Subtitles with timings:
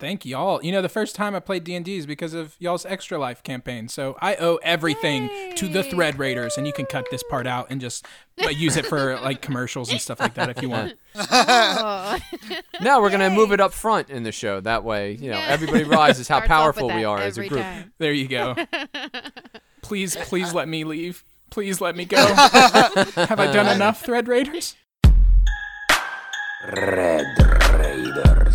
[0.00, 0.64] Thank y'all.
[0.64, 3.18] You know, the first time I played D and D is because of y'all's Extra
[3.18, 3.86] Life campaign.
[3.88, 7.66] So I owe everything to the Thread Raiders, and you can cut this part out
[7.68, 8.06] and just
[8.50, 10.94] use it for like commercials and stuff like that if you want.
[11.32, 12.18] Oh.
[12.80, 14.60] No, we're gonna move it up front in the show.
[14.60, 15.46] That way, you know, Yeah.
[15.48, 17.60] every realizes how Starts powerful we are as a group.
[17.60, 17.92] time.
[17.98, 18.54] There you go.
[19.82, 21.22] Please, please let me leave.
[21.50, 22.16] Please let me go.
[22.26, 24.76] Have I done enough, Thread Raiders?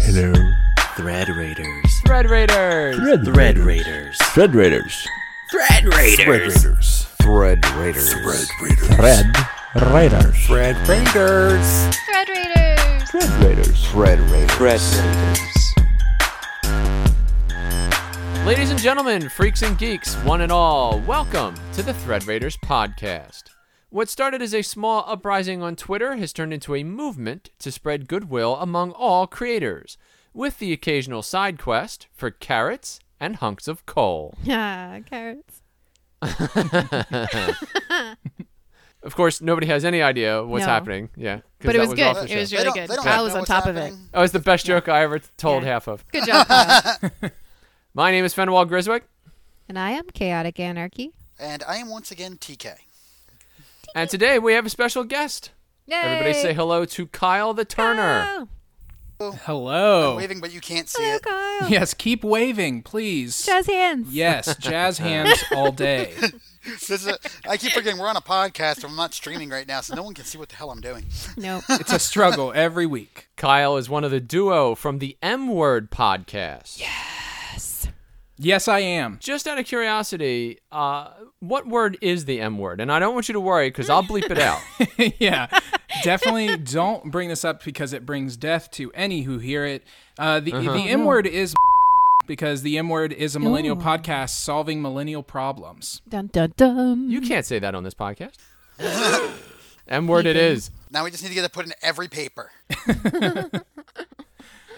[0.07, 0.51] Hello.
[0.95, 1.99] Thread Raiders.
[2.05, 2.95] Thread Raiders.
[2.95, 3.27] Thread
[3.57, 4.17] Raiders.
[4.31, 5.05] Thread Raiders.
[5.51, 7.05] Thread Raiders.
[7.19, 8.13] Thread Raiders.
[8.13, 8.13] Thread Raiders.
[8.13, 8.47] Thread
[9.91, 10.45] Raiders.
[10.45, 10.87] Thread Raiders.
[10.87, 11.97] Thread Raiders.
[12.05, 13.11] Thread Raiders.
[13.11, 13.87] Thread Raiders.
[13.89, 14.95] Thread Raiders.
[18.45, 23.43] Ladies and gentlemen, freaks and geeks, one and all, welcome to the Thread Raiders podcast.
[23.89, 28.07] What started as a small uprising on Twitter has turned into a movement to spread
[28.07, 29.97] goodwill among all creators,
[30.35, 34.35] with the occasional side quest for carrots and hunks of coal.
[34.49, 35.61] Ah, carrots.
[39.03, 40.71] Of course, nobody has any idea what's No.
[40.71, 41.09] happening.
[41.15, 42.15] Yeah, 'cause But it that was off good.
[42.15, 42.39] the It show.
[42.39, 42.89] was They really don't- good.
[42.89, 43.81] they don't Kyle know was on what's top of it.
[43.81, 44.09] happening.
[44.15, 45.69] It's the best joke I ever told Yeah.
[45.73, 46.03] half of.
[46.11, 46.97] Good job, Kyle.
[47.93, 49.01] My name is Fenwald Griswick,
[49.69, 51.11] and I am Chaotic Anarchy.
[51.39, 52.73] And I am once again TK.
[53.93, 55.51] and today we have a special guest.
[55.85, 55.95] Yay!
[55.97, 58.23] Everybody say hello to Kyle the Turner.
[58.25, 58.49] Kyle.
[59.19, 60.11] Hello.
[60.11, 61.21] I'm Waving, but you can't see Hello, it.
[61.23, 61.69] Kyle.
[61.69, 63.45] Yes, keep waving, please.
[63.45, 64.13] Jazz hands.
[64.13, 66.13] Yes, jazz hands all day.
[66.65, 68.77] This is a, I keep forgetting we're on a podcast.
[68.77, 70.81] and I'm not streaming right now, so no one can see what the hell I'm
[70.81, 71.05] doing.
[71.37, 71.63] Nope.
[71.69, 73.27] It's a struggle every week.
[73.37, 76.79] Kyle is one of the duo from the M Word podcast.
[76.79, 76.89] yes.
[78.37, 79.17] Yes, I am.
[79.21, 82.81] Just out of curiosity, uh, what word is the M word?
[82.81, 84.59] And I don't want you to worry because I'll bleep it out.
[85.19, 85.47] yeah,
[86.03, 89.83] definitely don't bring this up because it brings death to any who hear it.
[90.19, 90.73] Uh, the Uh-huh.
[90.73, 91.55] the M word is
[92.27, 96.01] because the M word is a millennial podcast solving millennial problems.
[96.09, 97.09] Dun dun dun.
[97.09, 98.33] You can't say that on this podcast.
[99.87, 100.71] M word it is.
[100.91, 102.51] Now we just need to get it put in every paper.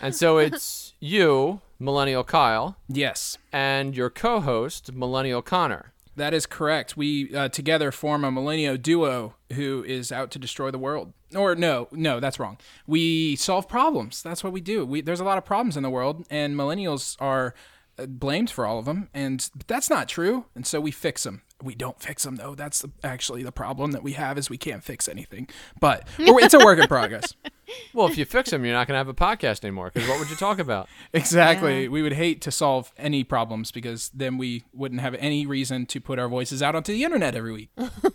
[0.01, 5.93] And so it's you, Millennial Kyle, Yes, and your co host, Millennial Connor.
[6.15, 6.97] that is correct.
[6.97, 11.13] We uh, together form a millennial duo who is out to destroy the world.
[11.35, 12.57] Or no, no, that's wrong.
[12.87, 14.23] We solve problems.
[14.23, 14.85] That's what we do.
[14.85, 17.53] We, there's a lot of problems in the world, and millennials are
[17.99, 20.45] uh, blamed for all of them, and that's not true.
[20.55, 21.41] And so we fix them.
[21.61, 22.55] We don't fix them though.
[22.55, 25.49] That's the, actually the problem that we have is we can't fix anything.
[25.79, 27.33] But it's a work in progress.
[27.93, 30.19] Well, if you fix them, you're not going to have a podcast anymore because what
[30.19, 30.87] would you talk about?
[31.13, 31.87] Exactly.
[31.87, 36.01] We would hate to solve any problems because then we wouldn't have any reason to
[36.01, 37.69] put our voices out onto the internet every week.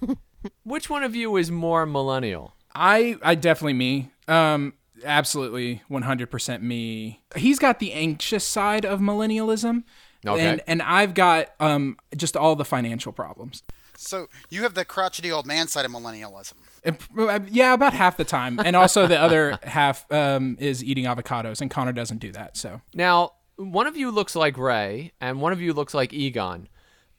[0.62, 2.54] Which one of you is more millennial?
[2.74, 4.10] I I definitely me.
[4.28, 4.74] Um
[5.04, 7.22] absolutely 100% me.
[7.34, 9.84] He's got the anxious side of millennialism.
[10.26, 10.40] Okay.
[10.46, 13.62] And and I've got um just all the financial problems.
[13.96, 16.54] So you have the crotchety old man side of millennialism.
[16.84, 18.58] And, uh, yeah, about half the time.
[18.58, 22.56] And also the other half um is eating avocados and Connor doesn't do that.
[22.56, 26.68] So Now, one of you looks like Ray, and one of you looks like Egon.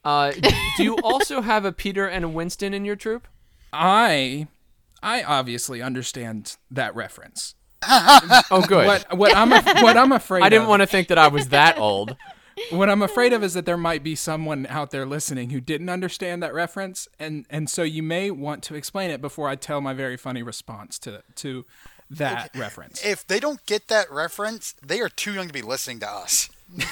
[0.04, 0.32] Uh,
[0.76, 3.26] do you also have a Peter and a Winston in your troop?
[3.72, 4.48] I
[5.02, 7.54] I obviously understand that reference.
[7.86, 8.86] Oh, good.
[8.86, 11.48] What what I'm what I'm afraid I didn't of- want to think that I was
[11.48, 12.16] that old.
[12.70, 15.88] What I'm afraid of is that there might be someone out there listening who didn't
[15.88, 19.80] understand that reference, and and so you may want to explain it before I tell
[19.80, 21.64] my very funny response to to
[22.10, 23.04] that reference.
[23.04, 26.50] If they don't get that reference, they are too young to be listening to us.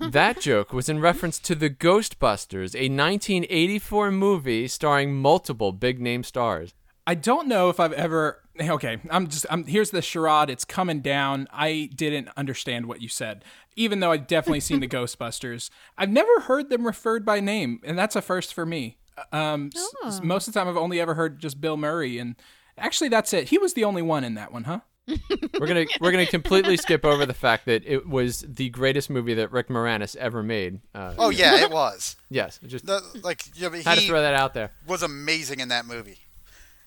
[0.00, 6.22] That joke was in reference to The Ghostbusters, a 1984 movie starring multiple big name
[6.22, 6.74] stars.
[7.06, 8.40] I don't know if I've ever.
[8.58, 9.46] Okay, I'm just.
[9.50, 10.48] I'm here's the charade.
[10.48, 11.48] It's coming down.
[11.52, 13.44] I didn't understand what you said,
[13.76, 15.70] even though I've definitely seen the Ghostbusters.
[15.98, 18.98] I've never heard them referred by name, and that's a first for me.
[19.32, 22.34] Um, s- s- most of the time, I've only ever heard just Bill Murray, and
[22.76, 23.48] actually, that's it.
[23.48, 24.80] He was the only one in that one, huh?
[25.60, 29.34] We're gonna we're gonna completely skip over the fact that it was the greatest movie
[29.34, 30.80] that Rick Moranis ever made.
[30.94, 32.16] Uh, Oh yeah, it was.
[32.30, 34.70] yes, just The, like yeah, but had to throw that out there.
[34.86, 36.20] was amazing in that movie.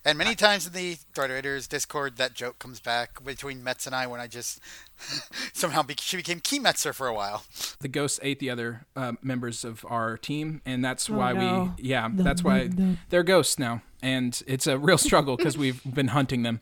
[0.04, 3.94] And many times in the Thread Raiders Discord, that joke comes back between Metz and
[3.94, 4.60] I when I just
[5.52, 7.44] somehow be- she became Key Metzer for a while.
[7.80, 11.74] the ghosts ate the other uh, members of our team, and that's why no.
[11.76, 12.70] we yeah that's why
[13.10, 16.60] they're ghosts now, and it's a real struggle because we've been hunting them.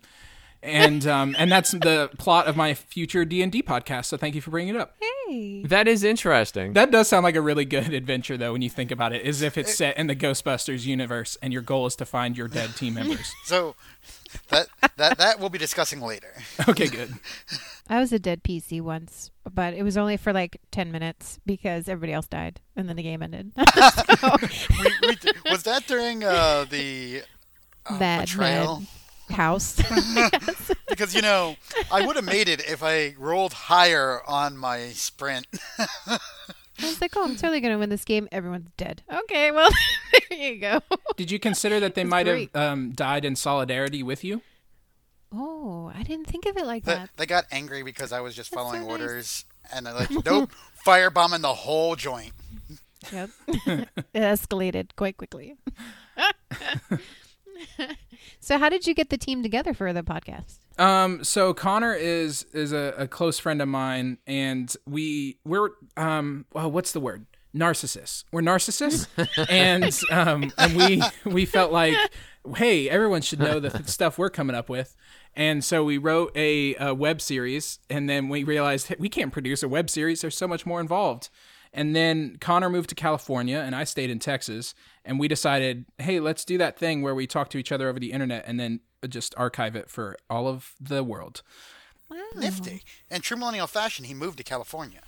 [0.67, 4.07] And um, and that's the plot of my future D and D podcast.
[4.07, 4.97] So thank you for bringing it up.
[5.01, 5.63] Hey.
[5.65, 6.75] That is interesting.
[6.75, 9.25] That does sound like a really good adventure, though, when you think about it.
[9.25, 12.49] As if it's set in the Ghostbusters universe, and your goal is to find your
[12.49, 13.33] dead team members.
[13.47, 13.77] So
[14.49, 14.67] that
[14.97, 16.33] that that we'll be discussing later.
[16.69, 17.15] Okay, good.
[17.89, 21.89] I was a dead PC once, but it was only for like 10 minutes because
[21.89, 23.53] everybody else died and then the game ended.
[23.57, 23.65] We,
[25.07, 25.17] we,
[25.49, 27.23] was that during uh, the
[27.89, 28.81] uh, Mad, betrayal?
[28.81, 28.89] mad
[29.31, 29.81] house.
[30.89, 31.57] Because you know,
[31.93, 35.47] I would have made it if I rolled higher on my sprint.
[36.09, 36.19] I
[36.81, 38.29] was like, oh, I'm totally going to win this game.
[38.33, 39.03] Everyone's dead.
[39.13, 39.69] Okay, well,
[40.31, 40.81] there you go.
[41.17, 42.51] Did you consider that they That's might great.
[42.55, 44.41] have um, died in solidarity with you?
[45.35, 47.11] Oh, I didn't think of it like They, that.
[47.17, 48.91] they got angry because I was just That's so following nice.
[48.91, 49.45] orders,
[49.75, 50.51] and they're like, "Nope,
[50.87, 52.33] firebombing the whole joint."
[53.13, 53.31] Yep.
[53.49, 55.57] it escalated quite quickly.
[58.41, 60.59] so, how did you get the team together for the podcast?
[60.79, 66.47] Um, so Connor is is a, a close friend of mine, and we we're um,
[66.53, 67.27] well, what's the word?
[67.55, 68.25] Narcissists.
[68.33, 69.09] We're narcissists,
[69.49, 71.97] and um, and we we felt like,
[72.57, 74.95] hey, everyone should know the th- stuff we're coming up with,
[75.35, 79.33] and so we wrote a, a web series, and then we realized hey, we can't
[79.33, 80.21] produce a web series.
[80.21, 81.31] There's so much more involved.
[81.73, 84.75] And then Connor moved to California, and I stayed in Texas.
[85.07, 87.99] And we decided, hey, let's do that thing where we talk to each other over
[88.01, 91.43] the internet and then just archive it for all of the world.
[92.35, 92.83] Nifty.
[93.11, 95.01] In true millennial fashion, he moved to California.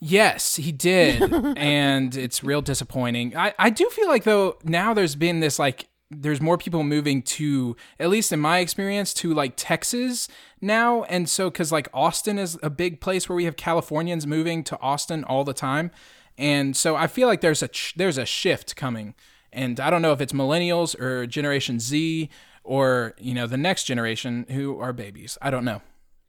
[0.00, 1.32] Yes, he did.
[1.56, 3.36] and it's real disappointing.
[3.36, 7.20] I, I do feel like, though, now there's been this like, there's more people moving
[7.22, 10.28] to, at least in my experience, to like Texas
[10.60, 11.02] now.
[11.04, 14.80] And so, because like Austin is a big place where we have Californians moving to
[14.80, 15.90] Austin all the time.
[16.38, 19.14] And so I feel like there's a ch- there's a shift coming.
[19.52, 22.28] And I don't know if it's millennials or Generation Z
[22.64, 25.38] or, you know, the next generation who are babies.
[25.40, 25.80] I don't know.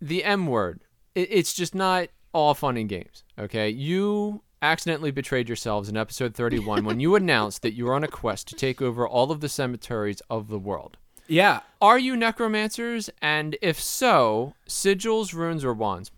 [0.00, 0.82] the M word.
[1.14, 3.24] It's just not all fun and games.
[3.38, 8.04] Okay, you accidentally betrayed yourselves in episode 31 when you announced that you were on
[8.04, 10.96] a quest to take over all of the cemeteries of the world.
[11.28, 13.10] Yeah, Are you necromancers?
[13.20, 16.12] And if so, sigils, runes, or wands?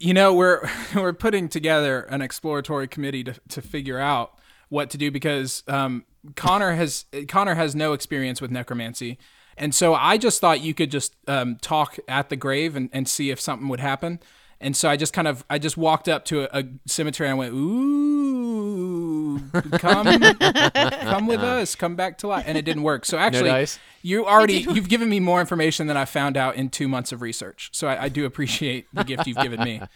[0.00, 4.36] You know we're we're putting together an exploratory committee to, to figure out
[4.68, 6.04] what to do because um,
[6.34, 9.18] Connor has Connor has no experience with necromancy,
[9.56, 13.06] and so I just thought you could just um, talk at the grave and, and
[13.06, 14.20] see if something would happen.
[14.62, 17.38] And so I just kind of I just walked up to a, a cemetery and
[17.38, 19.09] went ooh
[19.72, 23.04] come come with us come back to life and it didn't work.
[23.04, 23.78] So actually dice?
[24.02, 27.22] you already you've given me more information than I found out in two months of
[27.22, 27.70] research.
[27.72, 29.80] So I, I do appreciate the gift you've given me.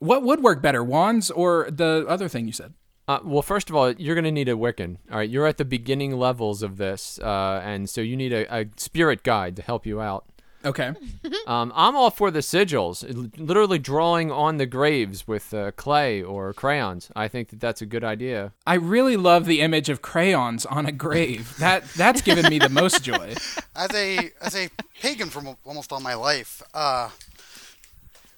[0.00, 2.74] What would work better, wands or the other thing you said?
[3.08, 4.98] Uh, well, first of all, you're going to need a Wiccan.
[5.10, 8.54] All right, you're at the beginning levels of this, uh, and so you need a,
[8.54, 10.26] a spirit guide to help you out.
[10.68, 10.92] Okay.
[11.46, 13.02] Um, I'm all for the sigils,
[13.38, 17.10] literally drawing on the graves with uh, clay or crayons.
[17.16, 18.52] I think that that's a good idea.
[18.66, 21.54] I really love the image of crayons on a grave.
[21.58, 23.34] That that's given me the most joy.
[23.74, 24.68] As a as a
[25.00, 27.08] pagan for mo- almost all my life, uh,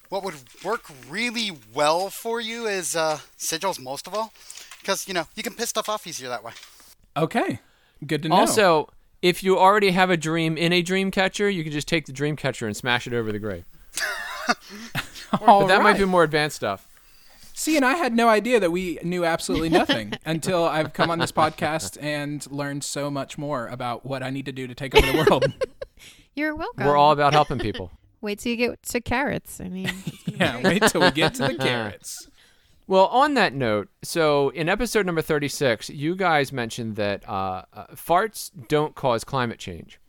[0.08, 0.34] what would
[0.64, 4.32] work really well for you is uh, sigils, most of all,
[4.80, 6.52] because you know you can piss stuff off easier that way.
[7.16, 7.58] Okay.
[8.06, 8.36] Good to know.
[8.36, 8.88] Also,
[9.22, 12.12] if you already have a dream in a dream catcher, you can just take the
[12.12, 13.64] dream catcher and smash it over the grave.
[15.30, 16.88] But that might be more advanced stuff.
[17.54, 21.18] See, and I had no idea that we knew absolutely nothing until I've come on
[21.18, 24.94] this podcast and learned so much more about what I need to do to take
[24.96, 25.52] over the world.
[26.34, 26.86] You're welcome.
[26.86, 27.90] We're all about helping people.
[28.22, 29.60] Wait till you get to carrots.
[29.60, 32.29] I mean, it's gonna be yeah, wait till we get to the carrots.
[32.90, 37.86] Well, on that note, so in episode number 36, you guys mentioned that uh, uh,
[37.94, 40.00] farts don't cause climate change.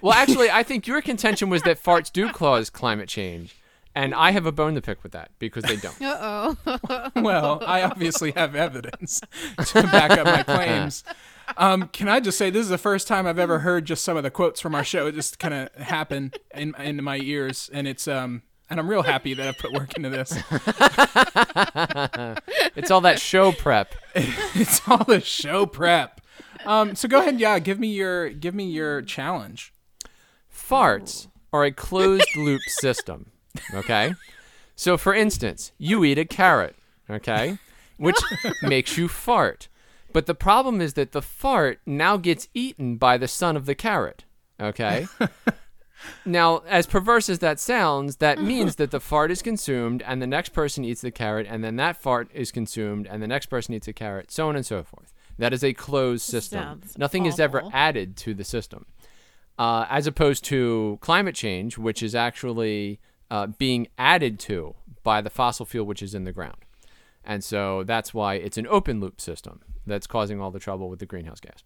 [0.00, 3.56] well, actually, I think your contention was that farts do cause climate change.
[3.96, 6.00] And I have a bone to pick with that because they don't.
[6.00, 7.10] Uh-oh.
[7.16, 9.22] Well, I obviously have evidence
[9.58, 11.02] to back up my claims.
[11.56, 14.16] Um, can I just say this is the first time I've ever heard just some
[14.16, 17.68] of the quotes from our show It just kind of happen in in my ears,
[17.72, 20.34] and it's um, and I'm real happy that I put work into this.
[22.76, 23.94] It's all that show prep.
[24.14, 26.20] It's all the show prep.
[26.66, 29.72] Um, so go ahead, yeah, give me your give me your challenge.
[30.52, 33.30] Farts are a closed loop system.
[33.72, 34.14] Okay?
[34.76, 36.76] So, for instance, you eat a carrot,
[37.08, 37.58] okay?
[37.96, 38.16] Which
[38.62, 39.68] makes you fart.
[40.12, 43.74] But the problem is that the fart now gets eaten by the son of the
[43.74, 44.24] carrot,
[44.60, 45.06] okay?
[46.24, 50.26] Now, as perverse as that sounds, that means that the fart is consumed and the
[50.26, 53.74] next person eats the carrot and then that fart is consumed and the next person
[53.74, 55.12] eats a carrot, so on and so forth.
[55.38, 56.82] That is a closed system.
[56.96, 58.86] Nothing is ever added to the system.
[59.56, 65.30] Uh, as opposed to climate change, which is actually uh, being added to by the
[65.30, 66.56] fossil fuel which is in the ground.
[67.24, 70.98] And so that's why it's an open loop system that's causing all the trouble with
[70.98, 71.62] the greenhouse gas.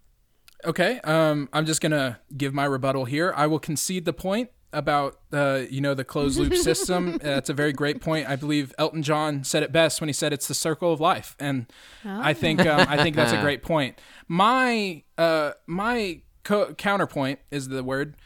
[0.64, 3.32] Okay, um, I'm just gonna give my rebuttal here.
[3.36, 7.18] I will concede the point about uh, you know the closed loop system.
[7.22, 8.28] That's a very great point.
[8.28, 11.36] I believe Elton John said it best when he said it's the circle of life,
[11.38, 11.66] and
[12.04, 14.00] I think um, I think that's a great point.
[14.26, 18.16] My uh, my co- counterpoint is the word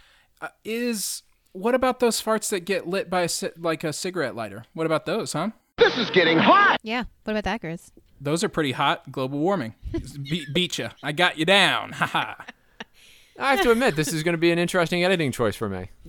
[0.41, 1.23] uh, is
[1.53, 4.65] what about those farts that get lit by a like a cigarette lighter?
[4.73, 5.51] What about those, huh?
[5.79, 6.79] This is getting hot.
[6.83, 7.05] Yeah.
[7.25, 7.91] What about that, Chris?
[8.23, 9.11] Those are pretty hot.
[9.11, 9.75] Global warming.
[10.23, 10.91] Be- beat you.
[11.03, 11.93] I got you down.
[11.93, 12.47] Ha ha.
[13.39, 15.91] I have to admit, this is going to be an interesting editing choice for me.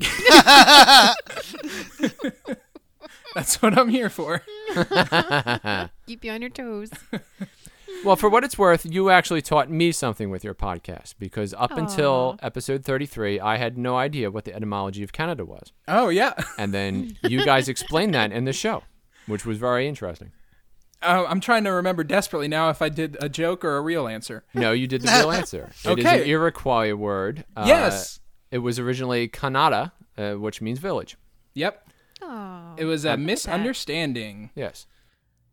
[3.33, 4.43] That's what I'm here for.
[6.05, 6.91] Keep you on your toes.
[8.03, 11.71] Well, for what it's worth, you actually taught me something with your podcast because up
[11.71, 15.71] until episode 33, I had no idea what the etymology of Canada was.
[15.87, 16.33] Oh yeah.
[16.57, 18.83] And then you guys explained that in the show,
[19.25, 20.33] which was very interesting.
[21.03, 24.07] Uh, I'm trying to remember desperately now if I did a joke or a real
[24.07, 24.43] answer.
[24.53, 25.71] No, you did the real answer.
[25.85, 26.21] It is Okay.
[26.23, 27.45] an Iroquois word.
[27.55, 28.19] Uh, Yes.
[28.51, 31.17] It was originally Kanata, uh, which means village.
[31.55, 31.89] Yep.
[32.21, 32.75] Oh.
[32.77, 34.85] It was a misunderstanding, Yes.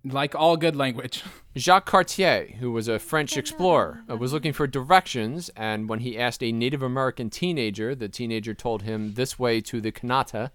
[0.04, 1.22] like all good language.
[1.56, 6.18] Jacques Cartier, who was a French explorer, uh, was looking for directions, and when he
[6.18, 10.50] asked a Native American teenager, the teenager told him this way to the Kanata,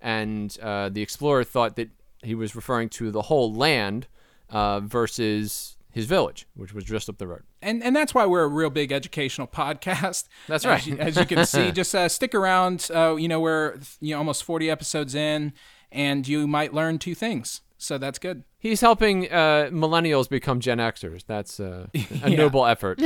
[0.00, 1.90] and uh, the explorer thought that
[2.22, 4.06] he was referring to the whole land
[4.50, 7.42] uh, versus his village, which was just up the road.
[7.62, 10.28] And and that's why we're a real big educational podcast.
[10.48, 10.86] That's As right.
[10.86, 12.88] you- As you, can see, just uh, stick around.
[12.94, 15.52] Uh, you know, we're you know almost 40 episodes in,
[15.90, 17.60] and you might learn two things.
[17.78, 18.44] So that's good.
[18.58, 21.24] He's helping uh, millennials become Gen Xers.
[21.26, 21.98] That's uh, a
[22.30, 22.36] Yeah.
[22.36, 23.00] noble effort.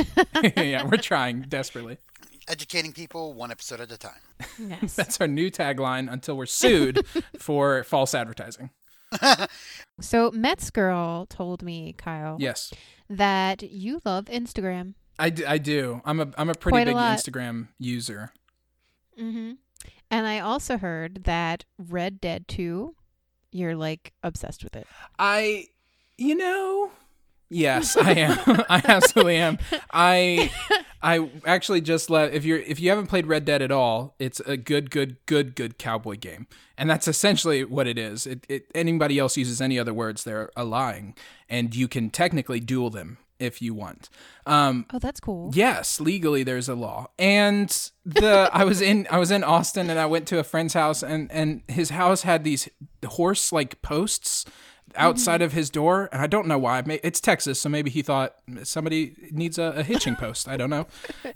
[0.57, 1.97] yeah, we're trying desperately.
[2.47, 4.19] Educating people one episode at a time.
[4.59, 4.95] Yes.
[4.95, 7.03] That's our new tagline until we're sued
[7.39, 8.69] for false advertising.
[9.99, 12.73] so Mets girl told me, Kyle, Yes.
[13.09, 14.93] that you love Instagram.
[15.17, 16.01] I, d- I do.
[16.05, 17.17] I'm a I'm a pretty Quite big lot.
[17.17, 18.31] Instagram user.
[19.19, 19.53] Mm-hmm.
[20.11, 22.95] And I also heard that Red Dead 2,
[23.51, 24.87] you're like obsessed with it.
[25.17, 25.67] I,
[26.17, 26.91] you know,
[27.49, 28.37] yes, I am.
[28.69, 29.57] I absolutely am.
[29.91, 30.51] I,
[31.01, 34.39] I actually just let if you're if you haven't played Red Dead at all, it's
[34.41, 36.47] a good, good, good, good cowboy game,
[36.77, 38.25] and that's essentially what it is.
[38.25, 41.15] It, it anybody else uses any other words, they're a lying,
[41.49, 44.09] and you can technically duel them if you want.
[44.45, 45.51] Um, Oh, that's cool.
[45.53, 47.07] Yes, legally there's a law.
[47.19, 47.69] And
[48.05, 51.03] the I was in I was in Austin and I went to a friend's house
[51.03, 52.69] and and his house had these
[53.05, 54.45] horse like posts
[54.95, 56.83] outside of his door and I don't know why.
[57.03, 60.47] It's Texas, so maybe he thought somebody needs a, a hitching post.
[60.47, 60.87] I don't know.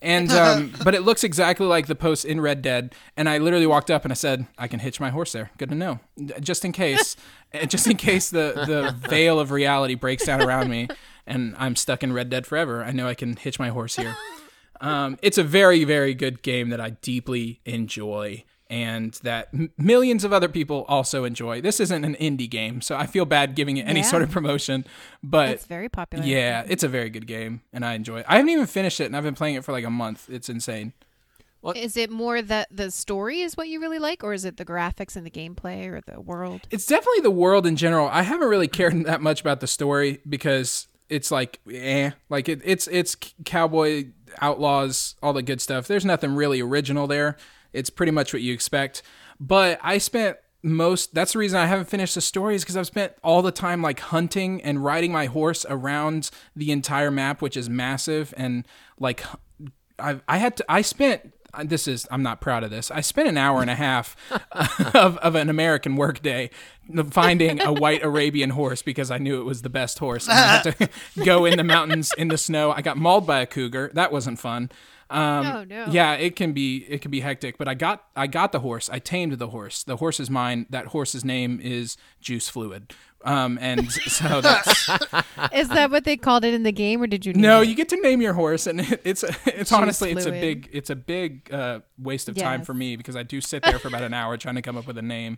[0.02, 2.94] And um, but it looks exactly like the post in Red Dead.
[3.18, 5.52] And I literally walked up and I said, "I can hitch my horse there.
[5.58, 6.00] Good to know,
[6.40, 7.16] just in case,
[7.68, 10.88] just in case the the veil of reality breaks down around me."
[11.26, 12.84] And I'm stuck in Red Dead forever.
[12.84, 14.16] I know I can hitch my horse here.
[14.82, 20.24] Um, it's a very, very good game that I deeply enjoy and that m- millions
[20.24, 21.60] of other people also enjoy.
[21.62, 24.06] This isn't an indie game, so I feel bad giving it any Yeah.
[24.06, 24.86] sort of promotion,
[25.24, 26.24] but It's very popular.
[26.26, 28.26] yeah, it's a very good game and I enjoy it.
[28.30, 30.30] I haven't even finished it and I've been playing it for like a month.
[30.30, 30.94] It's insane.
[31.62, 34.56] Well, Is it more that the story is what you really like, or is it
[34.56, 36.62] the graphics and the gameplay or the world?
[36.72, 38.08] It's definitely the world in general.
[38.08, 42.62] I haven't really cared that much about the story because it's like eh, like it,
[42.64, 44.06] it's it's cowboy
[44.42, 45.88] outlaws, all the good stuff.
[45.88, 47.36] There's nothing really original there.
[47.74, 49.02] It's pretty much what you expect.
[49.40, 52.88] But I spent most that's the reason I haven't finished the story is because I've
[52.88, 57.56] spent all the time like hunting and riding my horse around the entire map, which
[57.56, 58.66] is massive and
[59.00, 59.24] like
[59.98, 61.34] I I had to I spent
[61.64, 62.92] this is I'm not proud of this.
[62.92, 64.16] I spent an hour and a half
[64.96, 66.50] of, of an American workday
[67.10, 70.28] finding a white Arabian horse because I knew it was the best horse.
[70.28, 70.90] And I had to
[71.24, 72.72] go in the mountains in the snow.
[72.72, 73.92] I got mauled by a cougar.
[73.94, 74.70] That wasn't fun.
[75.10, 75.86] Um, Oh, no.
[75.90, 77.58] Yeah, it can be it can be hectic.
[77.58, 78.90] But I got I got the horse.
[78.90, 79.84] I tamed the horse.
[79.84, 80.66] The horse is mine.
[80.70, 82.94] That horse's name is Juice Fluid.
[83.26, 84.90] Um, and so that's
[85.54, 87.34] is that what they called it in the game, or did you?
[87.34, 87.68] no, it?
[87.68, 90.90] you get to name your horse, and it, it's it's honestly it's a big it's
[90.90, 94.04] a big uh, waste of time for me because I do sit there for about
[94.04, 95.38] an hour trying to come up with a name.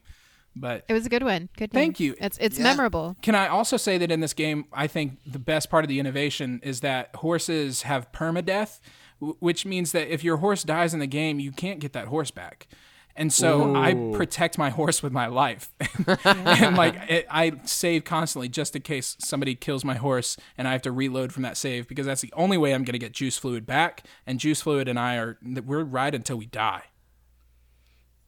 [0.53, 1.47] But It was a good one.
[1.57, 1.73] Good.
[1.73, 1.81] Name.
[1.81, 2.13] Thank you.
[2.19, 2.65] It's it's Yeah.
[2.65, 3.15] memorable.
[3.21, 5.97] can I also say that in this game, I think the best part of the
[5.97, 8.79] innovation is that horses have permadeath,
[9.21, 12.07] w- which means that if your horse dies in the game, you can't get that
[12.07, 12.67] horse back.
[13.15, 15.73] And so I protect my horse with my life.
[16.25, 20.71] and like it, I save constantly just in case somebody kills my horse and I
[20.71, 23.11] have to reload from that save because that's the only way I'm going to get
[23.11, 24.05] juice fluid back.
[24.25, 26.83] And juice fluid and I are we're ride until we die.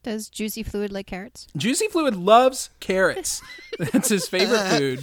[0.04, 1.48] Does juicy fluid like carrots?
[1.56, 3.42] Juicy Fluid loves carrots.
[3.80, 5.00] That's his favorite uh, food.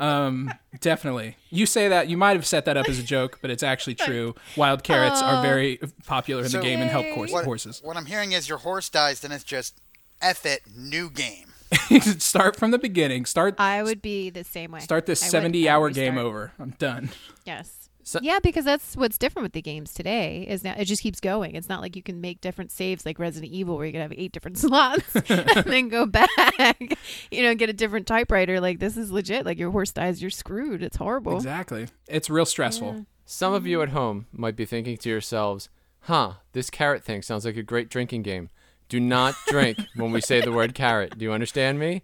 [0.00, 1.36] Um, definitely.
[1.50, 3.94] You say that you might have set that up as a joke, but it's actually
[3.94, 4.34] true.
[4.56, 7.80] Wild carrots are very popular in So- the game and help course, What, horses.
[7.84, 9.80] what I'm hearing is your horse dies, then it's just
[10.22, 11.46] F it, new game.
[12.18, 13.24] start from the beginning.
[13.26, 14.80] Start I would be the same way.
[14.80, 16.26] start this I 70 I would hour game restart.
[16.26, 16.52] over.
[16.58, 17.10] I'm done.
[17.44, 17.79] Yes.
[18.02, 20.46] So- yeah, because that's what's different with the games today.
[20.48, 21.54] Is now it just keeps going.
[21.54, 24.12] It's not like you can make different saves like Resident Evil, where you can have
[24.14, 26.28] eight different slots and then go back.
[27.30, 28.60] You know, get a different typewriter.
[28.60, 29.44] Like this is legit.
[29.44, 30.82] Like your horse dies, you're screwed.
[30.82, 31.36] It's horrible.
[31.36, 31.88] Exactly.
[32.08, 33.06] It's real stressful.
[33.24, 33.90] Some of you mm-hmm.
[33.90, 35.68] at home might be thinking to yourselves,
[36.00, 38.48] huh, this carrot thing sounds like a great drinking game.
[38.88, 41.16] Do not drink when we say the word carrot.
[41.16, 42.02] Do you understand me?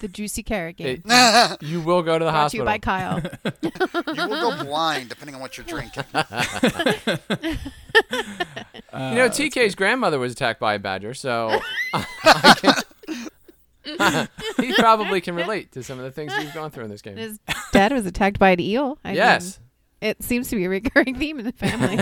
[0.00, 1.02] The juicy carrot game.
[1.04, 3.20] It- you will go to the Brought to you by Kyle.
[3.62, 6.04] You will go blind depending on what you're drinking.
[6.14, 6.18] you
[8.92, 11.58] know, uh, TK's grandmother was attacked by a badger, so
[12.56, 12.74] can-
[14.58, 17.16] he probably can relate to some of the things you've gone through in this game.
[17.16, 17.38] His
[17.72, 18.98] dad was attacked by an eel.
[19.04, 19.58] I yes.
[19.58, 21.96] mean, it seems to be a recurring theme in the family.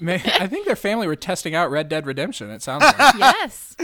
[0.00, 2.50] May I think their family were testing out Red Dead Redemption.
[2.50, 3.14] It sounds like.
[3.18, 3.76] yes.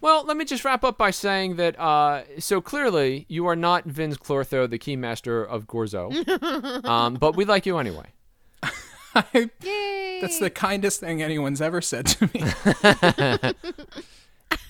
[0.00, 3.88] Well, let me just wrap up by saying that uh, so clearly you are not
[3.88, 8.06] Vinz Clortho, the keymaster of Gorzo, um, but we like you anyway.
[9.34, 10.18] Yay.
[10.20, 13.54] That's the kindest thing anyone's ever said to me.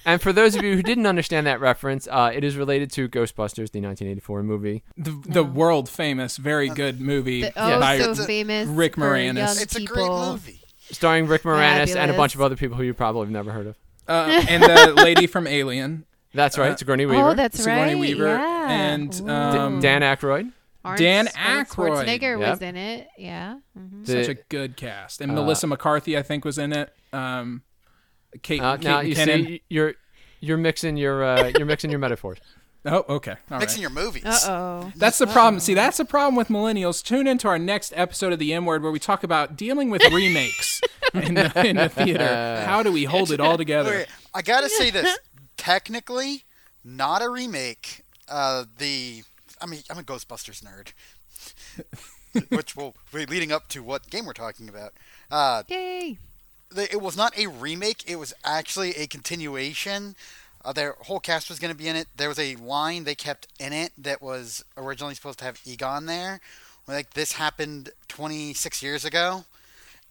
[0.08, 3.10] And for those of you who didn't understand that reference, uh, it is related to
[3.10, 4.82] Ghostbusters, the 1984 movie.
[4.96, 8.68] The, the world famous, very good movie The, oh, by so famous.
[8.68, 9.60] Rick Moranis.
[9.60, 10.62] It's a great movie.
[10.90, 13.66] starring Rick Moranis and a bunch of other people who you probably have never heard
[13.66, 13.76] of.
[14.08, 17.22] Uh, and the lady from Alien, That's right, Uh, Sigourney Weaver.
[17.30, 17.98] Oh, that's Sigourney right.
[18.00, 18.70] Weaver, yeah.
[18.70, 19.24] and Ooh.
[19.24, 20.52] D- um, Dan Aykroyd.
[20.84, 22.06] Arnold- Dan Arnold Aykroyd.
[22.06, 22.50] Schwarzenegger Yep.
[22.50, 23.08] was in it.
[23.18, 23.56] Yeah.
[23.76, 26.92] hmm The- such a good cast, and Uh, Melissa McCarthy, I think, was in it.
[27.12, 27.62] Um,
[28.42, 29.94] Kate, Uh, Kate now you see, you're
[30.40, 32.38] you're mixing your uh, you're mixing your metaphors.
[32.86, 33.82] Oh, okay, all Mixing right.
[33.82, 34.24] your movies.
[34.24, 34.92] Uh oh.
[34.96, 35.60] That's the problem.
[35.60, 37.02] See, that's the problem with millennials.
[37.02, 40.02] Tune into our next episode of the M Word, where we talk about dealing with
[40.12, 40.80] remakes
[41.14, 42.64] in, the, in the theater.
[42.64, 43.90] How do we hold it all together?
[43.90, 45.18] Wait, I gotta say this.
[45.56, 46.44] Technically,
[46.84, 48.02] not a remake.
[48.28, 49.22] Uh, the
[49.60, 50.92] I mean, I'm a Ghostbusters nerd,
[52.50, 54.92] which will be leading up to what game we're talking about.
[55.30, 56.18] Uh, Yay.
[56.70, 58.04] the, it was not a remake.
[58.08, 60.14] It was actually a continuation.
[60.68, 62.08] Uh, their whole cast was going to be in it.
[62.14, 66.04] There was a line they kept in it that was originally supposed to have Egon
[66.04, 66.40] there.
[66.86, 69.46] Like this happened 26 years ago,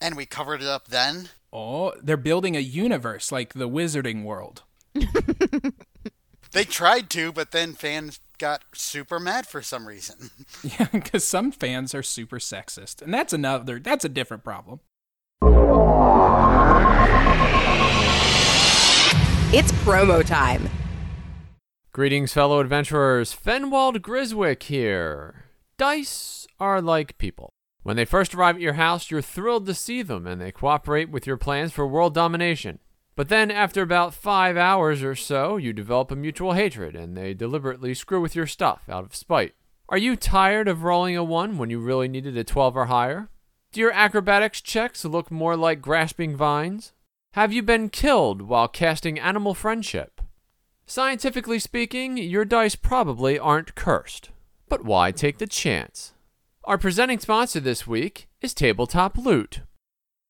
[0.02, 1.30] and we covered it up then.
[1.54, 4.64] Oh, they're building a universe like the Wizarding World.
[6.54, 10.32] They tried to, but then fans got super mad for some reason.
[10.64, 13.80] Yeah, because some fans are super sexist, and that's another.
[13.80, 14.80] That's a different problem.
[19.54, 20.70] It's promo time.
[21.94, 23.34] Greetings, fellow adventurers.
[23.34, 25.46] Fenwald Griswick here.
[25.78, 27.54] Dice are like people.
[27.82, 31.10] When they first arrive at your house, you're thrilled to see them and they cooperate
[31.10, 32.80] with your plans for world domination.
[33.16, 37.34] But then, after about five hours or so, you develop a mutual hatred and they
[37.34, 39.56] deliberately screw with your stuff out of spite.
[39.88, 43.30] Are you tired of rolling a 1 when you really needed a 12 or higher?
[43.72, 46.92] Do your acrobatics checks look more like grasping vines?
[47.38, 50.22] Have you been killed while casting animal friendship?
[50.88, 54.32] Scientifically speaking, your dice probably aren't cursed.
[54.68, 56.16] But why take the chance?
[56.64, 59.62] Our presenting sponsor this week is Tabletop Loot.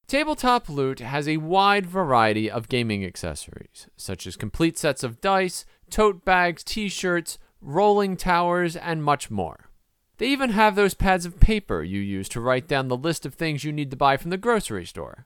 [0.08, 5.64] Tabletop Loot has a wide variety of gaming accessories, such as complete sets of dice,
[5.90, 9.70] tote bags, t shirts, rolling towers, and much more.
[10.18, 13.34] They even have those pads of paper you use to write down the list of
[13.34, 15.26] things you need to buy from the grocery store.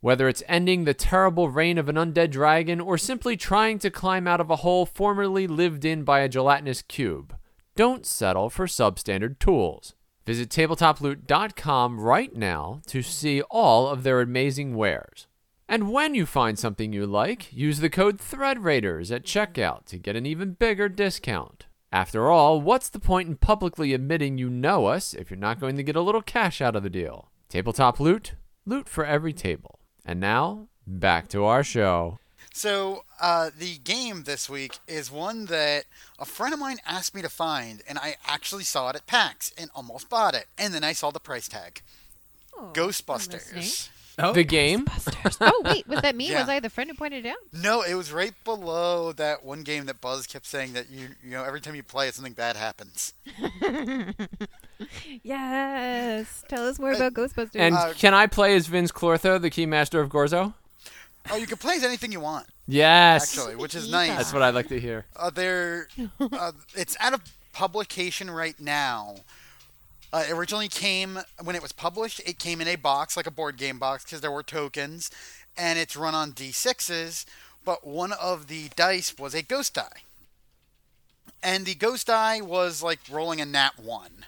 [0.00, 4.28] Whether it's ending the terrible reign of an undead dragon or simply trying to climb
[4.28, 7.36] out of a hole formerly lived in by a gelatinous cube,
[7.74, 9.94] don't settle for substandard tools.
[10.24, 15.26] Visit tabletoploot.com right now to see all of their amazing wares.
[15.68, 20.16] And when you find something you like, use the code ThreadRaiders at checkout to get
[20.16, 21.66] an even bigger discount.
[21.90, 25.76] After all, what's the point in publicly admitting you know us if you're not going
[25.76, 27.30] to get a little cash out of the deal?
[27.48, 28.34] Tabletop Loot,
[28.64, 29.77] loot for every table.
[30.08, 32.18] And now, back to our show.
[32.54, 35.84] So uh, the game this week is one that
[36.18, 39.52] a friend of mine asked me to find, and I actually saw it at PAX
[39.58, 40.46] and almost bought it.
[40.56, 41.82] And then I saw the price tag.
[42.56, 43.90] Oh, Ghostbusters.
[44.18, 44.32] Oh.
[44.32, 44.86] The game?
[45.40, 46.30] Oh wait, was that me?
[46.30, 46.40] Yeah.
[46.40, 47.36] Was I the friend who pointed it out?
[47.52, 51.30] No, it was right below that one game that Buzz kept saying that you you
[51.30, 53.12] know every time you play it something bad happens.
[55.22, 56.44] Yes.
[56.48, 57.56] Tell us more about Ghostbusters.
[57.56, 60.54] And Uh, can I play as Vinz Clortho, the Keymaster of Gorzo?
[61.30, 63.36] Oh, you can play as anything you want Yes.
[63.36, 64.10] actually, which is nice.
[64.16, 65.04] That's what I'd like to hear.
[65.16, 65.88] Uh, they're,
[66.20, 67.20] uh, it's out of
[67.52, 69.16] publication right now.
[70.12, 72.20] Uh, it originally came when it was published.
[72.24, 75.10] It came in a box, like a board game box, because there were tokens,
[75.56, 77.26] and it's run on d6s.
[77.64, 80.02] But one of the dice was a ghost die,
[81.42, 84.24] and the ghost die was like rolling a nat one.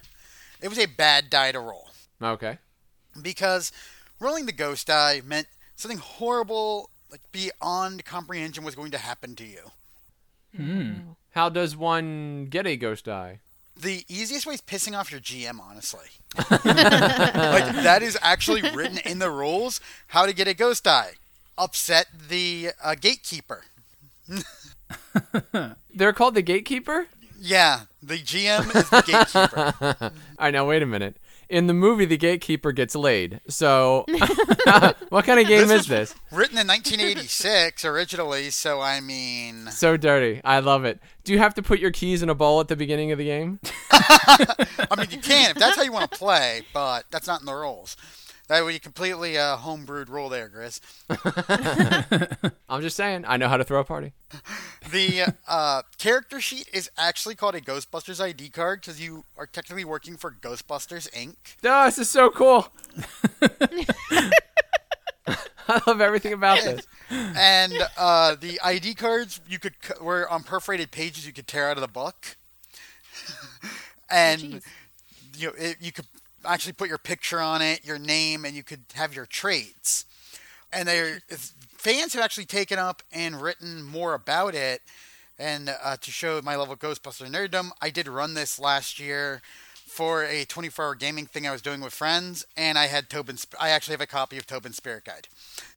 [0.60, 1.88] It was a bad die to roll
[2.20, 2.58] Okay.
[3.22, 3.72] because
[4.18, 9.44] rolling the ghost die meant something horrible, like beyond comprehension, was going to happen to
[9.46, 9.70] you.
[10.54, 10.92] Hmm.
[11.30, 13.38] How does one get a ghost die?
[13.80, 16.06] The easiest way is pissing off your GM, honestly.
[16.36, 16.50] like
[17.82, 21.12] that is actually written in the rules how to get a ghost die.
[21.56, 23.64] Upset the uh, gatekeeper.
[25.94, 27.06] They're called the Gatekeeper?
[27.38, 29.74] Yeah, the GM is the gatekeeper.
[30.12, 31.16] All right, now wait a minute.
[31.50, 33.40] In the movie, the gatekeeper gets laid.
[33.48, 34.04] So,
[35.08, 36.14] what kind of game This is this?
[36.30, 40.40] Written in 1986 originally, so I mean, So dirty.
[40.44, 41.00] I love it.
[41.24, 43.24] Do you have to put your keys in a bowl at the beginning of the
[43.24, 43.58] game?
[43.90, 47.46] I mean you can if that's how you want to play, but that's not in
[47.46, 47.96] the rules.
[48.50, 50.80] That would be a completely uh, homebrewed rule there, Grizz.
[52.68, 53.24] I'm just saying.
[53.28, 54.12] I know how to throw a party.
[54.90, 59.84] The uh, character sheet is actually called a Ghostbusters ID card because you are technically
[59.84, 61.36] working for Ghostbusters Inc.
[61.62, 62.66] Oh, this is so cool.
[65.68, 66.88] I love everything about this.
[67.10, 71.70] and uh, the ID cards you could c- were on perforated pages you could tear
[71.70, 72.36] out of the book,
[74.10, 74.64] and jeez.
[75.36, 76.06] you know it, you could
[76.44, 80.04] actually put your picture on it, your name, and you could have your traits.
[80.72, 84.82] And there, fans have actually taken up and written more about it.
[85.38, 89.40] And uh, to show my level of Ghostbuster nerddom, I did run this last year
[89.74, 93.36] for a 24-hour gaming thing I was doing with friends, and I had Tobin.
[93.58, 95.26] I actually have a copy of Tobin's Spirit Guide.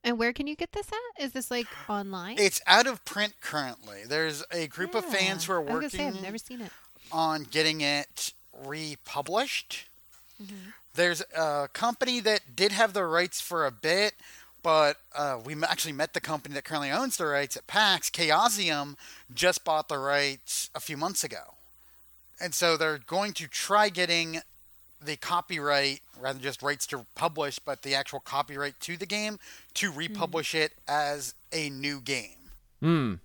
[0.04, 1.24] And where can you get this at?
[1.24, 2.38] Is this like online?
[2.38, 4.02] It's out of print currently.
[4.08, 6.72] There's a group of fans who are I was say, working I've never seen it.
[7.12, 8.34] on getting it
[8.66, 9.88] republished.
[10.44, 10.70] Mm-hmm.
[10.96, 14.14] There's a company that did have the rights for a bit,
[14.62, 18.10] but uh, we actually met the company that currently owns the rights at PAX.
[18.10, 18.96] Chaosium
[19.34, 21.56] just bought the rights a few months ago.
[22.40, 24.42] And so they're going to try getting
[25.04, 29.40] the copyright, rather than just rights to publish, but the actual copyright to the game
[29.74, 32.52] to republish it as a new game.
[32.80, 33.16] Hmm.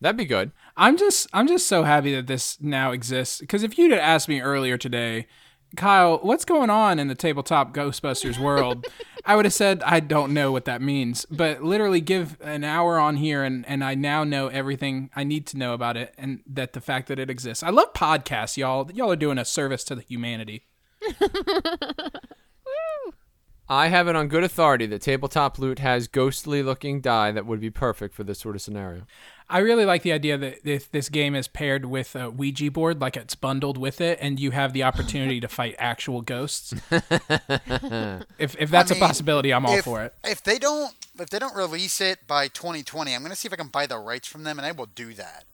[0.00, 0.52] That'd be good.
[0.76, 4.40] I'm just I'm just so happy that this now exists because if you'd asked me
[4.40, 5.26] earlier today,
[5.76, 8.86] Kyle, what's going on in the tabletop Ghostbusters world?
[9.24, 12.98] I would have said I don't know what that means, but literally give an hour
[12.98, 16.40] on here and and I now know everything I need to know about it and
[16.46, 17.62] that the fact that it exists.
[17.62, 18.90] I love podcasts, y'all.
[18.92, 20.66] Y'all are doing a service to the humanity.
[23.74, 27.60] I have it on good authority that tabletop loot has ghostly looking die that would
[27.60, 29.02] be perfect for this sort of scenario.
[29.50, 33.00] I really like the idea that if this game is paired with a Ouija board,
[33.00, 36.72] like it's bundled with it, and you have the opportunity to fight actual ghosts.
[38.38, 40.14] if if that's I mean, a possibility, I'm all if, for it.
[40.24, 43.56] If they don't, if they don't release it by 2020, I'm gonna see if I
[43.56, 45.44] can buy the rights from them, and I will do that.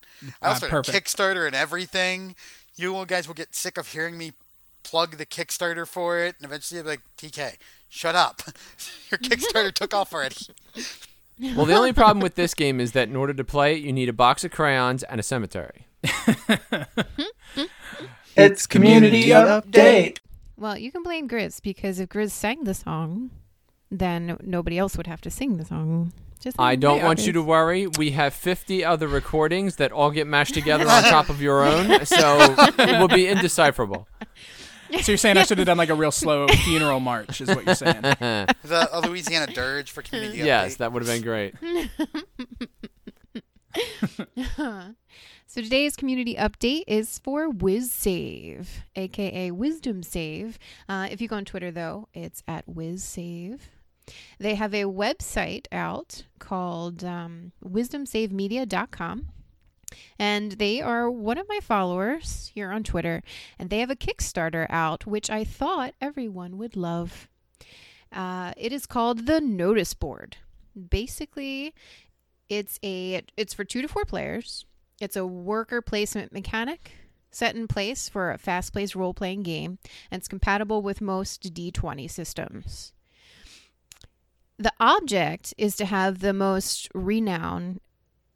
[0.41, 0.91] I Ah, also have a.
[0.91, 2.35] Kickstarter and everything.
[2.77, 4.31] You guys will get sick of hearing me
[4.83, 7.57] plug the Kickstarter for it, and eventually be like, TK,
[7.91, 8.41] shut up.
[9.11, 10.37] Your Kickstarter took off already.
[11.55, 13.91] Well, the only problem with this game is that in order to play it, you
[13.91, 15.85] need a box of crayons and a cemetery.
[18.33, 20.19] It's community update.
[20.55, 23.29] Well, you can blame Grizz because if Grizz sang the song,
[23.89, 26.13] then nobody else would have to sing the song.
[26.39, 27.87] Just I don't want you to worry.
[27.87, 32.05] We have 50 other recordings that all get mashed together on top of your own,
[32.05, 34.07] so it will be indecipherable.
[35.01, 37.65] So you're saying I should have done like a real slow funeral march, is what
[37.65, 38.01] you're saying?
[38.01, 40.77] The a Louisiana Dirge for community Yes, update.
[40.77, 41.55] that would have been great.
[45.47, 50.57] So today's community update is for WizSave, aka Wisdom Save.
[50.87, 53.59] Uh, if you go on Twitter, though, it's at WizSave.
[54.39, 59.27] They have a website out called um, wisdomsavemedia.com.
[60.17, 63.23] And they are one of my followers here on Twitter.
[63.59, 67.27] And they have a Kickstarter out, which I thought everyone would love.
[68.11, 70.37] Uh, it is called the Notice Board.
[70.89, 71.73] Basically,
[72.49, 74.65] it's a it's for two to four players.
[74.99, 76.91] It's a worker placement mechanic
[77.31, 79.79] set in place for a fast-paced role-playing game,
[80.11, 82.91] and it's compatible with most D20 systems.
[84.59, 87.79] The object is to have the most renown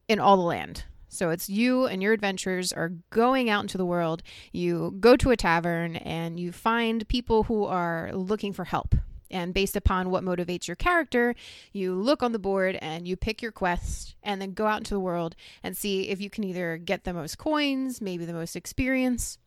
[0.07, 0.85] in all the land.
[1.15, 4.21] So it's you and your adventurers are going out into the world.
[4.51, 8.95] You go to a tavern and you find people who are looking for help.
[9.31, 11.35] And based upon what motivates your character,
[11.73, 14.93] you look on the board and you pick your quest and then go out into
[14.93, 18.55] the world and see if you can either get the most coins, maybe the most
[18.55, 19.37] experience,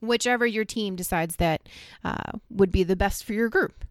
[0.00, 1.68] whichever your team decides that
[2.02, 3.84] uh, would be the best for your group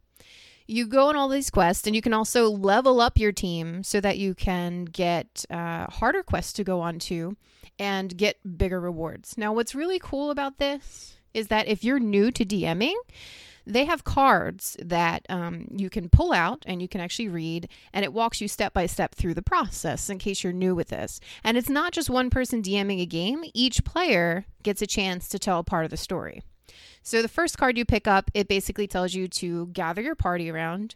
[0.67, 3.99] you go on all these quests and you can also level up your team so
[4.01, 7.35] that you can get uh, harder quests to go on to
[7.79, 9.37] and get bigger rewards.
[9.37, 12.95] Now, what's really cool about this is that if you're new to DMing,
[13.65, 18.03] they have cards that um, you can pull out and you can actually read, and
[18.03, 21.19] it walks you step by step through the process in case you're new with this.
[21.43, 25.39] And it's not just one person DMing a game, each player gets a chance to
[25.39, 26.43] tell a part of the story.
[27.03, 30.49] So the first card you pick up, it basically tells you to gather your party
[30.49, 30.95] around.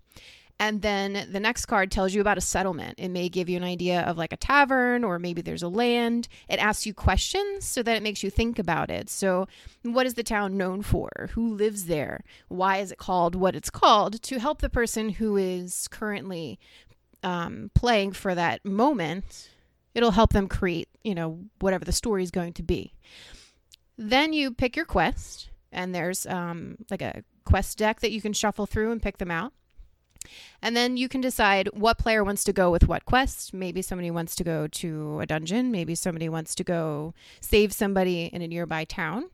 [0.60, 2.96] And then the next card tells you about a settlement.
[2.98, 6.28] It may give you an idea of like a tavern or maybe there's a land.
[6.50, 9.10] It asks you questions so that it makes you think about it.
[9.10, 9.48] So,
[9.84, 11.30] what is the town known for?
[11.34, 12.24] Who lives there?
[12.48, 14.24] Why is it called what it's called?
[14.24, 16.58] To help the person who is currently
[17.22, 19.50] um, playing for that moment,
[19.94, 22.94] it'll help them create, you know, whatever the story is going to be.
[23.96, 28.34] Then you pick your quest and there's um, like a quest deck that you can
[28.34, 29.54] shuffle through and pick them out.
[30.62, 33.54] And then you can decide what player wants to go with what quest.
[33.54, 35.72] Maybe somebody wants to go to a dungeon.
[35.72, 39.30] Maybe somebody wants to go save somebody in a nearby town.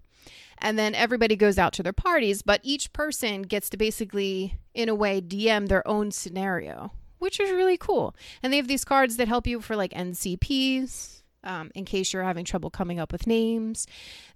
[0.57, 4.87] And then everybody goes out to their parties, but each person gets to basically, in
[4.87, 8.15] a way, DM their own scenario, which is really cool.
[8.41, 12.23] And they have these cards that help you for like NCPs, um, in case you're
[12.23, 13.87] having trouble coming up with names.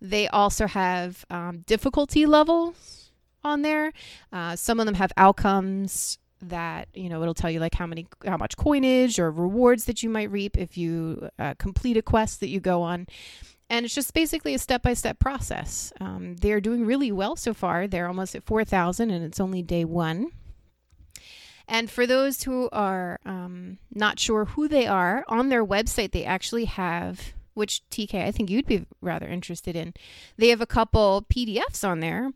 [0.02, 3.12] They also have um, difficulty levels
[3.44, 3.94] on there.
[4.32, 8.06] Uh, some of them have outcomes that you know it'll tell you like how many
[8.26, 12.40] how much coinage or rewards that you might reap if you uh, complete a quest
[12.42, 13.08] that you go on
[13.72, 18.08] and it's just basically a step-by-step process um, they're doing really well so far they're
[18.08, 20.32] almost at 4000 and it's only day one
[21.68, 26.24] and for those who are um, not sure who they are, on their website, they
[26.24, 29.94] actually have, which TK, I think you'd be rather interested in,
[30.38, 32.32] they have a couple PDFs on there.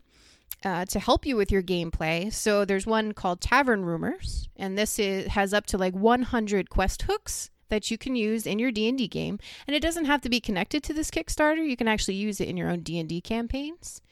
[0.64, 2.32] Uh, to help you with your gameplay.
[2.32, 7.02] So there's one called Tavern Rumors, and this is, has up to like 100 quest
[7.02, 10.38] hooks that you can use in your D&D game, and it doesn't have to be
[10.38, 11.68] connected to this Kickstarter.
[11.68, 14.02] You can actually use it in your own D&D campaigns.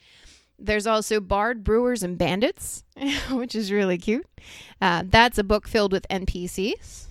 [0.61, 2.83] There's also Bard, Brewers, and Bandits,
[3.31, 4.27] which is really cute.
[4.79, 7.07] Uh, that's a book filled with NPCs.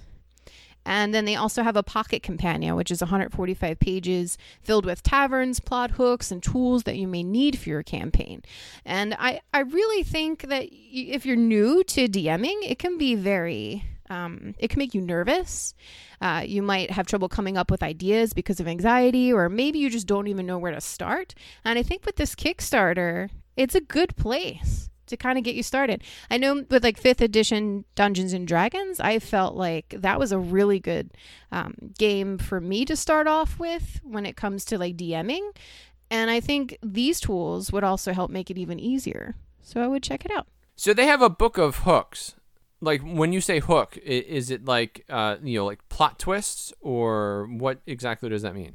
[0.87, 5.61] And then they also have a pocket companion, which is 145 pages filled with taverns,
[5.61, 8.43] plot hooks, and tools that you may need for your campaign.
[8.85, 13.85] And I, I really think that if you're new to DMing, it can be very
[14.11, 15.75] um, it can make you nervous.
[16.21, 19.89] Uh, you might have trouble coming up with ideas because of anxiety, or maybe you
[19.89, 21.35] just don't even know where to start.
[21.65, 25.63] And I think with this Kickstarter, it's a good place to kind of get you
[25.63, 26.03] started.
[26.31, 30.39] I know with like fifth edition Dungeons and Dragons, I felt like that was a
[30.39, 31.11] really good
[31.53, 35.57] um, game for me to start off with when it comes to like DMing.
[36.11, 39.37] And I think these tools would also help make it even easier.
[39.63, 40.49] So I would check it out.
[40.75, 42.35] So they have a book of hooks.
[42.81, 47.47] Like when you say hook, is it like uh, you know like plot twists or
[47.51, 48.75] what exactly does that mean?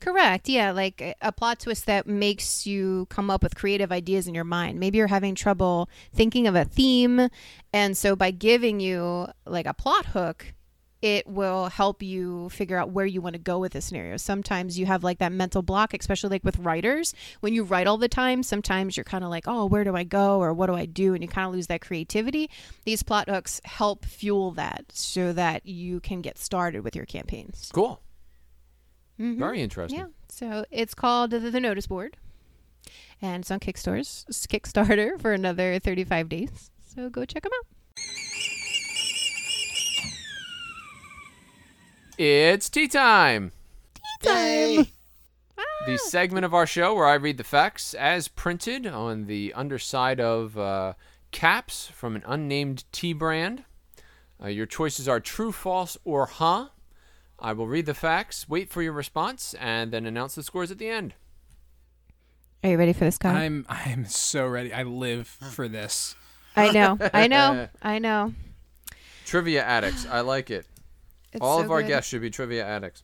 [0.00, 0.48] Correct.
[0.48, 4.44] Yeah, like a plot twist that makes you come up with creative ideas in your
[4.44, 4.78] mind.
[4.78, 7.28] Maybe you're having trouble thinking of a theme,
[7.72, 10.54] and so by giving you like a plot hook,
[11.00, 14.16] it will help you figure out where you want to go with the scenario.
[14.16, 17.14] Sometimes you have like that mental block, especially like with writers.
[17.40, 20.02] When you write all the time, sometimes you're kind of like, oh, where do I
[20.04, 21.14] go or what do I do?
[21.14, 22.50] And you kind of lose that creativity.
[22.84, 27.70] These plot hooks help fuel that so that you can get started with your campaigns.
[27.72, 28.00] Cool.
[29.20, 29.38] Mm-hmm.
[29.38, 30.00] Very interesting.
[30.00, 30.06] Yeah.
[30.28, 32.16] So it's called the, the Notice Board,
[33.22, 36.70] and it's on Kickstarter's Kickstarter for another 35 days.
[36.94, 37.77] So go check them out.
[42.18, 43.52] It's tea time.
[44.20, 44.86] Tea time.
[45.86, 50.18] The segment of our show where I read the facts as printed on the underside
[50.18, 50.94] of uh,
[51.30, 53.62] caps from an unnamed tea brand.
[54.42, 56.70] Uh, your choices are true, false, or huh.
[57.38, 60.78] I will read the facts, wait for your response, and then announce the scores at
[60.78, 61.14] the end.
[62.64, 63.44] Are you ready for this, guy?
[63.44, 64.74] I'm I'm so ready.
[64.74, 66.16] I live for this.
[66.56, 66.98] I know.
[67.14, 67.68] I know.
[67.82, 68.34] I know.
[69.24, 70.04] Trivia addicts.
[70.04, 70.66] I like it.
[71.32, 71.88] It's All so of our good.
[71.88, 73.02] guests should be trivia addicts.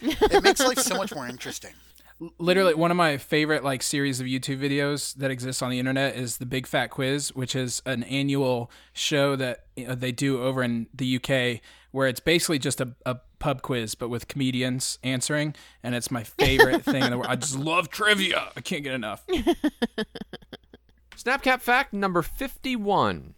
[0.00, 1.72] It makes life so much more interesting.
[2.38, 6.16] literally one of my favorite like series of YouTube videos that exists on the internet
[6.16, 10.62] is the Big Fat Quiz, which is an annual show that uh, they do over
[10.62, 15.54] in the UK where it's basically just a, a pub quiz but with comedians answering
[15.82, 17.30] and it's my favorite thing in the world.
[17.30, 18.50] I just love trivia.
[18.56, 19.24] I can't get enough.
[21.16, 23.34] Snapcap fact number 51.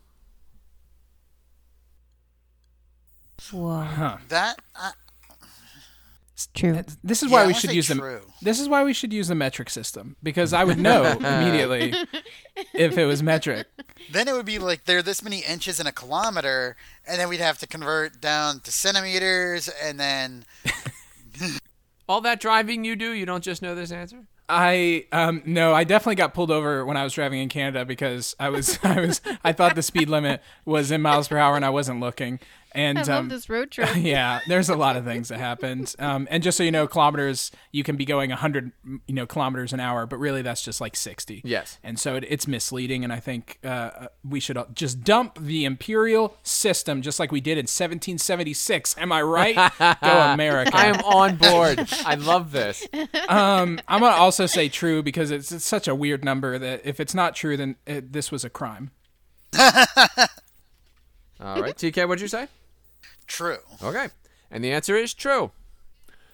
[3.52, 4.18] Whoa.
[4.30, 4.92] That uh,
[6.34, 6.82] It's true.
[7.04, 8.22] This is Yeah, why I we wanna should say use the true.
[8.42, 11.94] This is why we should use the metric system because I would know immediately
[12.74, 13.68] if it was metric.
[14.12, 17.28] then it would be like there are this many inches in a kilometer, and then
[17.28, 20.46] we'd have to convert down to centimeters, and then
[22.08, 24.26] All that driving you do, you don't just know this answer?
[24.54, 28.36] I um no, I definitely got pulled over when I was driving in Canada because
[28.40, 31.66] I was I was I thought the speed limit was in miles per hour and
[31.66, 32.40] I wasn't looking.
[32.74, 33.90] And I um, love this road trip.
[33.98, 35.94] yeah, there's a lot of things that happened.
[36.00, 38.72] Um, and just so you know, kilometers you can be going 100
[39.08, 41.42] you know kilometers an hour, but really that's just like 60.
[41.44, 41.78] Yes.
[41.84, 46.38] And so it, it's misleading, and I think uh, we should just dump the imperial
[46.44, 48.96] system just like we did in 1776.
[48.98, 49.56] Am I right?
[49.80, 50.72] Go America!
[50.74, 51.88] I am on board.
[52.06, 52.88] I love this.
[53.30, 57.00] Um, I'm gonna also say true because it's, it's such a weird number that if
[57.00, 58.92] it's not true, then it, this was a crime.
[61.40, 61.76] All right.
[61.76, 62.48] TK, what'd you say?
[63.24, 63.60] True.
[63.82, 64.08] Okay.
[64.52, 65.52] And the answer is true.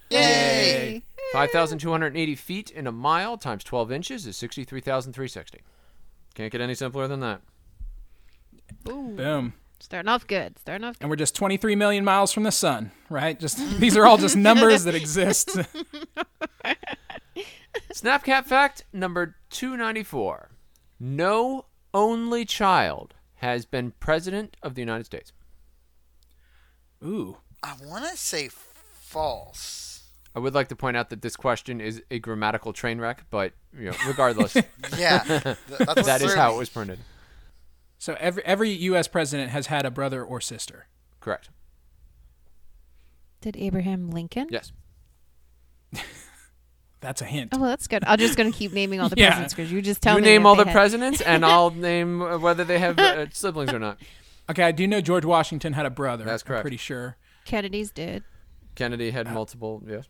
[0.10, 1.04] Yay!
[1.34, 5.60] 5,280 feet in a mile times 12 inches is 63,360.
[6.34, 7.42] Can't get any simpler than that.
[8.88, 9.14] Ooh.
[9.16, 9.54] Boom.
[9.80, 10.58] Starting off good.
[10.60, 10.98] Starting off.
[11.00, 13.40] And we're just 23 million miles from the sun, right?
[13.40, 15.50] Just these are all just numbers that exist.
[17.94, 20.50] Snapcap fact number 294.
[21.00, 25.32] No only child has been president of the United States.
[27.04, 27.38] Ooh.
[27.64, 30.04] I want to say false.
[30.36, 33.54] I would like to point out that this question is a grammatical train wreck, but
[33.78, 34.56] you know, regardless,
[34.98, 37.00] Yeah, th- that's that is how it was printed.
[37.98, 39.08] So every every U.S.
[39.08, 40.88] president has had a brother or sister.
[41.20, 41.50] Correct.
[43.42, 44.48] Did Abraham Lincoln?
[44.52, 44.72] Yes.
[47.02, 47.52] That's a hint.
[47.54, 48.04] Oh, well, that's good.
[48.06, 49.28] I'm just going to keep naming all the Yeah.
[49.30, 50.28] presidents because you just tell you me.
[50.28, 53.72] You name all the had- presidents, and I'll name uh, whether they have uh, siblings
[53.72, 54.00] or not.
[54.50, 56.26] Okay, I do know George Washington had a brother.
[56.26, 56.60] That's correct.
[56.60, 57.18] I'm pretty sure.
[57.46, 58.24] Kennedy's did.
[58.76, 59.84] Kennedy had multiple.
[59.88, 60.06] Yes.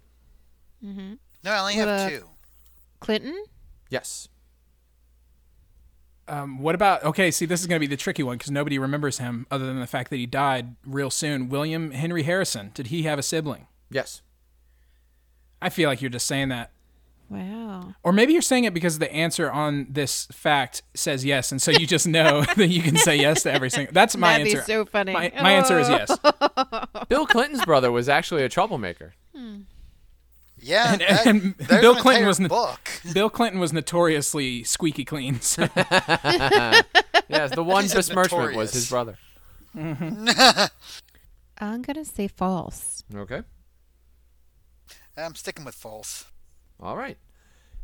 [0.82, 2.30] No, I only What have a- two.
[3.00, 3.44] Clinton?
[3.90, 4.28] Yes.
[6.28, 7.04] Um, what about?
[7.04, 9.66] Okay, see, this is going to be the tricky one because nobody remembers him other
[9.66, 11.50] than the fact that he died real soon.
[11.50, 12.70] William Henry Harrison.
[12.76, 13.68] Did he have a sibling?
[13.90, 14.22] Yes.
[15.62, 16.72] I feel like you're just saying that.
[17.30, 17.94] Wow.
[18.04, 21.70] Or maybe you're saying it because the answer on this fact says yes, and so
[21.72, 23.94] you just know that you can say yes to every single.
[23.94, 24.66] That's my That'd be answer.
[24.66, 25.14] so funny.
[25.14, 26.18] My, my answer is yes.
[27.10, 29.14] Bill Clinton's brother was actually a troublemaker.
[29.36, 29.60] Hmm.
[30.62, 32.90] Yeah, And- that- and Bill an Clinton was n- book.
[33.14, 35.40] Bill Clinton was notoriously squeaky clean.
[35.42, 35.68] So.
[37.32, 39.18] Yes, the one He said besmirchment was his notorious.
[39.76, 40.70] brother.
[41.62, 43.04] I'm going to say false.
[43.14, 43.44] Okay.
[45.16, 46.26] I'm sticking with false.
[46.82, 47.18] All right.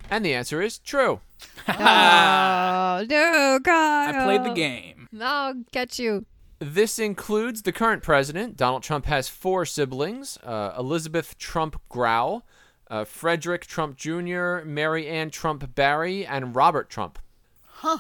[0.10, 1.22] And the answer is true.
[1.68, 4.16] oh, no, God.
[4.16, 5.08] I played the game.
[5.20, 6.26] I'll get you.
[6.60, 8.56] This includes the current president.
[8.56, 12.44] Donald Trump has four siblings uh, Elizabeth Trump Grau,
[12.90, 17.20] uh, Frederick Trump Jr., Mary Ann Trump Barry, and Robert Trump.
[17.64, 18.00] Huh.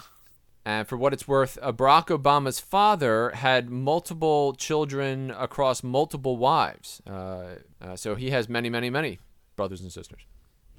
[0.63, 7.01] And for what it's worth, uh, Barack Obama's father had multiple children across multiple wives.
[7.05, 9.19] Uh, uh, so he has many, many, many
[9.55, 10.25] brothers and sisters.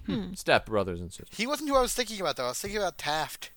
[0.06, 0.14] Hmm.
[0.14, 0.34] Hmm.
[0.34, 1.36] Step brothers and sisters.
[1.36, 2.44] He wasn't who I was thinking about, though.
[2.46, 3.50] I was thinking about Taft.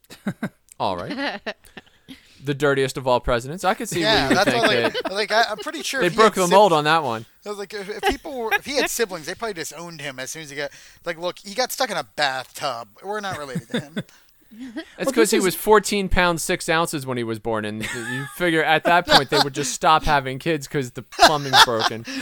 [0.80, 1.40] All right.
[2.44, 3.62] the dirtiest of all presidents.
[3.64, 4.74] I could see Yeah, where you that's think why.
[4.76, 6.84] that Like, like I, I'm pretty sure they he broke had the sib- mold on
[6.84, 7.24] that one.
[7.46, 10.18] I was like, if, if people were, if he had siblings, they probably disowned him
[10.18, 10.70] as soon as he got.
[11.04, 12.88] Like, look, he got stuck in a bathtub.
[13.04, 13.96] We're not related to him.
[14.98, 18.62] That's because he was 14 pounds 6 ounces when he was born, and you figure
[18.62, 22.04] at that point they would just stop having kids because the plumbing's broken.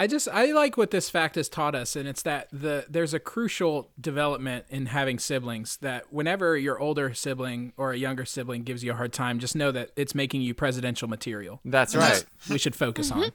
[0.00, 3.14] I just I like what this fact has taught us, and it's that the there's
[3.14, 5.76] a crucial development in having siblings.
[5.78, 9.56] That whenever your older sibling or a younger sibling gives you a hard time, just
[9.56, 11.60] know that it's making you presidential material.
[11.64, 12.24] That's right.
[12.48, 13.22] We should focus mm-hmm.
[13.22, 13.32] on.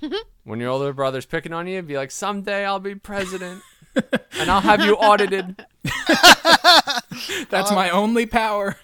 [0.44, 3.62] When your older brother's picking on you, be like, someday I'll be president,
[3.94, 5.64] and I'll have you audited.
[7.48, 8.02] That's my oh.
[8.02, 8.76] only power.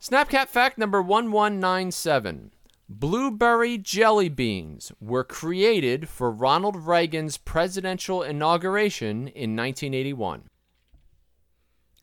[0.00, 2.52] Snapcat fact number 1197.
[2.88, 10.44] Blueberry jelly beans were created for Ronald Reagan's presidential inauguration in 1981.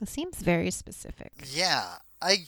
[0.01, 1.31] It seems very specific.
[1.45, 2.47] Yeah, I.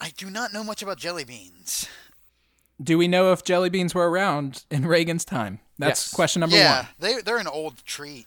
[0.00, 1.86] I do not know much about jelly beans.
[2.82, 5.60] Do we know if jelly beans were around in Reagan's time?
[5.78, 6.14] That's Yes.
[6.14, 6.86] question number yeah, one.
[7.00, 8.26] Yeah, they they're an old treat.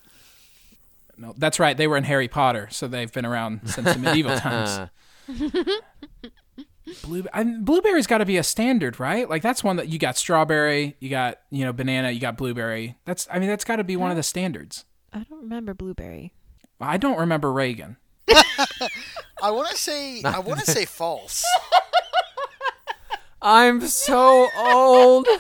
[1.18, 1.78] No, that's right.
[1.78, 4.90] They were in Harry Potter, so they've been around since the medieval times.
[7.04, 9.30] Blue, I, blueberry's got to be a standard, right?
[9.30, 12.96] Like that's one that you got strawberry, you got you know banana, you got blueberry.
[13.06, 14.86] That's I mean that's got to be one of the standards.
[15.14, 16.34] I don't remember blueberry.
[16.82, 17.98] I don't remember Reagan.
[19.42, 21.44] I want to say I want to say false.
[23.44, 25.28] I'm so old.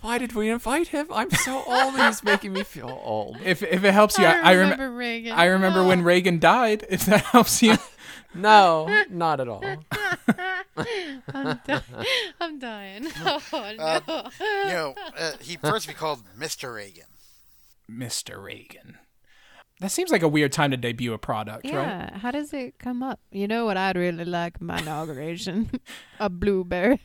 [0.00, 1.08] Why did we invite him?
[1.12, 1.98] I'm so old.
[1.98, 3.36] He's making me feel old.
[3.44, 4.90] If if it helps you, I, I remember.
[4.90, 5.32] Reagan.
[5.32, 6.86] I remember when Reagan died.
[6.88, 7.76] If that helps you,
[8.34, 9.64] No, not at all.
[11.34, 11.82] I'm, di-
[12.40, 13.08] I'm dying.
[13.24, 13.40] Oh
[13.76, 14.30] no.
[14.64, 16.74] You know, uh, he first be called Mr.
[16.74, 17.06] Reagan.
[17.90, 18.42] Mr.
[18.42, 18.98] Reagan.
[19.80, 21.72] That seems like a weird time to debut a product, right?
[21.72, 22.18] yeah.
[22.18, 23.20] How does it come up?
[23.30, 25.70] You know what I'd really like my inauguration?
[26.18, 27.00] a blueberry.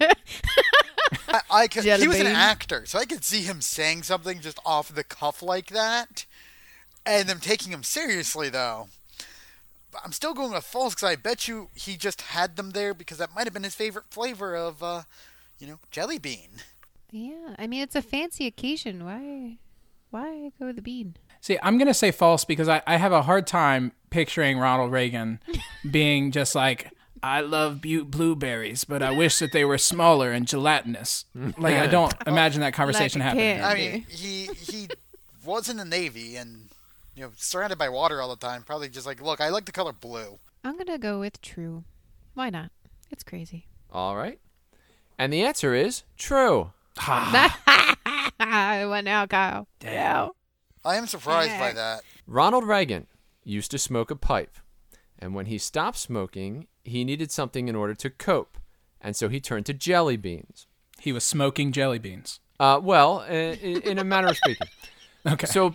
[1.28, 4.60] I, I could, he was an actor, so I could see him saying something just
[4.66, 6.26] off the cuff like that,
[7.06, 8.88] and them taking him seriously though.
[9.92, 12.96] But I'm still going with false because I bet you he just had them there
[12.96, 15.04] because that might have been his favorite flavor of, uh,
[15.60, 16.50] you know, jelly bean.
[17.12, 17.54] yeah.
[17.60, 19.06] I mean, it's a fancy occasion.
[19.06, 19.58] Why?
[20.10, 21.16] Why go with the bean?
[21.44, 25.42] See, I'm gonna say false because I, I have a hard time picturing Ronald Reagan
[25.92, 26.90] being just like,
[27.22, 31.26] I love bu- blueberries, but I wish that they were smaller and gelatinous.
[31.58, 33.58] Like I don't oh, imagine that conversation Like a happening.
[33.58, 33.62] kid.
[33.62, 34.88] I mean, he he
[35.44, 36.70] was in the Navy and
[37.14, 38.64] you know surrounded by water all the time.
[38.64, 40.40] Probably just like, look, I like the color blue.
[40.64, 41.84] I'm gonna go with true.
[42.36, 42.72] Why not?
[43.12, 43.68] It's crazy.
[43.92, 44.40] All right.
[45.20, 46.72] And the answer is true.
[47.00, 47.60] Ha!
[48.40, 49.68] What now, Kyle?
[49.82, 50.30] Yeah.
[50.86, 52.02] I am surprised by that.
[52.28, 53.08] Ronald Reagan
[53.44, 54.58] used to smoke a pipe,
[55.18, 58.58] and when he stopped smoking, he needed something in order to cope,
[59.02, 60.68] and so he turned to jelly beans.
[61.00, 62.40] He was smoking jelly beans.
[62.60, 64.68] Uh, well, uh, in, in a manner of speaking.
[65.26, 65.48] Okay.
[65.48, 65.74] So,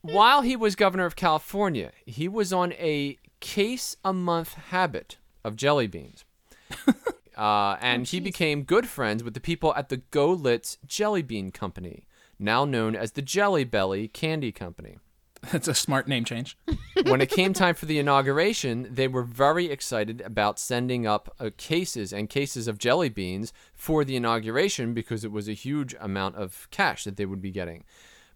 [0.00, 5.54] while he was governor of California, he was on a case a month habit of
[5.54, 6.24] jelly beans.
[7.36, 12.06] Uh, and he became good friends with the people at the Goelitz Jelly Bean Company,
[12.38, 14.98] now known as the Jelly Belly Candy Company.
[15.52, 16.56] That's a smart name change.
[17.04, 21.50] when it came time for the inauguration, they were very excited about sending up uh,
[21.56, 26.36] cases and cases of jelly beans for the inauguration because it was a huge amount
[26.36, 27.84] of cash that they would be getting.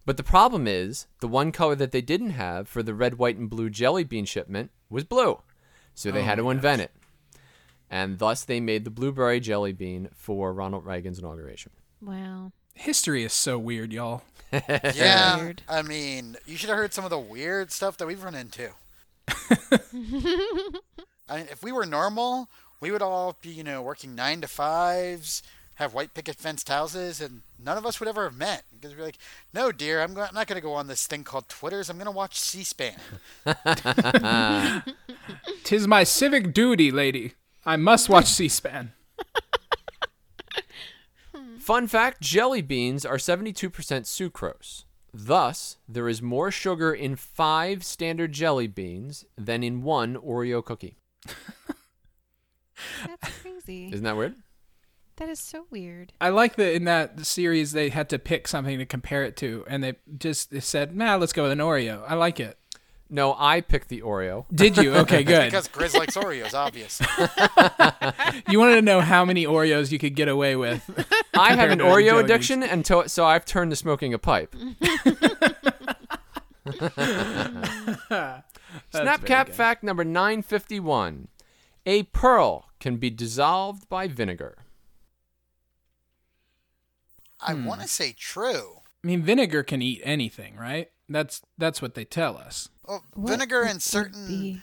[0.05, 3.37] But the problem is, the one color that they didn't have for the red, white,
[3.37, 5.41] and blue jelly bean shipment was blue.
[5.93, 6.91] So they had to invent it.
[7.89, 11.73] And thus they made the blueberry jelly bean for Ronald Reagan's inauguration.
[12.01, 12.53] Wow.
[12.75, 14.23] History is so weird, y'all.
[14.51, 15.61] Yeah, Weird.
[15.69, 18.71] I mean, you should have heard some of the weird stuff that we've run into.
[21.29, 22.49] I mean, if we were normal,
[22.81, 25.41] we would all be, you know, working nine to fives,
[25.75, 29.05] have white picket fenced houses, and none of us would ever have met because we're
[29.05, 29.19] like,
[29.53, 31.89] no, dear, I'm, go- I'm not going to go on this thing called Twitters.
[31.89, 32.95] I'm going to watch C-SPAN.
[35.63, 37.35] Tis my civic duty, lady.
[37.65, 38.91] I must watch C-SPAN.
[41.61, 44.85] Fun fact jelly beans are 72% sucrose.
[45.13, 50.97] Thus, there is more sugar in five standard jelly beans than in one Oreo cookie.
[53.05, 53.91] That's crazy.
[53.93, 54.35] Isn't that weird?
[55.17, 56.13] that is so weird.
[56.19, 59.63] I like that in that series they had to pick something to compare it to,
[59.67, 62.57] and they just they said, "Nah, let's go with an Oreo." I like it.
[63.13, 64.45] No, I picked the Oreo.
[64.55, 64.93] Did you?
[64.95, 65.47] Okay, good.
[65.51, 67.01] because Grizz likes Oreos, obvious.
[68.49, 70.89] you wanted to know how many Oreos you could get away with.
[71.33, 74.55] I have an Oreo jelly addiction, until so I've turned to smoking a pipe.
[78.93, 81.27] Snapcap fact number 951.
[81.85, 84.59] A pearl can be dissolved by vinegar.
[87.41, 87.65] I hmm.
[87.65, 88.77] want to say true.
[89.03, 90.91] I mean, vinegar can eat anything, right?
[91.09, 92.69] That's that's what they tell us.
[92.87, 94.61] Well, What vinegar and certain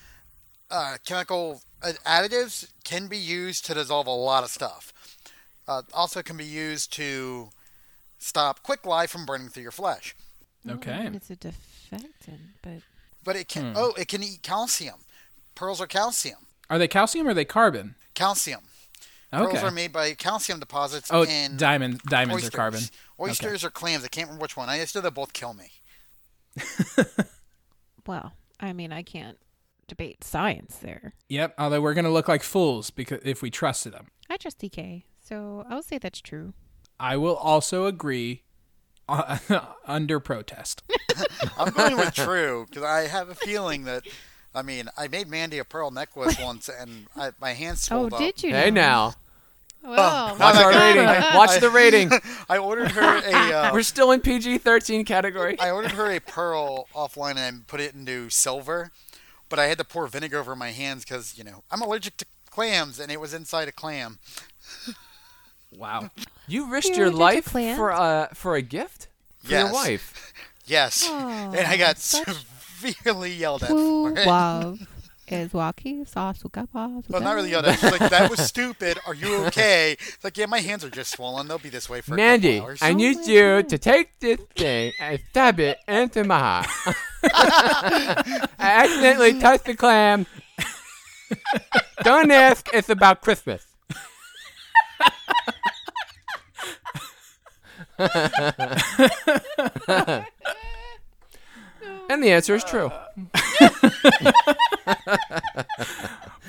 [0.70, 4.92] uh, chemical uh, additives can be used to dissolve a lot of stuff.
[5.66, 7.50] Uh, also, can be used to
[8.18, 10.16] stop quick lye from burning through your flesh.
[10.68, 11.10] Okay.
[11.12, 12.82] It's a defectant, but
[13.22, 15.00] But it can oh, it can eat calcium.
[15.54, 16.38] Pearls are calcium.
[16.70, 17.94] Are they calcium or are they carbon?
[18.14, 18.60] Calcium.
[19.32, 19.52] Okay.
[19.52, 22.54] Pearls are made by calcium deposits oh, in diamond diamonds oysters.
[22.54, 22.80] are carbon.
[23.20, 24.04] Oysters or clams.
[24.04, 24.68] I can't remember which one.
[24.68, 25.70] I just know they both kill me.
[28.09, 29.38] well, I mean, I can't
[29.86, 31.14] debate science there.
[31.28, 31.54] Yep.
[31.59, 34.09] Although we're gonna look like fools because if we trusted them.
[34.28, 36.52] I trust TK, so I'll say that's true.
[36.98, 38.42] I will also agree
[39.09, 39.38] uh,
[39.86, 40.82] under protest.
[41.59, 44.04] I'm going with true because I have a feeling that
[44.54, 48.14] I mean, I made Mandy a pearl necklace once, and I, my hands Oh, swelled
[48.14, 48.18] up.
[48.18, 48.50] did you?
[48.52, 49.14] Hey now,
[49.83, 51.05] Well, watch my our rating.
[51.37, 52.11] Watch the rating.
[52.49, 53.49] I ordered her a.
[53.59, 55.59] Uh, We're still in PG-13 category.
[55.59, 58.91] I ordered her a pearl offline and put it into silver,
[59.49, 62.26] but I had to pour vinegar over my hands because you know I'm allergic to
[62.51, 64.18] clams, and it was inside a clam.
[65.76, 66.11] Wow.
[66.47, 67.76] You risked You're your life clams?
[67.79, 69.07] for a for a gift
[69.43, 70.33] for your wife.
[70.66, 74.14] Yes, Oh, and I got severely yelled at true
[75.29, 75.39] for it.
[75.39, 76.68] love is walking sasuka
[77.09, 77.66] Well, not really yelled.
[77.66, 78.99] She's like, "That was stupid.
[79.07, 81.49] Are you okay?" It's like, "Yeah, my hands are just swollen.
[81.49, 84.18] They'll be this way for a Mandy, couple hours." I oh need you to take
[84.20, 86.66] this thing and stab it into my heart.
[87.24, 90.26] I accidentally touched the clam.
[92.03, 92.68] Don't ask.
[92.72, 93.66] It's about Christmas.
[97.99, 98.09] and
[102.22, 102.93] the answer is true.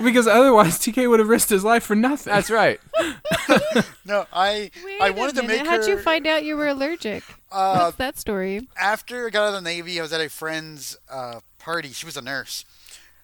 [0.02, 2.32] Because otherwise, TK would have risked his life for nothing.
[2.32, 2.80] That's right.
[4.06, 5.58] no, I Wait I a wanted to minute.
[5.64, 5.90] make How'd her.
[5.90, 7.22] you find out you were allergic?
[7.52, 8.68] uh, What's that story?
[8.80, 11.90] after I got out of the Navy, I was at a friend's uh, party.
[11.90, 12.64] She was a nurse.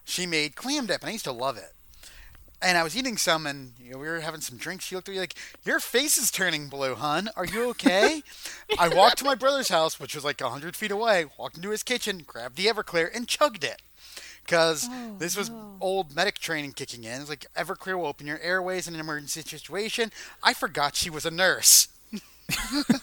[0.03, 1.71] She made clam dip, and I used to love it.
[2.62, 4.86] And I was eating some, and you know, we were having some drinks.
[4.86, 7.30] She looked at me like, "Your face is turning blue, hun.
[7.36, 8.24] Are you okay?"
[8.80, 11.26] I walked to my brother's house, which was like hundred feet away.
[11.38, 13.82] Walked into his kitchen, grabbed the Everclear, and chugged it.
[14.43, 15.51] Because oh, this was
[15.82, 17.22] old medic training kicking in.
[17.22, 20.12] It's like Everclear will open your airways in an emergency situation.
[20.43, 21.88] I forgot she was a nurse.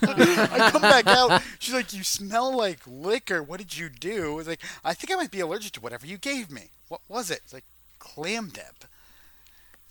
[0.03, 1.43] I come back out.
[1.59, 3.43] She's like, "You smell like liquor.
[3.43, 6.07] What did you do?" I was like, "I think I might be allergic to whatever
[6.07, 6.71] you gave me.
[6.89, 7.65] What was it?" It's like
[7.99, 8.85] clam dip.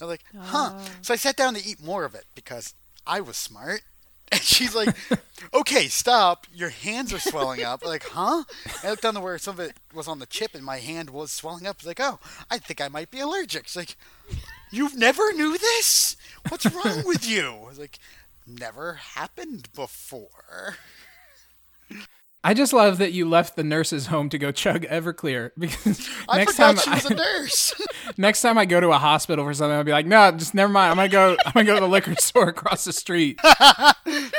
[0.02, 0.40] I was like, oh.
[0.42, 2.74] "Huh." So I sat down to eat more of it because
[3.06, 3.82] I was smart.
[4.34, 4.96] And she's like,
[5.54, 6.48] "Okay, stop.
[6.54, 8.46] Your hands are swelling up." I'm like, "Huh?"
[8.82, 11.10] I looked down to where some of it was on the chip, and my hand
[11.10, 11.76] was swelling up.
[11.76, 12.18] I was like, "Oh,
[12.50, 13.98] I think I might be allergic." She's like,
[14.72, 16.16] "You've never knew this?
[16.48, 18.00] What's wrong with you?" I was like,
[18.48, 20.78] "Never happened before."
[22.44, 26.38] I just love that you left the nurse's home to go chug Everclear because I
[26.40, 27.74] next forgot time she was I, a nurse.
[28.18, 30.72] next time I go to a hospital for something, I'll be like, no, just never
[30.72, 30.90] mind.
[30.92, 31.38] I'm gonna go.
[31.46, 33.40] I'm gonna go to the liquor store across the street.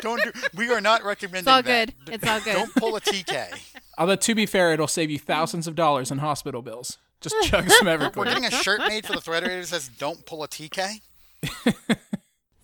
[0.01, 0.33] Don't do.
[0.57, 1.95] We are not recommending It's all that.
[2.07, 2.15] good.
[2.15, 2.55] It's all good.
[2.55, 3.53] Don't pull a TK.
[3.99, 6.99] Although to be fair, it'll save you thousands of dollars in hospital bills.
[7.21, 8.17] Just chug some Everclear.
[8.17, 11.01] We're getting a shirt made for the Thread Raider that says "Don't pull a TK."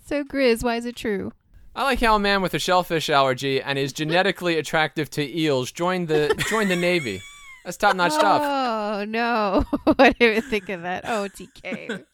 [0.05, 1.33] So, Grizz, why is it true?
[1.79, 5.71] I like how a man with a shellfish allergy and is genetically attractive to eels
[5.71, 7.23] joined the joined the Navy.
[7.65, 8.43] That's top notch stuff.
[8.43, 9.65] Oh no!
[9.97, 11.05] I didn't even think of that.
[11.07, 12.05] Oh, TK,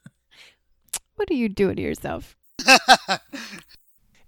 [1.17, 2.37] what are you doing to yourself?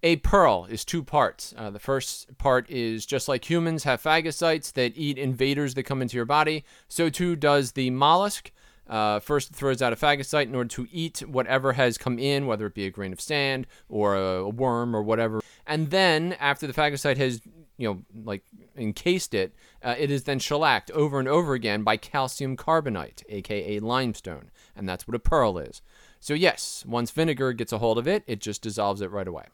[0.03, 1.53] A pearl is two parts.
[1.55, 6.01] Uh, the first part is just like humans have phagocytes that eat invaders that come
[6.01, 8.53] into your body, so too does the mollusk.
[8.89, 12.47] Uh, first, it throws out a phagocyte in order to eat whatever has come in,
[12.47, 15.41] whether it be a grain of sand or a, a worm or whatever.
[15.67, 17.41] And then, after the phagocyte has,
[17.77, 18.43] you know, like
[18.77, 23.81] encased it, uh, it is then shellacked over and over again by calcium carbonate, aka
[23.81, 25.83] limestone, and that's what a pearl is.
[26.21, 29.45] So yes, once vinegar gets a hold of it, it just dissolves it right away.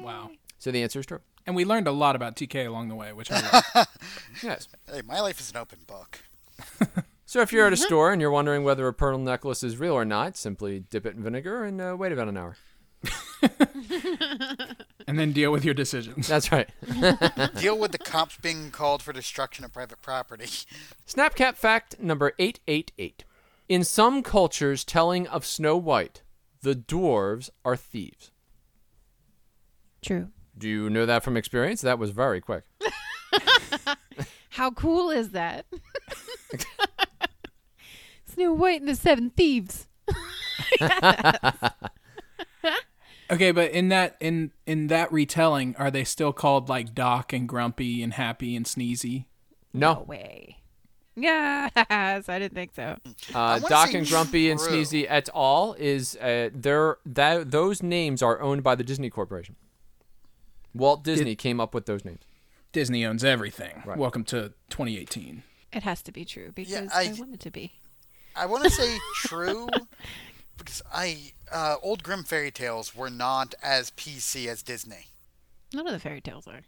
[0.00, 0.30] Wow.
[0.58, 1.20] So the answer is true.
[1.46, 3.88] And we learned a lot about TK along the way, which I love.
[4.42, 4.68] Yes.
[4.92, 6.20] Hey, my life is an open book.
[7.30, 9.92] So if you're at a store and you're wondering whether a pearl necklace is real
[9.92, 12.56] or not, simply dip it in vinegar and uh, wait about an hour.
[15.06, 16.26] and then deal with your decisions.
[16.26, 16.68] That's right.
[17.54, 20.46] Deal with the cops being called for destruction of private property.
[21.06, 23.22] Snapcap fact number 888.
[23.68, 26.22] In some cultures telling of Snow White,
[26.62, 28.32] the dwarves are thieves.
[30.02, 30.30] True.
[30.58, 31.80] Do you know that from experience?
[31.82, 32.64] That was very quick.
[34.48, 35.66] How cool is that?
[38.34, 39.86] Snow White and the Seven Thieves.
[43.30, 47.48] Okay, but in that in in that retelling, are they still called like Doc and
[47.48, 49.26] Grumpy and Happy and Sneezy?
[49.72, 50.04] No.
[50.06, 50.56] way.
[51.14, 51.70] Yes,
[52.28, 52.96] I didn't think so.
[53.32, 54.58] Uh, Doc and Grumpy and.
[54.58, 55.76] Sneezy et al.
[55.78, 59.54] is uh, their that those names are owned by the Disney Corporation.
[60.74, 62.22] Walt Disney came up with those names.
[62.72, 63.82] Disney owns everything.
[63.86, 63.98] Right.
[63.98, 65.42] Welcome to 2018.
[65.72, 67.79] It has to be true because I- I, want it to be.
[68.36, 69.68] I want to say true
[70.58, 75.06] because I uh, old Grimm fairy tales were not as PC as Disney.
[75.72, 76.60] None of the fairy tales are.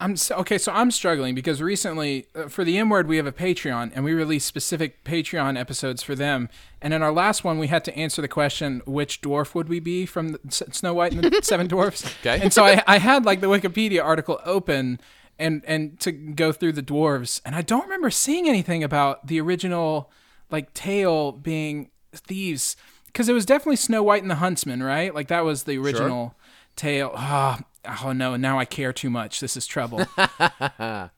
[0.00, 3.26] I'm so, okay, so I'm struggling because recently uh, for the M word we have
[3.26, 6.48] a Patreon and we release specific Patreon episodes for them.
[6.82, 9.78] And in our last one, we had to answer the question, which dwarf would we
[9.78, 12.04] be from the, S- Snow White and the Seven Dwarfs?
[12.20, 12.40] Okay.
[12.42, 14.98] And so I, I had like the Wikipedia article open
[15.38, 19.40] and and to go through the dwarves, and I don't remember seeing anything about the
[19.40, 20.10] original
[20.54, 22.76] like tale being thieves
[23.06, 25.12] because it was definitely Snow White and the Huntsman, right?
[25.12, 26.36] Like that was the original
[26.76, 27.10] tale.
[27.16, 27.60] Ah,
[28.04, 29.40] oh no, now I care too much.
[29.40, 30.06] This is trouble.
[30.16, 31.08] uh,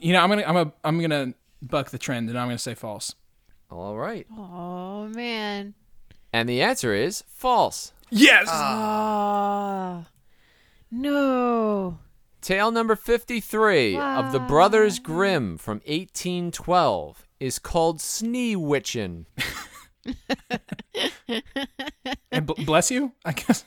[0.00, 2.74] you know, I'm gonna I'm a I'm gonna buck the trend and I'm gonna say
[2.74, 3.14] false.
[3.70, 4.26] All right.
[4.36, 5.74] Oh man.
[6.32, 7.92] And the answer is false.
[8.10, 8.48] Yes.
[8.50, 10.06] Oh.
[10.90, 11.98] No.
[12.40, 19.26] Tale number 53 of the Brothers Grimm from 1812 is called Sneewittchen.
[22.30, 23.64] and bl- bless you, I guess.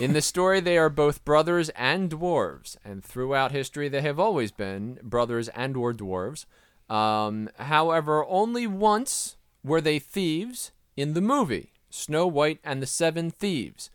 [0.00, 4.52] In the story, they are both brothers and dwarves, and throughout history, they have always
[4.52, 6.44] been brothers and or dwarves.
[6.90, 13.30] Um, however, only once were they thieves in the movie Snow White and the Seven
[13.30, 13.90] Thieves,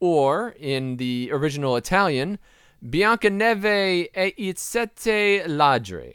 [0.00, 2.38] or in the original Italian,
[2.88, 6.14] Bianca Neve e i Sette Ladri,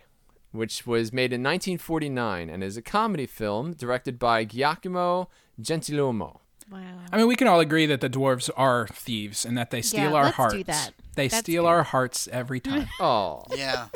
[0.54, 5.28] which was made in 1949 and is a comedy film directed by Giacomo
[5.62, 6.40] Gentilomo.
[6.72, 6.80] Wow.
[7.12, 10.12] I mean, we can all agree that the dwarves are thieves and that they steal
[10.12, 10.64] Yeah, our let's do hearts.
[10.68, 10.92] that.
[11.16, 11.68] They That's steal good.
[11.70, 12.88] our hearts every time.
[13.02, 13.88] Oh, Yeah.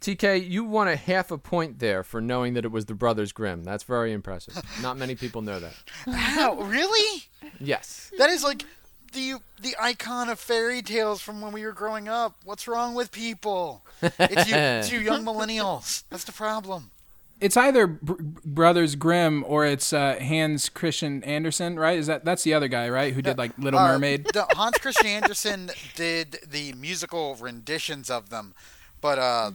[0.00, 3.32] TK, you won a half a point there for knowing that it was the Brothers
[3.32, 3.64] Grimm.
[3.64, 4.56] That's very impressive.
[4.80, 5.72] Not many people know that.
[6.06, 7.24] wow, Really?
[7.58, 8.12] Yes.
[8.18, 8.64] That is like
[9.12, 12.34] the the icon of fairy tales from when we were growing up.
[12.44, 13.82] What's wrong with people?
[14.02, 16.04] It's you, it's you young millennials.
[16.10, 16.90] That's the problem.
[17.40, 21.98] it's either Br- Brothers Grimm or it's uh, Hans Christian Andersen, right?
[21.98, 23.12] Is that that's the other guy, right?
[23.14, 24.26] Who did like Little Uh, Mermaid?
[24.32, 28.54] the, Hans Christian Andersen did the musical renditions of them,
[29.00, 29.50] but uh,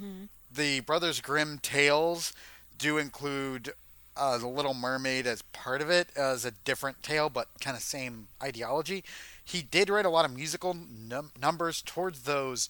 [0.54, 2.34] the Brothers Grimm tales
[2.78, 3.74] do include
[4.18, 7.82] uh, the Little Mermaid as part of it as a different tale, but kind of
[7.84, 9.04] same ideology.
[9.44, 12.70] He did write a lot of musical num- numbers towards those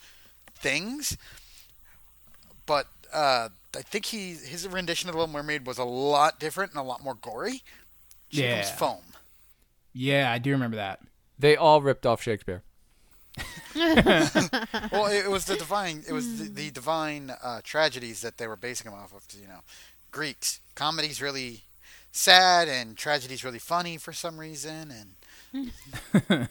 [0.55, 1.17] things,
[2.65, 6.71] but uh, I think he his rendition of the Little Mermaid was a lot different
[6.71, 7.61] and a lot more gory.
[8.29, 8.59] She Yeah.
[8.59, 9.01] was foam.
[9.93, 10.99] Yeah, I do remember that.
[11.37, 12.63] They all ripped off Shakespeare.
[13.75, 16.03] well, it, it was the divine.
[16.07, 19.23] It was the, the divine uh, tragedies that they were basing them off of.
[19.39, 19.59] You know,
[20.11, 21.61] Greeks comedy's really
[22.11, 25.13] sad and tragedies really funny for some reason, and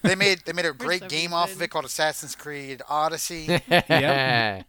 [0.03, 3.61] they made they made a great some game off of it called Assassin's Creed Odyssey.
[3.70, 4.66] Yep.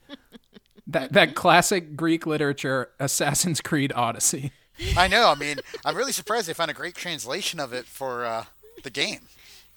[0.87, 4.51] that that classic Greek literature, Assassin's Creed Odyssey.
[4.97, 5.29] I know.
[5.29, 8.45] I mean, I'm really surprised they found a great translation of it for uh,
[8.83, 9.27] the game.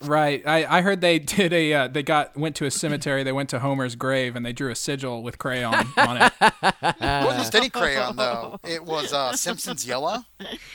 [0.01, 0.43] Right.
[0.47, 3.23] I, I heard they did a uh, they got went to a cemetery.
[3.23, 6.33] They went to Homer's grave and they drew a sigil with crayon on it.
[6.41, 8.59] It wasn't just any crayon though.
[8.65, 10.25] It was uh, Simpsons Yellow.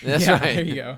[0.04, 0.42] That's yeah, right.
[0.42, 0.98] there you go.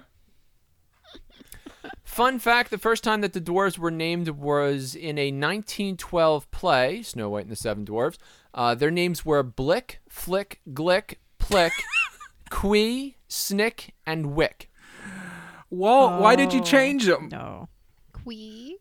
[2.11, 7.01] Fun fact the first time that the dwarves were named was in a 1912 play,
[7.03, 8.17] Snow White and the Seven Dwarfs.
[8.53, 11.71] Uh, their names were Blick, Flick, Glick, Plick,
[12.49, 14.69] Quee, Snick, and Wick.
[15.69, 17.29] Well, why did you Oh, change them?
[17.31, 17.69] No.
[18.11, 18.79] Quee.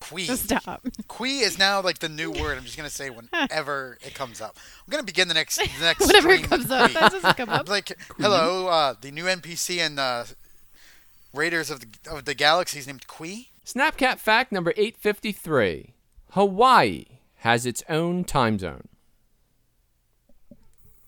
[0.00, 0.24] Quee.
[0.34, 0.86] Stop.
[1.08, 2.56] Quee is now like the new word.
[2.56, 4.56] I'm just gonna say whenever it comes up.
[4.78, 6.86] I'm gonna begin the next the next Whenever it comes up.
[6.90, 6.94] Quee.
[6.94, 7.68] That doesn't come up.
[7.68, 10.24] like, hello, uh, the new NPC in uh,
[11.34, 13.50] Raiders of the of the Galaxy is named Quee.
[13.64, 15.94] Snapcat fact number 853
[16.30, 17.04] Hawaii
[17.36, 18.88] has its own time zone.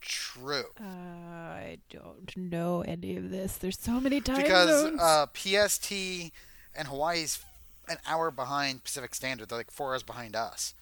[0.01, 3.57] True, I don't know any of this.
[3.59, 5.01] There's so many time because zones.
[5.01, 5.93] uh, PST
[6.75, 7.45] and Hawaii's
[7.89, 9.49] an hour behind Pacific Standard.
[9.49, 10.75] They're like four hours behind us.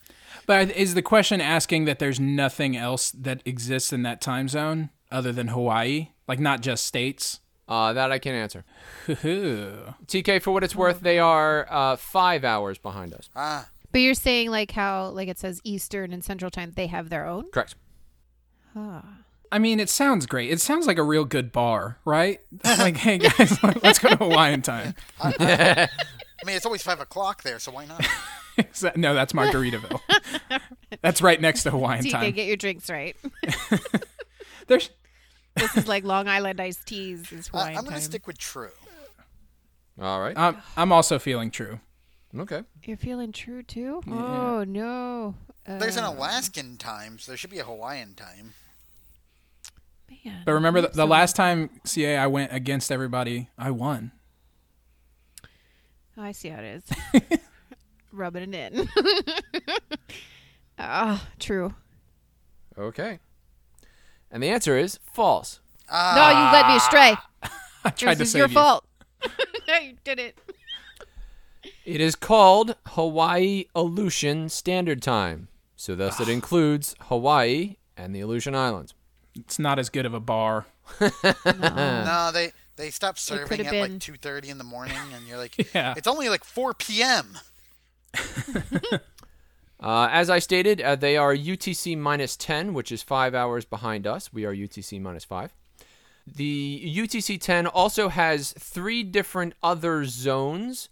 [0.46, 4.90] But is the question asking that there's nothing else that exists in that time zone
[5.10, 6.08] other than Hawaii?
[6.26, 7.40] Like not just states?
[7.68, 8.64] Uh, that I can answer.
[9.06, 13.28] TK, for what it's worth, they are uh, five hours behind us.
[13.36, 17.10] Ah, but you're saying like how like it says Eastern and Central Time, they have
[17.10, 17.50] their own.
[17.50, 17.74] Correct.
[18.74, 19.04] Ah.
[19.50, 20.50] I mean, it sounds great.
[20.50, 22.40] It sounds like a real good bar, right?
[22.64, 24.94] like, hey guys, let's go to Hawaiian time.
[25.20, 25.88] I
[26.46, 28.06] mean, it's always five o'clock there, so why not?
[28.80, 30.00] That- no, that's Margaritaville.
[31.00, 32.32] that's right next to Hawaiian TK, time.
[32.32, 33.16] get your drinks right.
[34.66, 34.90] There's
[35.58, 37.30] this is like Long Island iced teas.
[37.32, 38.70] Is Uh, Hawaiian I'm gonna stick with true.
[40.00, 40.36] All right.
[40.38, 41.80] I'm, I'm also feeling true.
[42.36, 42.62] Okay.
[42.84, 44.00] You're feeling true too.
[44.08, 45.34] Oh no.
[45.66, 48.54] Uh, There's an Alaskan time, so there should be a Hawaiian time.
[50.24, 51.04] man, But remember, the, the so.
[51.06, 54.12] last time CA I went against everybody, I won.
[56.16, 56.82] Oh, I see how it
[57.14, 57.38] is.
[58.12, 58.88] Rubbing it in.
[60.80, 61.74] Ah, true.
[62.78, 63.18] Okay.
[64.30, 65.60] And the answer is false.
[65.90, 67.14] Ah, No, you led me astray.
[67.84, 68.54] I tried this to is save your you.
[68.54, 68.84] fault.
[69.68, 70.38] no, you did it.
[71.84, 75.48] It is called Hawaii Aleutian Standard Time.
[75.76, 78.94] So thus it includes Hawaii and the Aleutian Islands.
[79.34, 80.66] It's not as good of a bar.
[81.00, 85.26] no, they they stopped serving could've at been- like two thirty in the morning, and
[85.26, 85.94] you're like, Yeah.
[85.96, 87.38] it's only like four p.m.
[89.80, 94.06] Uh, as I stated, uh, they are UTC minus 10, which is five hours behind
[94.06, 94.32] us.
[94.32, 95.54] We are UTC minus five.
[96.26, 100.88] The UTC 10 also has three different other zones.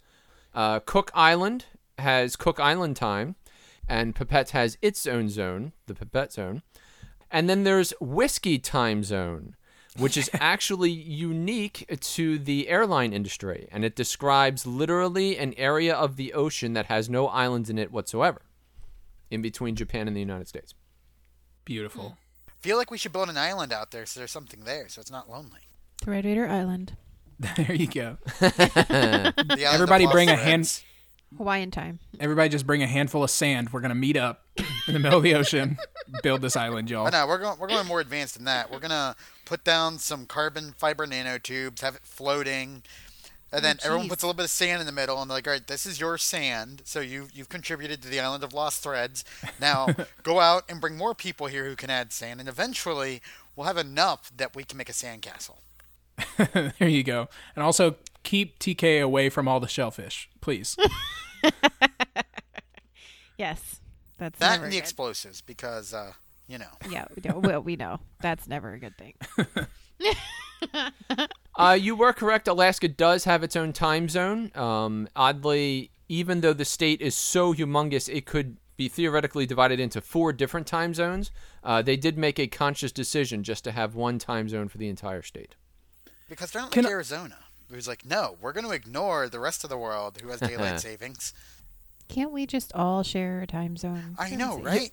[0.55, 1.67] Uh, Cook Island
[1.99, 3.37] has Cook Island time,
[3.89, 6.63] and Papeete has its own zone, the Papeete zone.
[7.31, 9.57] And then there's Whiskey time zone,
[9.99, 16.17] which is actually unique to the airline industry, and it describes literally an area of
[16.17, 18.43] the ocean that has no islands in it whatsoever,
[19.31, 20.75] in between Japan and the United States.
[21.65, 22.11] Beautiful.
[22.11, 22.15] Hmm.
[22.61, 25.11] Feel like we should build an island out there so there's something there, so it's
[25.11, 25.61] not lonely.
[26.05, 26.97] The Red Raider Island,
[27.57, 28.19] there you go.
[28.41, 30.45] The Everybody lost bring a threads.
[30.45, 30.83] hand.
[31.37, 31.99] Hawaiian time.
[32.21, 33.71] Everybody just bring a handful of sand.
[33.73, 34.47] We're gonna meet up
[34.87, 35.77] in the middle of the ocean,
[36.23, 37.11] build this island, y'all.
[37.11, 38.71] No, we're going we're going more advanced than that.
[38.71, 42.85] We're gonna put down some carbon fiber nanotubes, have it floating,
[43.57, 45.47] and then everyone puts a little bit of sand in the middle, and they're like,
[45.47, 48.83] all right, this is your sand, so you you've contributed to the island of lost
[48.83, 49.25] threads.
[49.61, 49.89] Now
[50.23, 53.21] go out and bring more people here who can add sand, and eventually
[53.57, 55.57] we'll have enough that we can make a sandcastle.
[56.79, 57.29] there you go.
[57.55, 60.77] And also keep TK away from all the shellfish, please.
[63.39, 63.81] Yes,
[64.19, 64.83] that's That never and the good.
[64.83, 66.13] explosives, because uh,
[66.49, 66.71] you know.
[66.89, 67.39] Yeah, we know.
[67.39, 69.13] Well, we know that's never a good thing.
[71.57, 72.47] Uh, you were correct.
[72.49, 74.51] Alaska does have its own time zone.
[74.55, 80.01] Um, oddly, even though the state is so humongous, it could be theoretically divided into
[80.03, 81.31] four different time zones.
[81.65, 84.89] Uh, they did make a conscious decision just to have one time zone for the
[84.89, 85.55] entire state.
[86.29, 87.37] Because they're not Can like I- Arizona,
[87.71, 90.81] who's like, no, we're going to ignore the rest of the world who has daylight
[90.83, 91.33] savings.
[92.09, 94.15] Can't we just all share a time zone?
[94.19, 94.93] I know, right?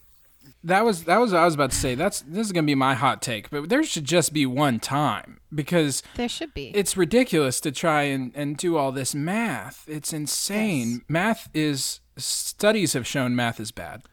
[0.63, 1.93] That was that was what I was about to say.
[1.95, 5.39] That's this is gonna be my hot take, but there should just be one time
[5.53, 6.01] because.
[6.15, 6.71] There should be.
[6.75, 9.83] it's ridiculous to try and, and do all this math.
[9.87, 11.01] It's insane.
[11.09, 14.03] Math is studies have shown math is bad.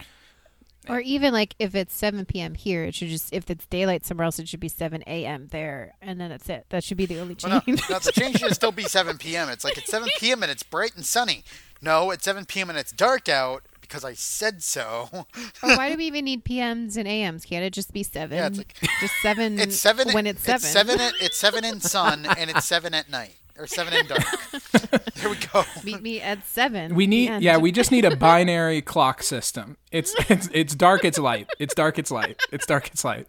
[0.88, 2.54] Or even like if it's 7 p.m.
[2.54, 5.46] here, it should just if it's daylight somewhere else, it should be 7 a.m.
[5.52, 6.66] there, and then that's it.
[6.70, 7.88] That should be the only Well, no, change.
[7.88, 9.48] no, the change should still be 7 p.m.
[9.50, 10.42] It's like it's 7 p.m.
[10.42, 11.44] and it's bright and sunny.
[11.80, 12.70] No, it's 7 p.m.
[12.70, 15.08] and it's dark out because I said so.
[15.12, 15.26] or
[15.76, 17.44] why do we even need PMs and AMs?
[17.44, 18.38] Can't it just be seven?
[18.38, 19.58] Yeah, it's like- just seven.
[19.60, 20.56] It's seven when it's seven.
[20.64, 21.00] It's seven.
[21.00, 24.22] At, it's seven in sun and it's seven at night or seven in dark.
[25.16, 25.64] there we go.
[25.84, 26.94] Meet me at seven.
[26.94, 29.76] We need yeah, we just need a binary clock system.
[29.90, 31.48] It's it's it's dark, it's light.
[31.58, 32.40] It's dark, it's light.
[32.52, 33.26] It's dark, it's light.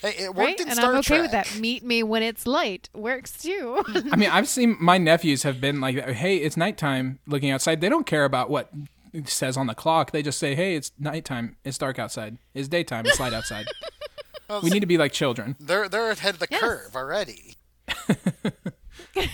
[0.00, 1.22] Hey, it worked right, in and Star I'm okay Trek.
[1.22, 1.58] with that.
[1.58, 3.82] Meet me when it's light works too.
[4.12, 7.88] I mean, I've seen my nephews have been like, "Hey, it's nighttime." Looking outside, they
[7.88, 8.88] don't care about what it
[9.24, 10.10] says on the clock.
[10.12, 11.56] They just say, "Hey, it's nighttime.
[11.64, 12.38] It's dark outside.
[12.54, 13.06] It's daytime.
[13.06, 13.66] It's light outside."
[14.62, 15.56] we need to be like children.
[15.60, 16.60] They're they're ahead of the Yes.
[16.60, 17.56] curve already.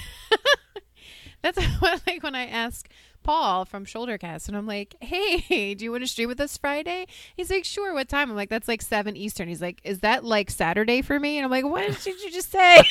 [1.42, 2.88] That's what, like when I ask
[3.22, 7.06] Paul from Shouldercast, and I'm like, "Hey, do you want to stream with us Friday?"
[7.36, 8.30] He's like, "Sure." What time?
[8.30, 11.44] I'm like, "That's like seven Eastern." He's like, "Is that like Saturday for me?" And
[11.44, 12.82] I'm like, "What did you just say?"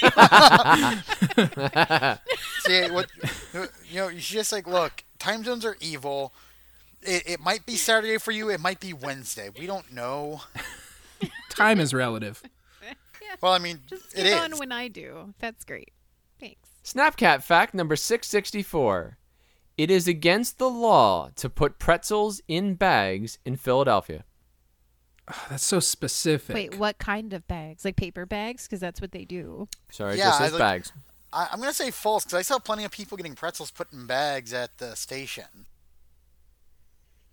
[2.59, 3.07] See what
[3.89, 4.07] you know.
[4.09, 5.03] You should just like look.
[5.17, 6.33] Time zones are evil.
[7.05, 8.49] It, it might be Saturday for you.
[8.49, 9.49] It might be Wednesday.
[9.57, 10.41] We don't know.
[11.49, 12.41] Time is relative.
[13.41, 14.59] Well, I mean, just it get on is.
[14.59, 15.33] when I do.
[15.39, 15.91] That's great.
[16.39, 16.69] Thanks.
[16.83, 19.17] Snapcat fact number 664.
[19.77, 24.23] It is against the law to put pretzels in bags in Philadelphia.
[25.27, 26.53] Ah, that's so specific.
[26.53, 27.83] Wait, what kind of bags?
[27.85, 28.65] Like paper bags?
[28.67, 29.67] Because that's what they do.
[29.89, 30.91] Sorry, it Yeah, just I like- bags.
[31.31, 34.05] I, I'm gonna say false because I saw plenty of people getting pretzels put in
[34.05, 35.65] bags at the station.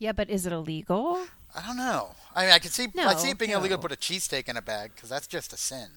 [0.00, 1.22] Yeah, but is it illegal?
[1.54, 2.14] I don't know.
[2.34, 4.56] I mean, I can see I see it being illegal to put a cheesesteak in
[4.56, 5.88] a bag because that's just a sin.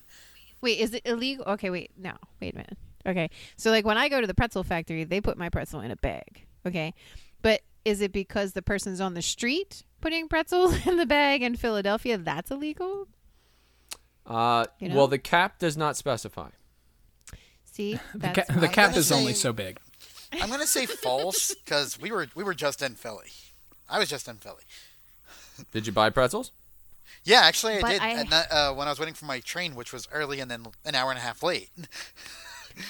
[0.62, 1.46] Wait, is it illegal?
[1.46, 1.92] Okay, wait.
[1.98, 2.78] No, wait a minute.
[3.06, 5.90] Okay, so like when I go to the pretzel factory, they put my pretzel in
[5.90, 6.46] a bag.
[6.66, 6.94] Okay,
[7.42, 11.56] but is it because the person's on the street putting pretzels in the bag in
[11.56, 12.18] Philadelphia?
[12.18, 13.08] That's illegal.
[14.26, 14.96] Uh, You know?
[14.96, 16.50] Well, the cap does not specify.
[17.64, 19.80] See, the, ca- the cap gonna is only so big.
[20.34, 23.30] I'm gonna say false because we were we were just in Philly.
[23.90, 24.64] I was just in Philly.
[25.72, 26.52] Did you buy pretzels?
[27.24, 29.40] Yeah, actually, I But did I- at ni- uh, when I was waiting for my
[29.40, 31.70] train, which was early and then an hour and a half late.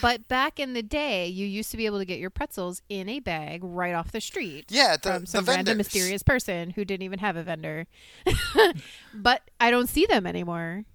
[0.01, 3.09] But back in the day, you used to be able to get your pretzels in
[3.09, 4.67] a bag right off the street.
[4.69, 7.87] Yeah, the- from the some random mysterious person who didn't even have a vendor.
[9.13, 10.85] but I don't see them anymore,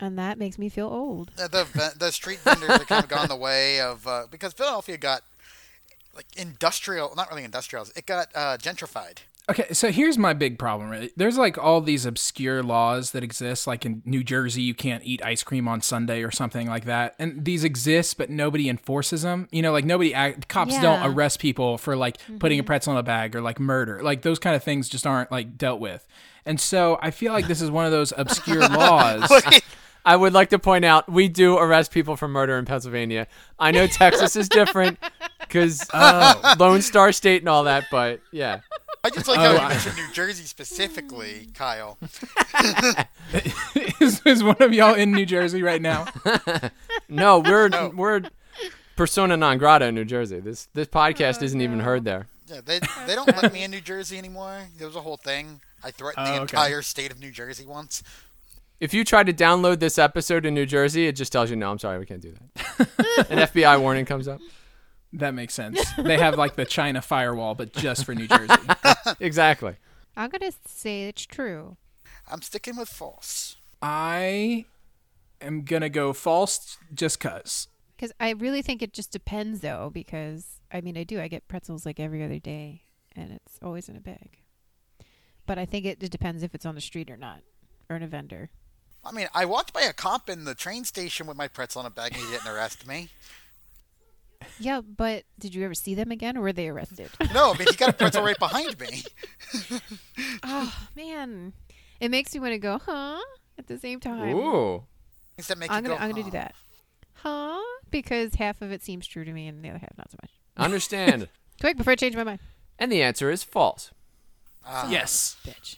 [0.00, 1.30] and that makes me feel old.
[1.38, 4.52] Uh, the the, the street vendors have kind of gone the way of uh, because
[4.52, 5.22] Philadelphia got
[6.16, 7.86] like industrial, not really industrial.
[7.94, 9.18] It got uh, gentrified.
[9.48, 10.90] Okay, so here's my big problem.
[10.90, 11.12] Right?
[11.16, 13.66] There's like all these obscure laws that exist.
[13.66, 17.14] Like in New Jersey, you can't eat ice cream on Sunday or something like that.
[17.18, 19.48] And these exist, but nobody enforces them.
[19.52, 22.98] You know, like nobody, act, cops don't arrest people for like putting a pretzel in
[22.98, 24.02] a bag or like murder.
[24.02, 26.06] Like those kind of things just aren't like dealt with.
[26.44, 29.30] And so I feel like this is one of those obscure laws.
[30.06, 33.26] I would like to point out we do arrest people for murder in Pennsylvania.
[33.58, 34.98] I know Texas is different
[35.40, 36.40] because oh.
[36.42, 38.60] uh, Lone Star State and all that, but yeah.
[39.02, 41.98] I just like Oh, how you I- mentioned New Jersey specifically, Kyle.
[44.00, 46.06] is, is one of y'all in New Jersey right now?
[47.08, 48.22] No, we're we're
[48.96, 50.40] persona non grata in New Jersey.
[50.40, 52.26] This this podcast isn't even heard there.
[52.48, 54.62] Yeah, they they don't let me in New Jersey anymore.
[54.76, 55.60] There was a whole thing.
[55.84, 56.42] I threatened Oh, the okay.
[56.42, 58.02] entire state of New Jersey once.
[58.78, 61.70] If you try to download this episode in New Jersey, it just tells you no.
[61.70, 63.26] I'm sorry, we can't do that.
[63.30, 64.40] An FBI warning comes up.
[65.14, 65.82] That makes sense.
[65.96, 68.54] They have like the China firewall, but just for New Jersey.
[69.20, 69.76] Exactly.
[70.16, 71.76] I'm gonna say it's true.
[72.30, 73.56] I'm sticking with false.
[73.80, 74.64] I
[75.40, 77.68] am gonna go false just cause.
[77.94, 79.90] Because I really think it just depends, though.
[79.94, 81.20] Because I mean, I do.
[81.20, 82.82] I get pretzels like every other day,
[83.14, 84.38] and it's always in a bag.
[85.46, 87.42] But I think it, it depends if it's on the street or not,
[87.88, 88.50] or in a vendor.
[89.06, 91.86] I mean, I walked by a cop in the train station with my pretzel in
[91.86, 93.08] a bag and he didn't arrest me.
[94.58, 97.10] Yeah, but did you ever see them again, or were they arrested?
[97.32, 99.02] No, I mean, he got a pretzel right behind me.
[100.42, 101.52] oh man,
[102.00, 103.20] it makes me want to go, huh?
[103.58, 104.82] At the same time, Ooh.
[105.36, 106.54] Things that make I'm gonna go, I'm gonna "Huh." do that,
[107.14, 107.60] huh?
[107.90, 110.30] Because half of it seems true to me, and the other half not so much.
[110.56, 111.28] Understand.
[111.60, 112.40] Quick, before I change my mind,
[112.78, 113.90] and the answer is false.
[114.64, 115.36] Ah, Yes.
[115.46, 115.76] bitch.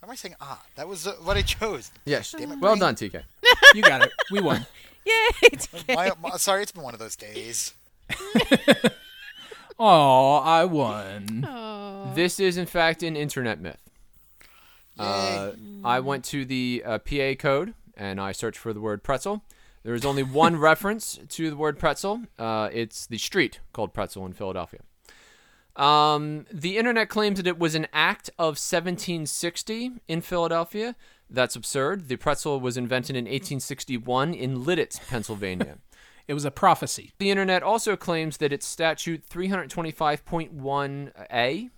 [0.00, 0.62] Why am I saying ah?
[0.76, 1.90] That was uh, what I chose.
[2.04, 2.32] Yes.
[2.32, 2.80] Damn it, Well Bree.
[2.80, 3.22] done, TK.
[3.74, 4.10] You got it.
[4.30, 4.66] We won.
[5.06, 5.58] Yay!
[5.94, 7.74] My, my- sorry, it's been one of those days.
[9.82, 11.46] Oh, I won.
[11.48, 13.80] oh, This is, in fact, an internet myth.
[14.98, 19.42] Uh, I went to the uh, PA code and I searched for the word pretzel.
[19.82, 22.24] There is only one reference to the word pretzel.
[22.38, 24.80] Uh, it's the street called Pretzel in Philadelphia.
[25.76, 30.94] Um, the internet claims that it was an act of 1760 in Philadelphia.
[31.28, 32.08] That's absurd.
[32.08, 35.78] The pretzel was invented in 1861 in Lititz, Pennsylvania.
[36.28, 37.12] It was a prophecy.
[37.18, 41.70] The internet also claims that it's statute 325.1a,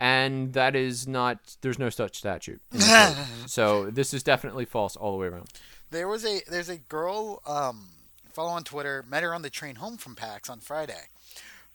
[0.00, 2.60] and that is not, there's no such statute.
[2.72, 3.16] in the code.
[3.48, 5.46] so this is definitely false all the way around.
[5.90, 7.90] There was a there's a girl um
[8.32, 11.04] follow on Twitter met her on the train home from PAX on Friday,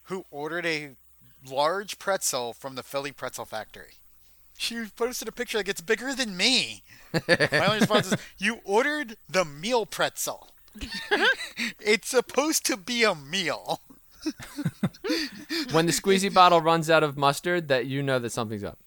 [0.04, 0.98] who ordered a
[1.48, 3.94] large pretzel from the Philly Pretzel Factory.
[4.58, 6.84] She posted a picture that gets bigger than me.
[7.14, 10.50] My only response is, "You ordered the meal pretzel.
[11.80, 13.80] it's supposed to be a meal."
[15.72, 18.78] When the squeezy bottle runs out of mustard, that you know that something's up.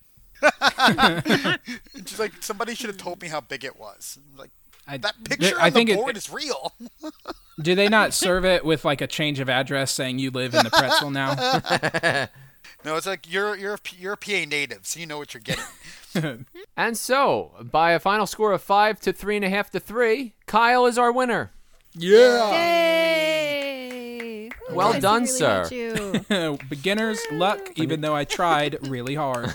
[0.78, 1.58] And
[2.06, 4.50] she's like, "Somebody should have told me how big it was." I'm like
[4.86, 6.72] I, that picture I on think the it- board is real.
[7.62, 10.64] do they not serve it with like a change of address saying you live in
[10.64, 11.34] the pretzel now?
[12.84, 16.46] no, it's like you're you're you're a PA native, so you know what you're getting.
[16.76, 20.34] And so, by a final score of five to three and a half to three,
[20.46, 21.52] Kyle is our winner.
[21.94, 22.50] Yeah.
[22.52, 24.48] Yay!
[24.70, 26.58] Ooh, Well I done, secretly hate you.
[26.68, 29.54] Beginner's luck, even though I tried really hard.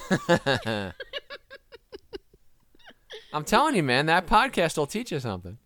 [3.38, 5.58] I'm telling you, man, that podcast will teach you something.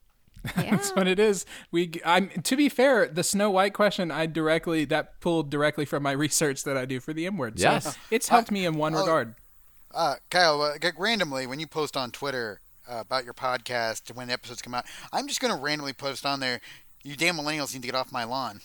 [0.57, 0.71] Yeah.
[0.71, 1.45] That's what it is.
[1.71, 6.03] We, I'm to be fair, the Snow White question I directly that pulled directly from
[6.03, 7.59] my research that I do for the M word.
[7.59, 7.97] So Yes.
[8.09, 9.35] it's helped me in one regard.
[9.93, 12.59] Uh, Kyle, uh, randomly when you post on Twitter
[12.89, 16.25] uh, about your podcast and when the episodes come out, I'm just gonna randomly post
[16.25, 16.59] on there.
[17.03, 18.61] You damn millennials need to get off my lawn.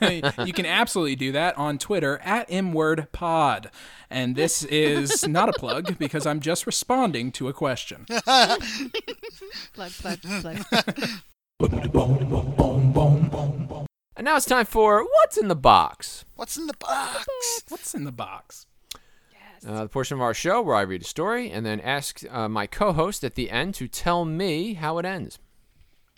[0.46, 3.66] you can absolutely do that on Twitter at mwordpod.
[4.10, 8.06] And this is not a plug because I'm just responding to a question.
[9.74, 10.58] plug, plug, plug.
[14.14, 16.24] And now it's time for What's in the Box?
[16.36, 17.26] What's in the box?
[17.68, 18.66] What's in the box?
[19.66, 22.48] Uh, the portion of our show where I read a story and then ask uh,
[22.48, 25.38] my co host at the end to tell me how it ends.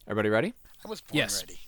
[0.09, 0.55] Everybody ready?
[0.85, 1.43] I was born Yes.
[1.43, 1.61] ready.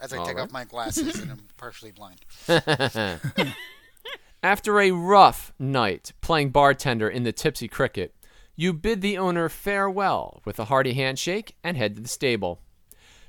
[0.00, 0.42] As I All take right.
[0.42, 2.20] off my glasses and I'm partially blind.
[4.42, 8.14] After a rough night playing bartender in the tipsy cricket,
[8.56, 12.60] you bid the owner farewell with a hearty handshake and head to the stable.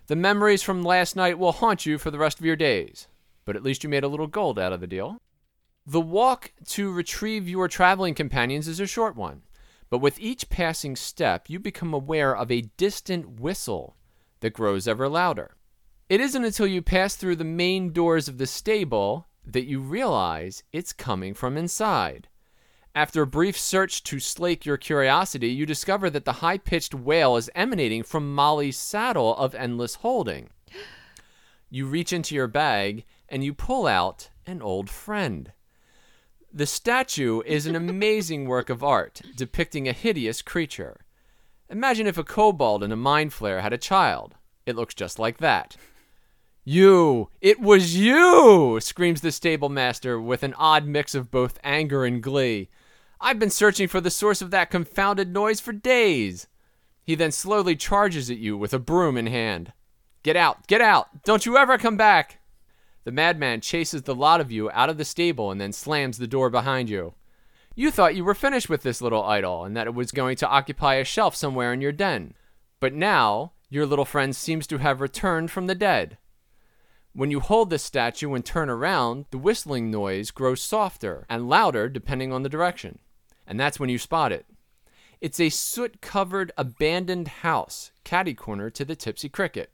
[0.08, 3.08] The memories from last night will haunt you for the rest of your days,
[3.46, 5.18] but at least you made a little gold out of the deal.
[5.86, 9.42] The walk to retrieve your traveling companions is a short one,
[9.90, 13.98] but with each passing step, you become aware of a distant whistle
[14.40, 15.56] that grows ever louder.
[16.12, 20.62] It isn't until you pass through the main doors of the stable that you realize
[20.74, 22.28] it's coming from inside.
[22.94, 27.38] After a brief search to slake your curiosity, you discover that the high pitched wail
[27.38, 30.50] is emanating from Molly's saddle of endless holding.
[31.70, 35.54] You reach into your bag and you pull out an old friend.
[36.52, 41.06] The statue is an amazing work of art depicting a hideous creature.
[41.70, 44.36] Imagine if a kobold in a mind flayer had a child.
[44.66, 45.78] It looks just like that.
[46.64, 47.30] You!
[47.42, 48.78] It was you!
[48.82, 52.70] screams the stable master with an odd mix of both anger and glee.
[53.20, 56.48] I've been searching for the source of that confounded noise for days.
[57.04, 59.74] He then slowly charges at you with a broom in hand.
[60.22, 60.68] Get out!
[60.68, 61.24] Get out!
[61.24, 62.40] Don't you ever come back!
[63.06, 66.28] The madman chases the lot of you out of the stable and then slams the
[66.28, 67.16] door behind you.
[67.74, 70.48] You thought you were finished with this little idol and that it was going to
[70.48, 72.36] occupy a shelf somewhere in your den.
[72.80, 76.20] But now, your little friend seems to have returned from the dead.
[77.14, 81.90] When you hold this statue and turn around, the whistling noise grows softer and louder
[81.90, 83.00] depending on the direction.
[83.46, 84.46] And that's when you spot it.
[85.20, 89.72] It's a soot covered, abandoned house, catty corner to the Tipsy Cricket.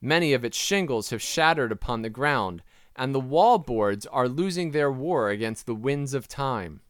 [0.00, 2.62] Many of its shingles have shattered upon the ground,
[2.94, 6.80] and the wall boards are losing their war against the winds of time.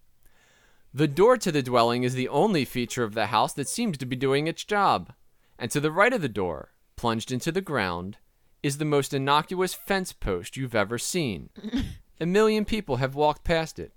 [0.93, 4.07] The door to the dwelling is the only feature of the house that seems to
[4.07, 5.15] be doing its job.
[5.59, 8.19] And to the right of the door, plunged into the ground,
[8.63, 11.51] is the most innocuous fence post you've ever seen.
[12.21, 13.93] A million people have walked past it.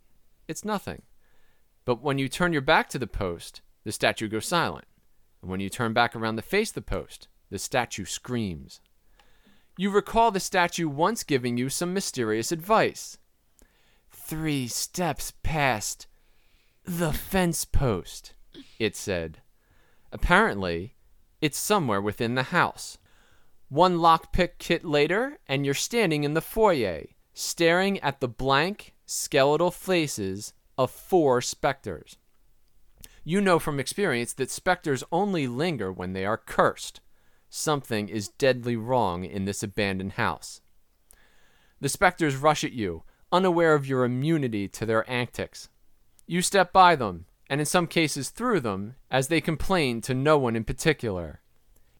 [0.47, 1.03] It's nothing.
[1.85, 4.85] But when you turn your back to the post, the statue goes silent.
[5.41, 8.81] And when you turn back around to face the post, the statue screams.
[9.77, 13.17] You recall the statue once giving you some mysterious advice.
[14.09, 16.07] Three steps past
[16.83, 18.33] the fence post,
[18.79, 19.41] it said.
[20.11, 20.95] Apparently,
[21.41, 22.97] it's somewhere within the house.
[23.75, 29.69] One lockpick kit later, and you're standing in the foyer, staring at the blank, skeletal
[29.69, 32.15] faces of four specters.
[33.25, 37.01] You know from experience that specters only linger when they are cursed.
[37.49, 40.61] Something is deadly wrong in this abandoned house.
[41.81, 45.67] The specters rush at you, unaware of your immunity to their antics.
[46.25, 50.37] You step by them, and in some cases through them, as they complain to no
[50.37, 51.41] one in particular.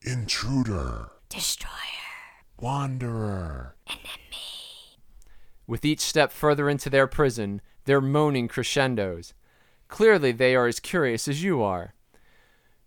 [0.04, 1.10] Intruder.
[1.36, 1.74] Destroyer.
[2.62, 3.76] Wanderer.
[3.90, 4.08] Enemy.
[5.68, 9.34] With each step further into their prison, their moaning crescendos.
[9.90, 11.94] Clearly, they are as curious as you are.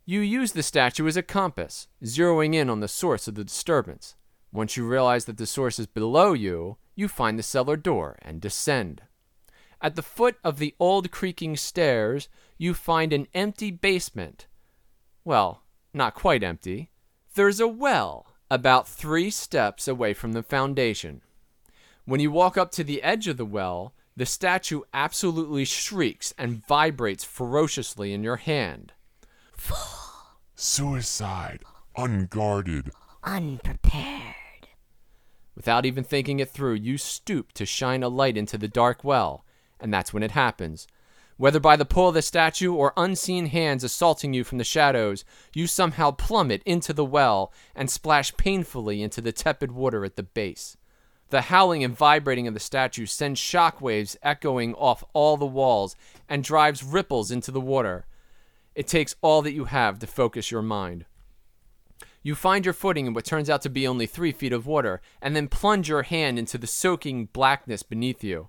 [0.07, 4.14] You use the statue as a compass, zeroing in on the source of the disturbance.
[4.51, 8.40] Once you realize that the source is below you, you find the cellar door and
[8.40, 9.03] descend.
[9.82, 14.46] At the foot of the old creaking stairs, you find an empty basement.
[15.22, 16.92] Well, not quite empty.
[17.34, 21.22] There's a well about three steps away from the foundation.
[22.05, 26.66] When you walk up to the edge of the well, the statue absolutely shrieks and
[26.66, 28.92] vibrates ferociously in your hand.
[30.55, 31.62] Suicide.
[31.96, 32.90] Unguarded.
[33.22, 34.34] Unprepared.
[35.55, 39.44] Without even thinking it through, you stoop to shine a light into the dark well,
[39.80, 40.86] and that's when it happens.
[41.39, 45.24] Whether by the pull of the statue or unseen hands assaulting you from the shadows,
[45.55, 50.24] you somehow plummet into the well and splash painfully into the tepid water at the
[50.24, 50.76] base.
[51.30, 55.95] The howling and vibrating of the statue sends shock waves echoing off all the walls
[56.28, 58.07] and drives ripples into the water.
[58.74, 61.05] It takes all that you have to focus your mind.
[62.22, 65.01] You find your footing in what turns out to be only three feet of water,
[65.22, 68.49] and then plunge your hand into the soaking blackness beneath you.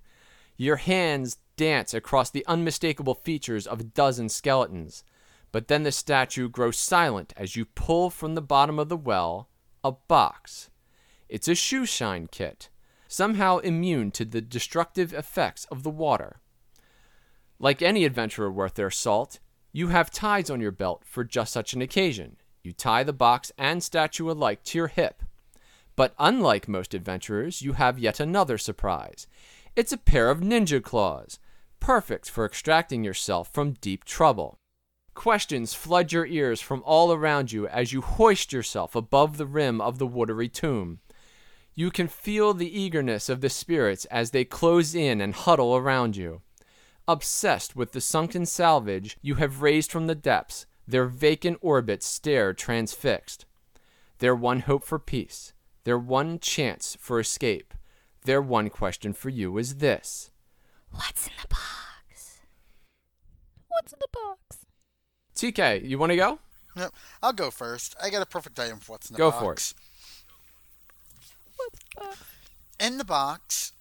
[0.58, 5.04] Your hands dance across the unmistakable features of a dozen skeletons.
[5.52, 9.50] But then the statue grows silent as you pull from the bottom of the well
[9.84, 10.70] a box.
[11.28, 12.70] It's a shoe shine kit,
[13.10, 16.40] somehow immune to the destructive effects of the water.
[17.60, 19.40] Like any adventurer worth their salt,
[19.74, 22.38] you have ties on your belt for just such an occasion.
[22.64, 25.24] You tie the box and statue alike to your hip.
[25.98, 29.28] But unlike most adventurers, you have yet another surprise.
[29.76, 31.38] It's a pair of ninja claws,
[31.80, 34.60] perfect for extracting yourself from deep trouble.
[35.14, 39.82] Questions flood your ears from all around you as you hoist yourself above the rim
[39.82, 41.00] of the watery tomb.
[41.76, 46.16] You can feel the eagerness of the spirits as they close in and huddle around
[46.16, 46.42] you.
[47.08, 52.54] Obsessed with the sunken salvage you have raised from the depths, their vacant orbits stare
[52.54, 53.46] transfixed.
[54.20, 55.54] Their one hope for peace,
[55.84, 57.74] their one chance for escape,
[58.26, 60.32] their one question for you is this
[60.92, 62.38] What's in the box?
[63.68, 64.66] What's in the box?
[65.36, 66.40] TK, you want to go?
[66.76, 67.96] Yep, I'll go first.
[68.02, 69.40] I got a perfect item for what's in the Go box.
[69.40, 69.74] Go for it.
[71.56, 72.26] What's in the box?
[72.80, 73.74] In the box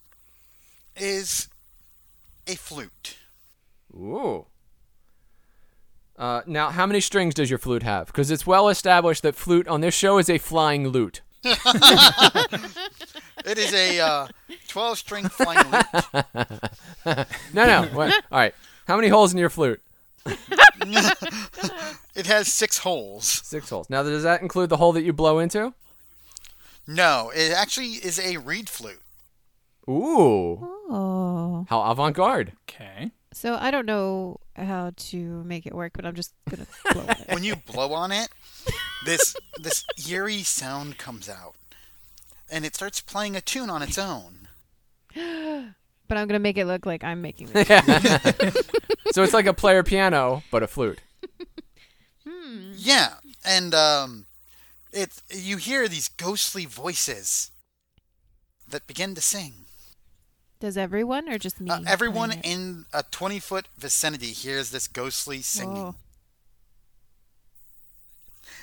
[0.97, 1.49] is
[2.47, 3.17] a flute.
[3.95, 4.47] Ooh.
[6.17, 8.09] Uh, now, how many strings does your flute have?
[8.09, 11.23] Because it's well established that flute on this show is a flying lute.
[13.49, 14.29] It is a uh,
[14.69, 15.85] 12 string flying lute.
[17.55, 17.89] No, no.
[17.95, 18.13] what?
[18.31, 18.55] All right.
[18.87, 19.81] How many holes in your flute?
[22.15, 23.25] It has six holes.
[23.27, 23.89] Six holes.
[23.89, 25.73] Now, does that include the hole that you blow into?
[26.87, 29.01] No, it actually is a reed flute.
[29.89, 30.59] Ooh.
[30.91, 31.67] Oh.
[31.69, 32.53] How avant garde.
[32.69, 33.11] Okay.
[33.33, 37.11] So I don't know how to make it work, but I'm just gonna blow on
[37.11, 37.29] it.
[37.29, 38.29] When you blow on it,
[39.05, 41.55] this this eerie sound comes out,
[42.51, 44.49] and it starts playing a tune on its own.
[46.09, 47.69] But I'm gonna make it look like I'm making this.
[49.13, 51.01] So it's like a player piano, but a flute.
[52.27, 52.73] hmm.
[52.75, 54.25] Yeah, and um,
[54.91, 57.51] it you hear these ghostly voices
[58.67, 59.53] that begin to sing.
[60.61, 61.71] Does everyone or just me?
[61.71, 65.77] Uh, everyone in a 20 foot vicinity hears this ghostly singing.
[65.77, 65.95] Whoa.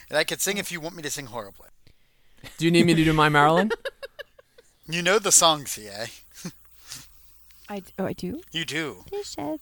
[0.10, 1.70] And I could sing if you want me to sing horribly.
[2.58, 3.72] Do you need me to do my Marilyn?
[4.88, 6.06] You know the song, CA.
[7.70, 8.40] I oh I do.
[8.52, 9.04] You do.
[9.12, 9.58] You sang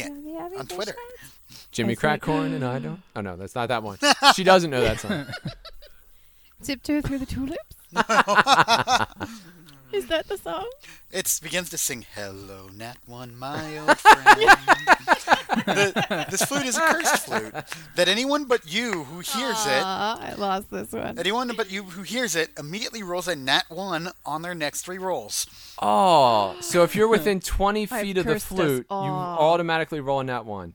[0.00, 0.10] it
[0.58, 0.96] on Twitter.
[1.70, 2.00] Jimmy I see.
[2.00, 3.00] Crackcorn and I don't.
[3.14, 3.98] Oh no, that's not that one.
[4.34, 5.26] She doesn't know that song.
[6.60, 7.76] Tiptoe through the tulips.
[9.96, 10.68] Is that the song?
[11.10, 14.40] It begins to sing, Hello, Nat One, my old friend.
[15.66, 17.54] The- this flute is a cursed flute.
[17.96, 21.18] That anyone but you who hears it, Ah, I lost this one.
[21.18, 24.98] anyone but you who hears it, immediately rolls a Nat 1 on their next three
[24.98, 25.46] rolls.
[25.80, 29.38] Oh, so if you're within 20 I've feet of the flute, you all.
[29.38, 30.74] automatically roll in that one.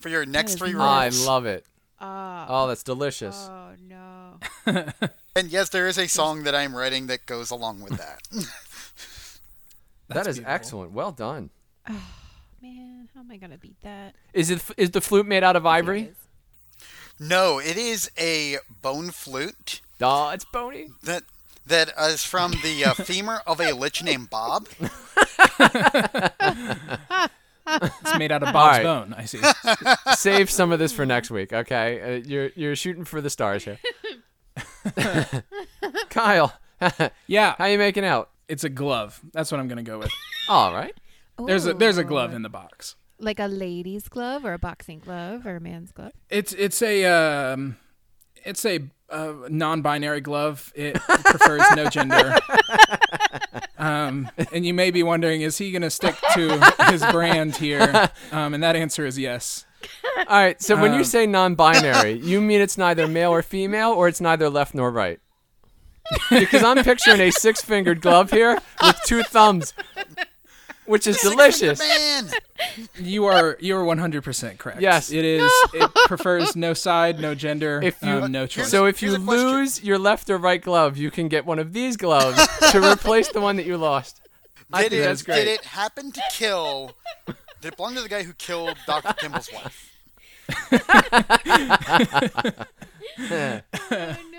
[0.00, 1.24] For your next three rolls.
[1.24, 1.64] I love it.
[2.06, 2.44] Ah.
[2.50, 3.48] Oh, that's delicious.
[3.50, 4.38] Oh no.
[5.34, 8.20] and yes, there is a song that I'm writing that goes along with that.
[10.08, 10.54] that is beautiful.
[10.54, 10.92] excellent.
[10.92, 11.48] Well done.
[11.88, 11.94] Oh,
[12.62, 14.14] man, how am I gonna beat that?
[14.34, 16.12] Is it is the flute made out of ivory?
[17.18, 20.88] no, it is a bone flute Oh, it's bony.
[21.04, 21.22] that
[21.64, 24.68] that is from the uh, femur of a lich named Bob.
[28.14, 28.82] It's made out of Bob's right.
[28.82, 29.14] bone.
[29.16, 29.40] I see.
[30.16, 32.00] Save some of this for next week, okay?
[32.00, 33.78] Uh, you're you're shooting for the stars here.
[36.10, 36.52] Kyle,
[37.26, 38.30] Yeah, how you making out?
[38.48, 39.20] it's a glove.
[39.32, 40.10] That's what I'm gonna go with.
[40.48, 40.94] All right.
[41.46, 42.96] There's a there's a glove in the box.
[43.18, 46.12] Like a lady's glove or a boxing glove or a man's glove?
[46.28, 47.76] It's it's a um,
[48.44, 48.80] it's a
[49.10, 50.72] uh, non-binary glove.
[50.74, 52.36] It prefers no gender.
[53.76, 56.58] Um, and you may be wondering, is he going to stick to
[56.90, 58.08] his brand here?
[58.32, 59.66] Um, and that answer is yes.
[60.16, 60.62] All right.
[60.62, 64.20] So when you Um, say non-binary, you mean it's neither male or female, or it's
[64.22, 65.20] neither left nor right?
[66.30, 69.74] Because I'm picturing a six-fingered glove here with two thumbs,
[70.86, 71.80] which is delicious.
[72.98, 74.80] You are you are 100% correct.
[74.80, 75.12] Yes.
[75.12, 75.50] it is.
[75.74, 78.70] It prefers no side, no gender, If you- um, no choice.
[78.70, 79.46] So if you Here's a question.
[79.46, 82.40] lose your left or right glove, you can get one of these gloves
[82.72, 84.20] to replace the one that you lost.
[84.72, 85.44] I did think it, that's great.
[85.44, 86.92] did it happen to kill?
[87.26, 87.36] Did
[87.72, 89.12] it belong to the guy who killed Dr.
[89.14, 89.90] Kimball's wife?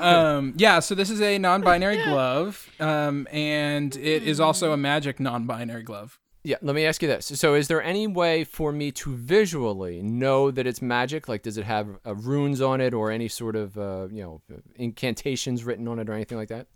[0.00, 5.20] um, yeah, so this is a non-binary glove, um, and it is also a magic
[5.20, 6.18] non-binary glove.
[6.46, 7.26] Yeah, let me ask you this.
[7.26, 11.26] So, is there any way for me to visually know that it's magic?
[11.26, 14.42] Like, does it have uh, runes on it, or any sort of, uh, you know,
[14.76, 16.66] incantations written on it, or anything like that?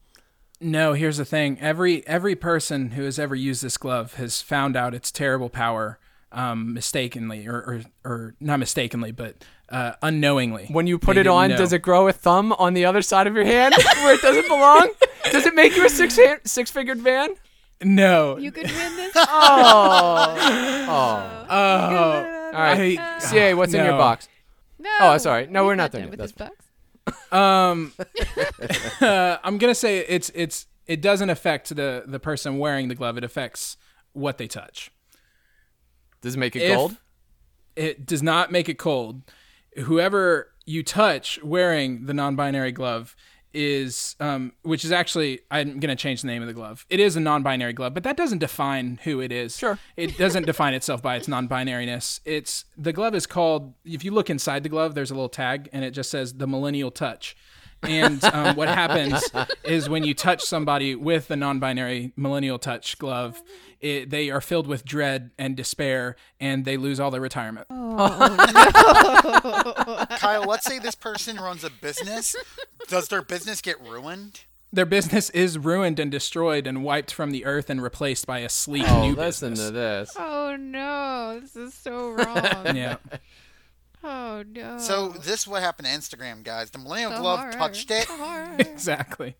[0.61, 1.59] No, here's the thing.
[1.61, 5.99] Every every person who has ever used this glove has found out its terrible power
[6.33, 10.66] um, mistakenly, or, or or not mistakenly, but uh, unknowingly.
[10.70, 11.57] When you put They it on, know.
[11.57, 14.47] does it grow a thumb on the other side of your hand where it doesn't
[14.49, 14.91] belong?
[15.31, 17.31] Does it make you a six hand, six figured man?
[17.83, 18.37] No.
[18.39, 19.12] You could win this.
[19.16, 20.37] Oh,
[20.89, 21.47] oh.
[21.51, 24.29] oh, All right, I- CA, what's in your box?
[24.79, 24.91] No.
[25.01, 25.47] Oh, sorry.
[25.47, 26.18] No, He's we're not done done yet.
[26.18, 27.33] with this box.
[27.33, 27.93] Um,
[29.01, 33.16] uh, I'm gonna say it's it's it doesn't affect the the person wearing the glove.
[33.19, 33.77] It affects
[34.12, 34.90] what they touch.
[36.20, 36.97] Does it make it If- gold?
[37.77, 39.23] It does not make it cold.
[39.77, 43.15] Whoever you touch wearing the non-binary glove
[43.55, 46.85] is, um, which is actually, I'm gonna change the name of the glove.
[46.90, 49.57] It is a non-binary glove, but that doesn't define who it is.
[49.57, 49.78] Sure.
[49.97, 52.20] It doesn't define itself by its non-binariness.
[52.24, 53.74] It's the glove is called.
[53.85, 56.47] If you look inside the glove, there's a little tag, and it just says the
[56.47, 57.36] Millennial Touch.
[57.82, 59.23] And um, what happens
[59.65, 63.40] is when you touch somebody with the non-binary millennial touch glove,
[63.80, 67.66] it, they are filled with dread and despair, and they lose all their retirement.
[67.70, 68.36] Oh,
[70.06, 70.06] no.
[70.16, 72.34] Kyle, let's say this person runs a business.
[72.88, 74.40] Does their business get ruined?
[74.72, 78.48] Their business is ruined and destroyed and wiped from the earth and replaced by a
[78.50, 79.68] sleek Oh, new listen business.
[79.68, 80.12] to this.
[80.18, 82.76] Oh no, this is so wrong.
[82.76, 82.96] Yeah.
[84.05, 84.78] Oh no.
[84.78, 86.70] So this is what happened to Instagram, guys.
[86.70, 87.52] The Millennial The Glove horror.
[87.52, 88.05] touched it.
[88.06, 88.56] Horror.
[88.59, 89.36] exactly.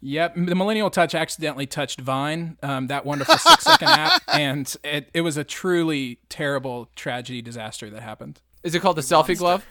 [0.00, 5.08] Yep, the Millennial Touch accidentally touched Vine, um, that wonderful six second app, and it,
[5.12, 8.40] it was a truly terrible tragedy disaster that happened.
[8.62, 9.66] Is it called the selfie glove?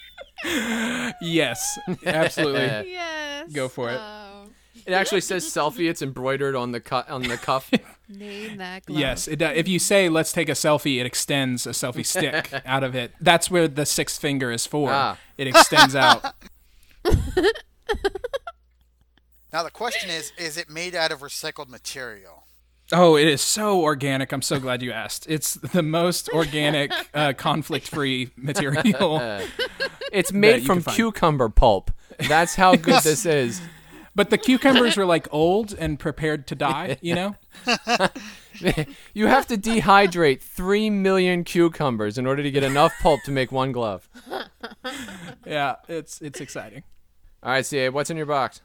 [1.23, 2.91] Yes, absolutely.
[2.93, 3.51] yes.
[3.53, 3.99] Go for it.
[3.99, 4.45] Oh,
[4.85, 5.89] It actually says selfie.
[5.89, 7.70] It's embroidered on the cut on the cuff.
[8.11, 8.99] name that glove.
[8.99, 12.51] Yes, it, uh, if you say "let's take a selfie," it extends a selfie stick
[12.66, 13.12] out of it.
[13.20, 14.91] That's where the sixth finger is for.
[14.93, 15.16] Ah.
[15.39, 16.35] It extends out.
[19.52, 22.44] Now the question is: Is it made out of recycled material?
[22.93, 24.32] Oh, it is so organic.
[24.32, 25.27] I'm so glad you asked.
[25.28, 29.40] It's the most organic, uh, conflict-free material.
[30.12, 31.90] It's made from cucumber pulp.
[32.28, 33.61] That's how good this is.
[34.15, 36.98] But the cucumbers were like old and prepared to die.
[37.01, 37.36] You know.
[39.12, 43.51] You have to dehydrate three million cucumbers in order to get enough pulp to make
[43.51, 44.09] one glove.
[45.44, 46.85] Yeah, it's it's exciting.
[47.45, 48.62] All right, CA, what's in your box?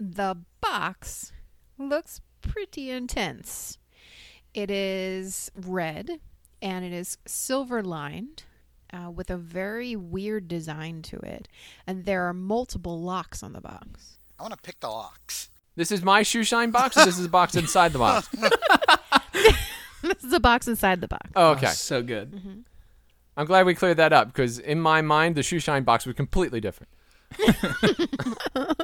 [0.00, 1.32] The box
[1.76, 3.76] looks pretty intense.
[4.54, 6.20] It is red
[6.62, 8.44] and it is silver lined
[8.90, 11.46] uh, with a very weird design to it.
[11.86, 14.16] And there are multiple locks on the box.
[14.40, 15.50] I want to pick the locks.
[15.76, 18.28] This is my shoe shine box, or this is a box inside the box?
[20.02, 21.30] this is a box inside the box.
[21.36, 21.66] Oh, okay.
[21.66, 22.64] Oh, so good.
[23.36, 26.14] I'm glad we cleared that up because in my mind, the shoe shine box was
[26.14, 26.88] completely different.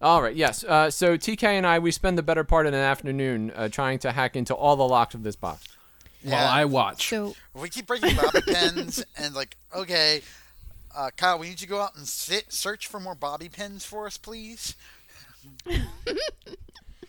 [0.00, 0.62] All right, yes.
[0.62, 3.98] Uh, so TK and I, we spend the better part of an afternoon uh, trying
[4.00, 5.66] to hack into all the locks of this box.
[6.22, 7.08] While I watch.
[7.08, 10.22] So we keep breaking bobby pins and like, okay,
[10.96, 13.84] uh, Kyle, we need you to go out and sit, search for more bobby pins
[13.84, 14.76] for us, please.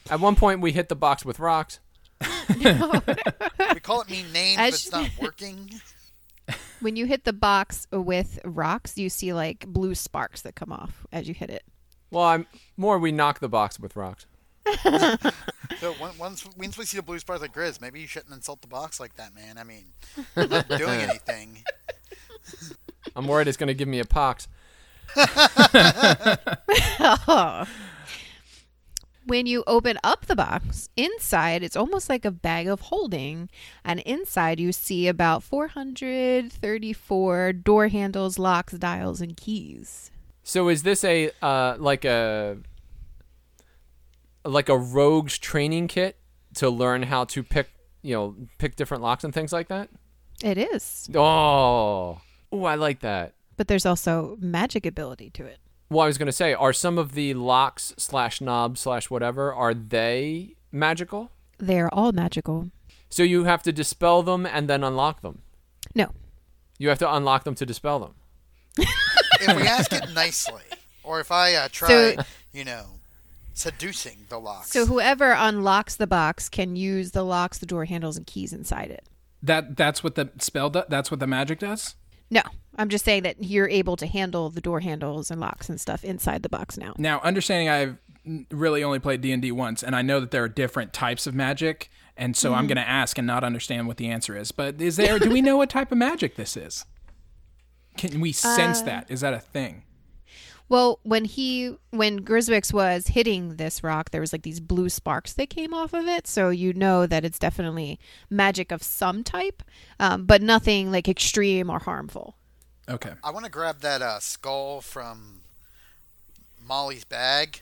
[0.10, 1.80] At one point, we hit the box with rocks.
[2.22, 5.82] We call it mean names, but As- it's not working.
[6.82, 11.06] When you hit the box with rocks, you see like blue sparks that come off
[11.12, 11.64] as you hit it.
[12.12, 12.48] Well, I'm
[12.78, 14.26] more we knock the box with rocks.
[15.80, 18.68] So once once we see the blue sparks like Grizz, maybe you shouldn't insult the
[18.68, 19.58] box like that, man.
[19.58, 19.86] I mean,
[20.36, 21.64] I'm not doing anything.
[23.16, 24.48] I'm worried it's going to give me a pox.
[27.02, 27.66] Oh.
[29.30, 33.50] When you open up the box, inside it's almost like a bag of holding,
[33.86, 40.12] and inside you see about 434 door handles, locks, dials, and keys.
[40.44, 42.58] So is this a uh, like a
[44.46, 46.18] like a rogue's training kit
[46.56, 47.70] to learn how to pick
[48.02, 49.90] you know pick different locks and things like that?
[50.44, 53.34] It is, Oh, oh, I like that.
[53.58, 55.60] but there's also magic ability to it.
[55.90, 59.54] Well, I was going to say, are some of the locks slash knobs slash whatever
[59.54, 61.32] are they magical?
[61.58, 62.70] They are all magical.
[63.10, 65.42] So you have to dispel them and then unlock them.
[65.96, 66.12] No,
[66.78, 68.14] You have to unlock them to dispel them.
[69.42, 70.62] If we ask it nicely,
[71.04, 72.86] or if I uh, try, So- you know,
[73.54, 74.72] seducing the locks.
[74.72, 78.92] so whoever unlocks the box can use the locks, the door handles, and keys inside
[78.92, 79.06] it.
[79.42, 80.86] That that's what the spell does.
[80.90, 81.96] That's what the magic does.
[82.30, 82.42] No,
[82.80, 86.06] I'm just saying that you're able to handle the door handles and locks and stuff
[86.06, 86.94] inside the box now.
[86.98, 87.98] Now, understanding I've
[88.52, 91.28] really only played D and D once, and I know that there are different types
[91.28, 94.54] of magic, and so I'm going to ask and not understand what the answer is.
[94.54, 95.20] But is there?
[95.20, 96.86] do we know what type of magic this is?
[97.98, 99.12] Can we sense that?
[99.12, 99.84] Is that a thing?
[100.70, 105.34] Well, when he when Griswix was hitting this rock, there was like these blue sparks
[105.34, 108.00] that came off of it, so you know that it's definitely
[108.30, 109.64] magic of some type,
[110.00, 112.36] um, but nothing like extreme or harmful.
[112.90, 113.12] Okay.
[113.24, 115.42] I want to grab that uh, skull from
[116.66, 117.62] Molly's bag.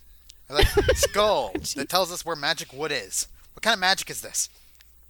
[0.49, 3.27] Like skull that tells us where magic wood is.
[3.53, 4.47] What kind of magic is this?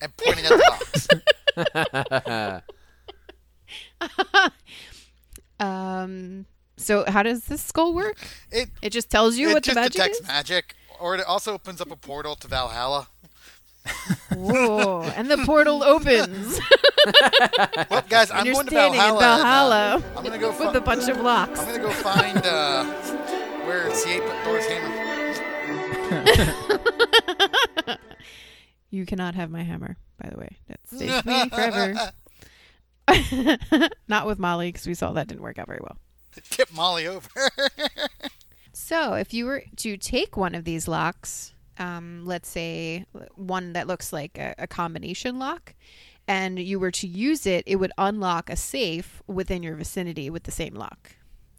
[0.02, 0.52] And pointing at
[1.56, 2.02] the
[2.40, 2.62] box.
[5.60, 6.46] Um,
[6.78, 8.18] so how does this skull work?
[8.52, 10.28] It It just tells you it what the just magic detects is.
[10.28, 13.08] magic, or it also opens up a portal to Valhalla.
[14.38, 15.04] Whoa!
[15.16, 16.60] and the portal opens.
[17.90, 19.20] Well, guys, I'm going to Valhalla.
[19.20, 21.58] Valhalla I'm gonna go with a bunch of locks.
[21.62, 22.84] I'm gonna go find uh,
[23.66, 25.08] where CA put Thor's hammer.
[28.90, 30.58] You cannot have my hammer, by the way.
[30.68, 31.50] That stays with me
[33.08, 33.58] forever.
[34.08, 35.98] Not with Molly, because we saw that didn't work out very well.
[36.50, 37.30] Tip Molly over.
[38.74, 43.06] So, if you were to take one of these locks, um, let's say
[43.36, 45.74] one that looks like a, a combination lock,
[46.28, 50.44] and you were to use it, it would unlock a safe within your vicinity with
[50.44, 51.12] the same lock.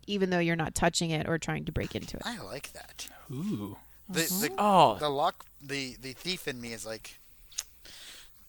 [0.06, 2.22] even though you're not touching it or trying to break into it.
[2.24, 3.06] I like that.
[3.30, 3.76] Ooh.
[4.08, 7.18] The, the, Oh, the lock, the the thief in me is like,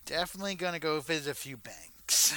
[0.05, 2.33] definitely gonna go visit a few banks.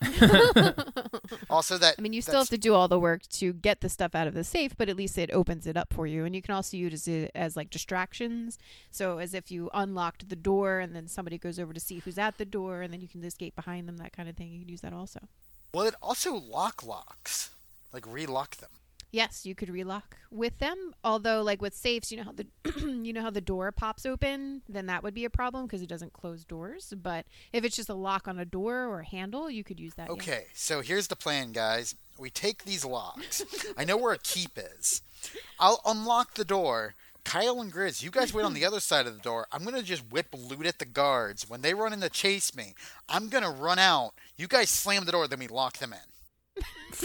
[1.50, 3.88] also, that I mean, you still have to do all the work to get the
[3.88, 6.24] stuff out of the safe, but at least it opens it up for you.
[6.24, 8.58] And you can also use it as like distractions.
[8.90, 12.18] So, as if you unlocked the door and then somebody goes over to see who's
[12.18, 14.52] at the door, and then you can escape behind them, that kind of thing.
[14.52, 15.20] You can use that also.
[15.74, 17.50] Well, it also lock locks,
[17.92, 18.70] like relock them.
[19.10, 20.94] Yes, you could relock with them.
[21.02, 22.46] Although, like with safes, you know how the
[23.02, 25.88] you know how the door pops open, then that would be a problem because it
[25.88, 26.92] doesn't close doors.
[27.00, 29.94] But if it's just a lock on a door or a handle, you could use
[29.94, 30.08] that.
[30.08, 30.12] yeah.
[30.12, 31.94] Okay, so here's the plan, guys.
[32.18, 33.42] We take these locks.
[33.78, 35.02] I know where a keep is.
[35.58, 36.94] I'll unlock the door.
[37.24, 39.46] Kyle and Grizz, you guys wait on the other side of the door.
[39.52, 41.48] I'm gonna just whip loot at the guards.
[41.48, 42.74] When they run in to chase me,
[43.08, 44.12] I'm gonna run out.
[44.36, 45.98] You guys slam the door, then we lock them in.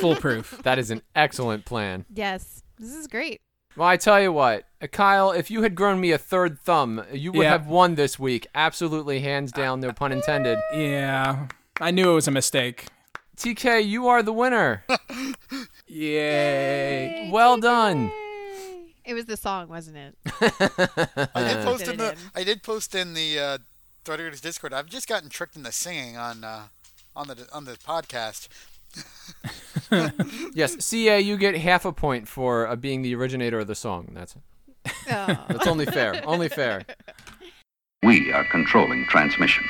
[0.02, 0.60] Foolproof.
[0.64, 2.06] that is an excellent plan.
[2.14, 3.42] Yes, this is great.
[3.76, 7.04] Well, I tell you what, uh, Kyle, if you had grown me a third thumb,
[7.12, 7.50] you would Yeah.
[7.52, 8.46] have won this week.
[8.54, 10.60] Absolutely, hands down, no pun intended.
[10.74, 11.48] yeah.
[11.82, 12.86] I knew it was a mistake.
[13.36, 14.86] TK, you are the winner.
[15.88, 17.30] Yay.
[17.32, 18.12] Well done.
[19.06, 20.16] It was the song, wasn't it?
[21.36, 22.16] I did post in the.
[22.36, 23.58] I did post in the uh,
[24.06, 24.74] Threaders Discord.
[24.74, 26.68] I've just gotten tricked into singing on uh,
[27.16, 28.48] on the on the podcast.
[30.54, 34.10] Yes, CA, you get half a point for uh, being the originator of the song.
[34.14, 34.36] That's
[35.10, 35.46] Oh.
[35.48, 36.22] that's only fair.
[36.26, 36.84] only fair.
[38.04, 39.64] We are controlling transmission.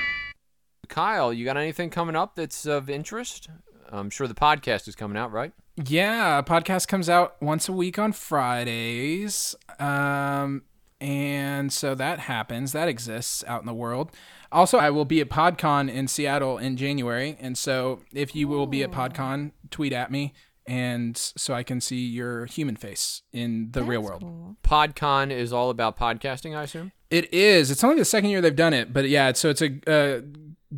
[0.88, 3.48] Kyle, you got anything coming up that's of interest?
[3.92, 5.54] I'm sure the podcast is coming out, right?
[5.76, 9.54] Yeah, a podcast comes out once a week on Fridays.
[9.80, 10.64] Um,
[11.00, 12.72] and so that happens.
[12.72, 14.12] That exists out in the world.
[14.54, 17.38] Also, I will be at PodCon in Seattle in January.
[17.40, 20.34] And so if you will be at PodCon, tweet at me.
[20.66, 24.22] And so I can see your human face in the real world.
[24.22, 24.56] cool.
[24.64, 26.94] PodCon is all about podcasting, I assume.
[27.10, 27.70] It is.
[27.70, 29.34] It's only the second year they've done it, but yeah.
[29.34, 30.24] So it's a, a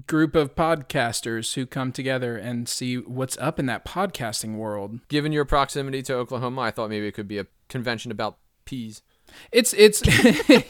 [0.08, 5.00] group of podcasters who come together and see what's up in that podcasting world.
[5.08, 9.02] Given your proximity to Oklahoma, I thought maybe it could be a convention about peas.
[9.52, 10.02] It's it's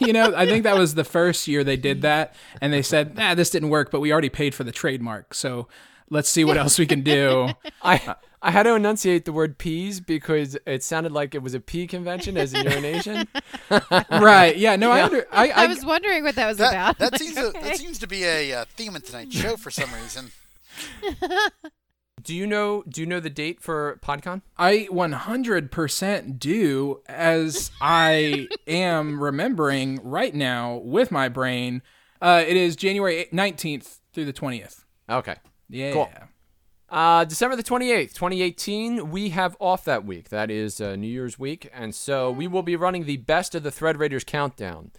[0.00, 3.14] you know I think that was the first year they did that, and they said,
[3.18, 5.68] "Ah, this didn't work, but we already paid for the trademark, so
[6.10, 7.50] let's see what else we can do."
[7.82, 11.60] I I had to enunciate the word peas because it sounded like it was a
[11.60, 13.26] pea convention as in urination.
[14.10, 14.56] right?
[14.56, 14.76] Yeah.
[14.76, 16.98] No, I under, I, I, I was wondering what that was That about.
[16.98, 17.60] that Like, seems to, okay.
[17.62, 20.30] that seems to be a uh, theme in tonight's show for some reason.
[22.26, 24.42] Do you know do you know the date for PodCon?
[24.58, 31.82] I 100% do, as I am remembering right now with my brain.
[32.20, 34.82] Uh, it is January 19th through the 20th.
[35.08, 35.36] Okay.
[35.68, 35.92] Yeah.
[35.92, 36.10] Cool.
[36.88, 40.30] Uh, December the 28th, 2018, we have off that week.
[40.30, 41.70] That is uh, New Year's week.
[41.72, 44.90] And so we will be running the best of the Thread Raiders countdown.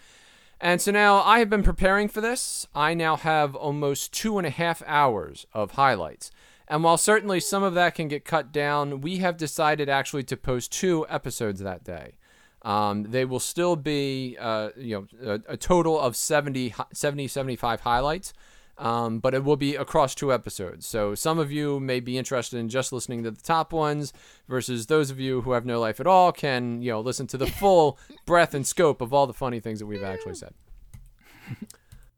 [0.61, 2.67] And so now I have been preparing for this.
[2.73, 6.31] I now have almost two and a half hours of highlights.
[6.67, 10.37] And while certainly some of that can get cut down, we have decided actually to
[10.37, 12.15] post two episodes that day.
[12.63, 17.81] Um, they will still be, uh, you know, a, a total of 70, 70 75
[17.81, 18.33] highlights
[18.77, 20.85] um, but it will be across two episodes.
[20.85, 24.13] So some of you may be interested in just listening to the top ones,
[24.47, 27.37] versus those of you who have no life at all can you know listen to
[27.37, 30.53] the full breadth and scope of all the funny things that we've actually said.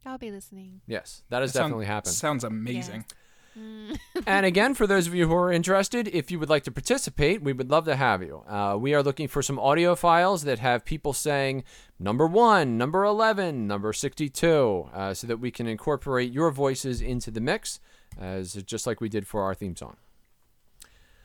[0.05, 0.81] I'll be listening.
[0.88, 2.15] Yes, that has Sound- definitely happened.
[2.15, 3.05] Sounds amazing.
[4.27, 7.41] and again, for those of you who are interested, if you would like to participate,
[7.41, 8.43] we would love to have you.
[8.47, 11.63] Uh, we are looking for some audio files that have people saying
[11.99, 17.31] number one, number 11, number 62, uh, so that we can incorporate your voices into
[17.31, 17.80] the mix,
[18.19, 19.97] as just like we did for our theme song.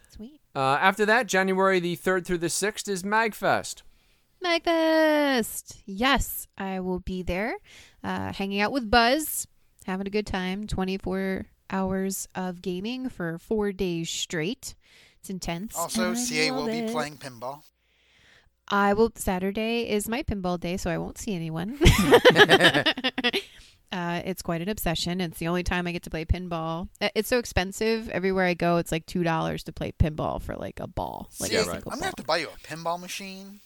[0.09, 0.41] Sweet.
[0.55, 3.83] Uh, after that, January the 3rd through the 6th is MagFest.
[4.45, 5.79] Magfest.
[5.87, 7.55] Yes, I will be there,
[8.03, 9.47] uh, hanging out with Buzz,
[9.87, 10.67] having a good time.
[10.67, 14.75] Twenty-four hours of gaming for four days straight.
[15.21, 15.77] It's intense.
[15.77, 16.93] Also, CA will love be it.
[16.93, 17.63] playing pinball.
[18.69, 19.13] I will.
[19.15, 21.79] Saturday is my pinball day, so I won't see anyone.
[23.93, 25.21] uh, it's quite an obsession.
[25.21, 26.89] It's the only time I get to play pinball.
[27.01, 28.09] Uh, It's so expensive.
[28.09, 31.51] Everywhere I go, it's like two dollars to play pinball for like a ball, like
[31.51, 31.83] CA, a right.
[31.87, 33.61] I'm gonna have to buy you a pinball machine.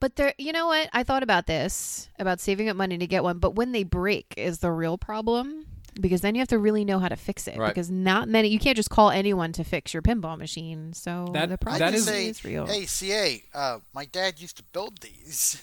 [0.00, 0.90] But there, you know what?
[0.92, 4.34] I thought about this about saving up money to get one, but when they break
[4.36, 5.66] is the real problem
[6.00, 7.68] because then you have to really know how to fix it Right.
[7.68, 10.92] because not many you can't just call anyone to fix your pinball machine.
[10.92, 12.66] So That- the problem that just is- say, is real.
[12.66, 15.62] hey CA, uh, my dad used to build these.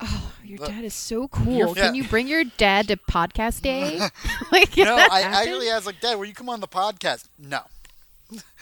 [0.00, 1.56] Oh, your the- dad is so cool.
[1.56, 2.02] Your- Can Yeah.
[2.02, 3.98] you bring your dad to podcast day?
[4.52, 7.26] like, no, I actually I was like, Dad, will you come on the podcast?
[7.38, 7.60] No.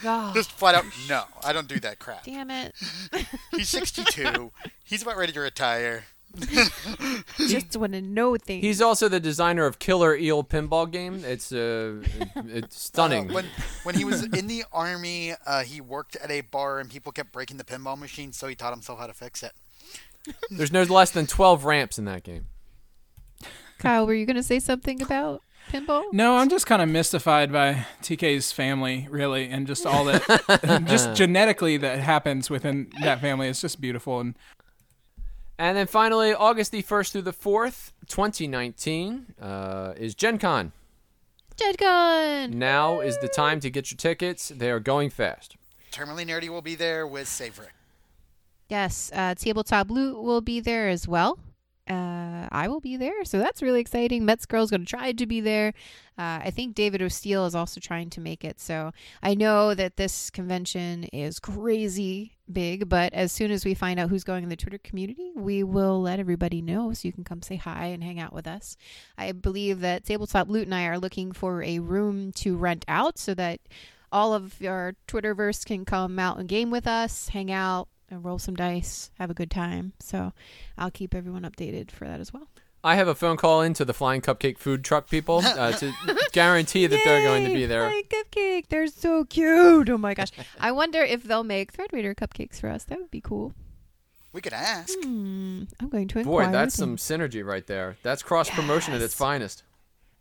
[0.03, 2.23] Oh, Just flat out, no, I don't do that crap.
[2.25, 2.75] damn it.
[3.51, 4.51] He's 62.
[4.83, 6.05] He's about ready to retire.
[7.37, 8.63] Just want to know things.
[8.63, 11.23] He's also the designer of Killer Eel Pinball Game.
[11.23, 12.01] It's uh,
[12.35, 13.29] it's stunning.
[13.29, 13.45] Uh, when
[13.83, 17.31] when he was in the army, uh, he worked at a bar and people kept
[17.31, 19.53] breaking the pinball machine, so he taught himself how to fix it.
[20.49, 22.47] There's no less than 12 ramps in that game.
[23.77, 26.03] Kyle, were you going to say something about pinball?
[26.13, 31.13] No, I'm just kind of mystified by TK's family, really, and just all that, just
[31.15, 33.49] genetically that happens within that family.
[33.49, 34.35] It's just beautiful, and
[35.57, 40.71] And then finally, August the 1st through the 4th, 2019, uh, is Gen Con.
[41.55, 42.57] Gen Con!
[42.57, 44.49] Now is the time to get your tickets.
[44.49, 45.55] They are going fast.
[45.91, 47.67] Terminally Nerdy will be there with Savory.
[48.69, 51.37] Yes, uh, Tabletop Loot will be there as well.
[51.89, 54.23] Uh, I will be there, so that's really exciting.
[54.23, 55.73] Mets Girl's going to try to be there.
[56.17, 58.59] Uh, I think David O'Steele is also trying to make it.
[58.61, 63.99] So I know that this convention is crazy big, but as soon as we find
[63.99, 67.23] out who's going in the Twitter community, we will let everybody know so you can
[67.25, 68.77] come say hi and hang out with us.
[69.17, 73.17] I believe that Tabletop Loot and I are looking for a room to rent out
[73.17, 73.59] so that
[74.11, 77.89] all of our Twitterverse can come out and game with us, hang out,
[78.19, 79.93] roll some dice, have a good time.
[79.99, 80.33] So
[80.77, 82.47] I'll keep everyone updated for that as well.
[82.85, 85.93] I have a phone call into the Flying Cupcake food truck people uh, to
[86.33, 87.87] guarantee that they're going to be there.
[87.87, 88.67] Flying cupcake.
[88.67, 89.89] They're so cute.
[89.89, 90.31] Oh my gosh.
[90.59, 92.83] I wonder if they'll make Threadraider cupcakes for us.
[92.83, 93.53] That would be cool.
[94.33, 94.93] We could ask.
[95.01, 95.63] Hmm.
[95.79, 96.47] I'm going to inquire.
[96.47, 97.97] Boy, that's some synergy right there.
[98.03, 99.63] That's cross promotion at its finest.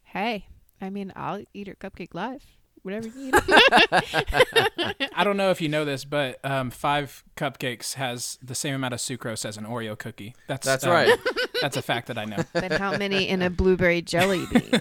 [0.04, 0.46] Hey,
[0.80, 2.44] I mean, I'll eat her cupcake live.
[2.82, 3.34] Whatever you need.
[5.14, 8.94] I don't know if you know this, but um, five cupcakes has the same amount
[8.94, 10.34] of sucrose as an Oreo cookie.
[10.48, 11.18] That's That's um, right.
[11.60, 12.38] That's a fact that I know.
[12.52, 14.80] then how many in a blueberry jelly bean?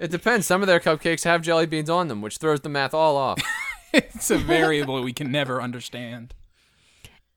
[0.00, 0.46] It depends.
[0.46, 3.40] Some of their cupcakes have jelly beans on them, which throws the math all off.
[3.92, 6.34] it's a variable we can never understand.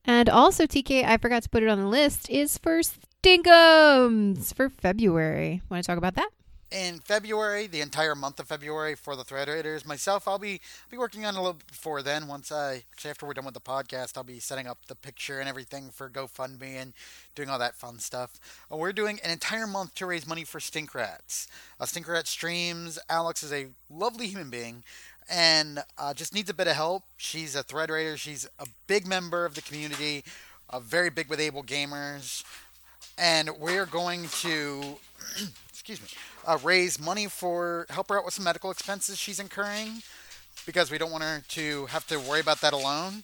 [0.05, 4.69] And also, TK, I forgot to put it on the list, is for Stinkums for
[4.69, 5.61] February.
[5.69, 6.29] Want to talk about that?
[6.71, 10.97] In February, the entire month of February for the Thread Raiders, myself, I'll be be
[10.97, 12.27] working on a little before then.
[12.27, 15.41] Once I actually after we're done with the podcast, I'll be setting up the picture
[15.41, 16.93] and everything for GoFundMe and
[17.35, 18.39] doing all that fun stuff.
[18.71, 21.49] Uh, we're doing an entire month to raise money for Stink Rats.
[21.77, 22.97] Uh, Rat streams.
[23.09, 24.83] Alex is a lovely human being
[25.29, 27.03] and uh, just needs a bit of help.
[27.17, 28.15] She's a Thread Raider.
[28.15, 30.23] She's a big member of the community,
[30.69, 32.45] uh, very big with AbleGamers,
[33.17, 34.97] and we're going to,
[35.69, 36.07] excuse me,
[36.45, 40.03] uh, raise money for help her out with some medical expenses she's incurring,
[40.65, 43.23] because we don't want her to have to worry about that alone.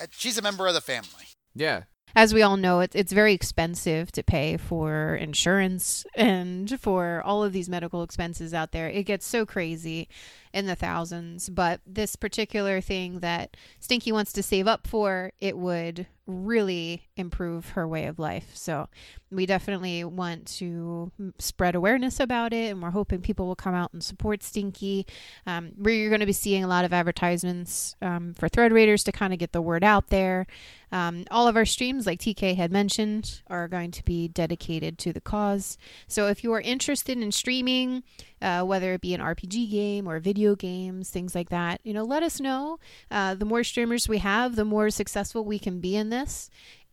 [0.00, 1.28] Uh, she's a member of the family.
[1.54, 1.84] Yeah.
[2.14, 7.44] As we all know, it's it's very expensive to pay for insurance and for all
[7.44, 8.88] of these medical expenses out there.
[8.88, 10.08] It gets so crazy
[10.54, 11.50] in the thousands.
[11.50, 17.70] But this particular thing that Stinky wants to save up for, it would really improve
[17.70, 18.50] her way of life.
[18.54, 18.88] So
[19.30, 23.92] we definitely want to spread awareness about it, and we're hoping people will come out
[23.92, 25.06] and support Stinky.
[25.46, 29.12] Um, we're going to be seeing a lot of advertisements um, for Thread Raiders to
[29.12, 30.46] kind of get the word out there.
[30.92, 35.12] Um, all of our streams, like TK had mentioned, are going to be dedicated to
[35.12, 35.76] the cause.
[36.06, 38.04] So if you are interested in streaming,
[38.40, 42.04] uh, whether it be an RPG game or video games, things like that, you know,
[42.04, 42.78] let us know.
[43.10, 46.15] Uh, the more streamers we have, the more successful we can be in this.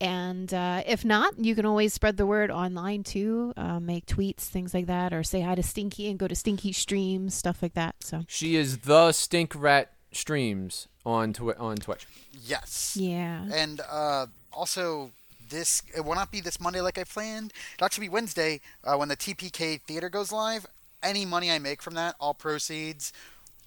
[0.02, 4.42] And uh, if not, you can always spread the word online too, uh, make tweets,
[4.42, 7.74] things like that, or say hi to Stinky and go to Stinky streams, stuff like
[7.76, 7.96] that.
[8.02, 12.06] So She is the Stink Rat streams on twi- on Twitch.
[12.46, 12.98] Yes.
[13.00, 15.12] yeah, And uh, also,
[15.50, 17.54] this it will not be this Monday like I planned.
[17.76, 20.66] It'll actually be Wednesday uh, when the TPK theater goes live.
[21.02, 23.14] Any money I make from that, all proceeds,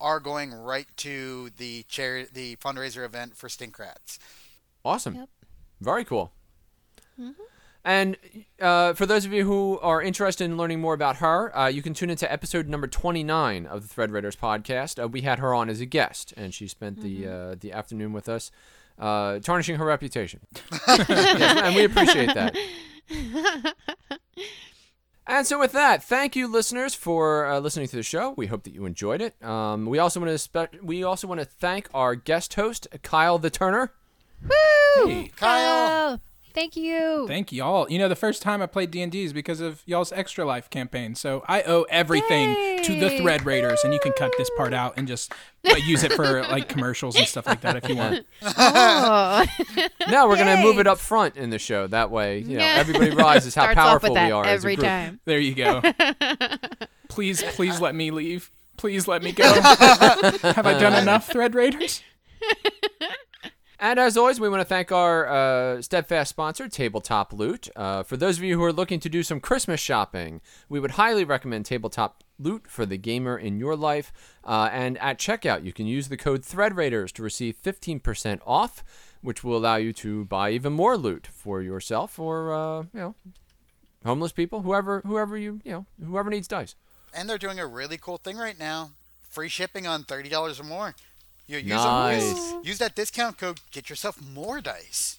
[0.00, 4.18] are going right to the charity, the fundraiser event for Stink Rats.
[4.84, 5.14] Awesome.
[5.16, 5.28] Yep.
[5.80, 6.32] Very cool.
[7.84, 8.16] And
[8.60, 11.82] uh, for those of you who are interested in learning more about her, uh, you
[11.82, 15.00] can tune into episode number 29 of the Thread Raiders podcast.
[15.00, 18.12] Uh, we had her on as a guest, and she spent the uh, the afternoon
[18.12, 18.50] with us,
[18.98, 20.40] uh, tarnishing her reputation.
[20.98, 22.56] Yes, and we appreciate that.
[25.28, 28.32] And so, with that, thank you, listeners, for uh, listening to the show.
[28.36, 29.34] We hope that you enjoyed it.
[29.42, 33.36] Um, we also want to spe- we also want to thank our guest host, Kyle
[33.36, 33.92] the Turner.
[34.42, 35.06] Woo!
[35.08, 35.30] Hey.
[35.36, 36.20] Kyle!
[36.54, 37.26] thank you.
[37.28, 37.86] Thank y'all.
[37.90, 40.42] You know, the first time I played D and D is because of y'all's Extra
[40.46, 41.14] Life campaign.
[41.14, 44.94] So I owe everything to the Thread Raiders, and you can cut this part out
[44.96, 45.32] and just
[45.70, 48.24] uh, use it for like commercials and stuff like that if you want.
[48.58, 49.44] Oh.
[50.08, 51.86] Now we're gonna move it up front in the show.
[51.88, 52.76] That way, you know, Yeah.
[52.78, 54.86] everybody realizes how Starts powerful we are every as a group.
[54.86, 55.20] time.
[55.26, 55.82] There you go.
[57.08, 58.50] please, please let me leave.
[58.78, 59.44] Please let me go.
[59.44, 62.02] Have I done enough, Thread Raiders?
[63.78, 67.68] And as always, we want to thank our uh, steadfast sponsor, Tabletop Loot.
[67.76, 70.40] Uh, for those of you who are looking to do some Christmas shopping,
[70.70, 74.12] we would highly recommend Tabletop Loot for the gamer in your life.
[74.44, 78.82] Uh, and at checkout, you can use the code ThreadRaiders to receive 15% off,
[79.20, 83.14] which will allow you to buy even more loot for yourself or uh, you know
[84.06, 86.76] homeless people, whoever whoever you you know whoever needs dice.
[87.12, 88.90] And they're doing a really cool thing right now.
[89.28, 90.94] Free shipping on thirty dollars or more.
[91.46, 92.22] You use, Nice.
[92.24, 93.60] use, use that discount code.
[93.70, 95.18] Get yourself more dice.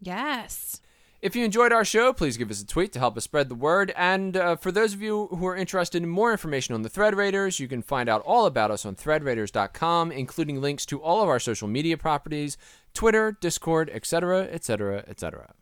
[0.00, 0.80] Yes.
[1.22, 3.54] If you enjoyed our show, please give us a tweet to help us spread the
[3.54, 3.92] word.
[3.94, 7.14] And uh, for those of you who are interested in more information on the Thread
[7.14, 11.28] Raiders, you can find out all about us on threadraiders.com, including links to all of
[11.28, 12.56] our social media properties,
[12.94, 15.52] Twitter, Discord, etc., etc., etc.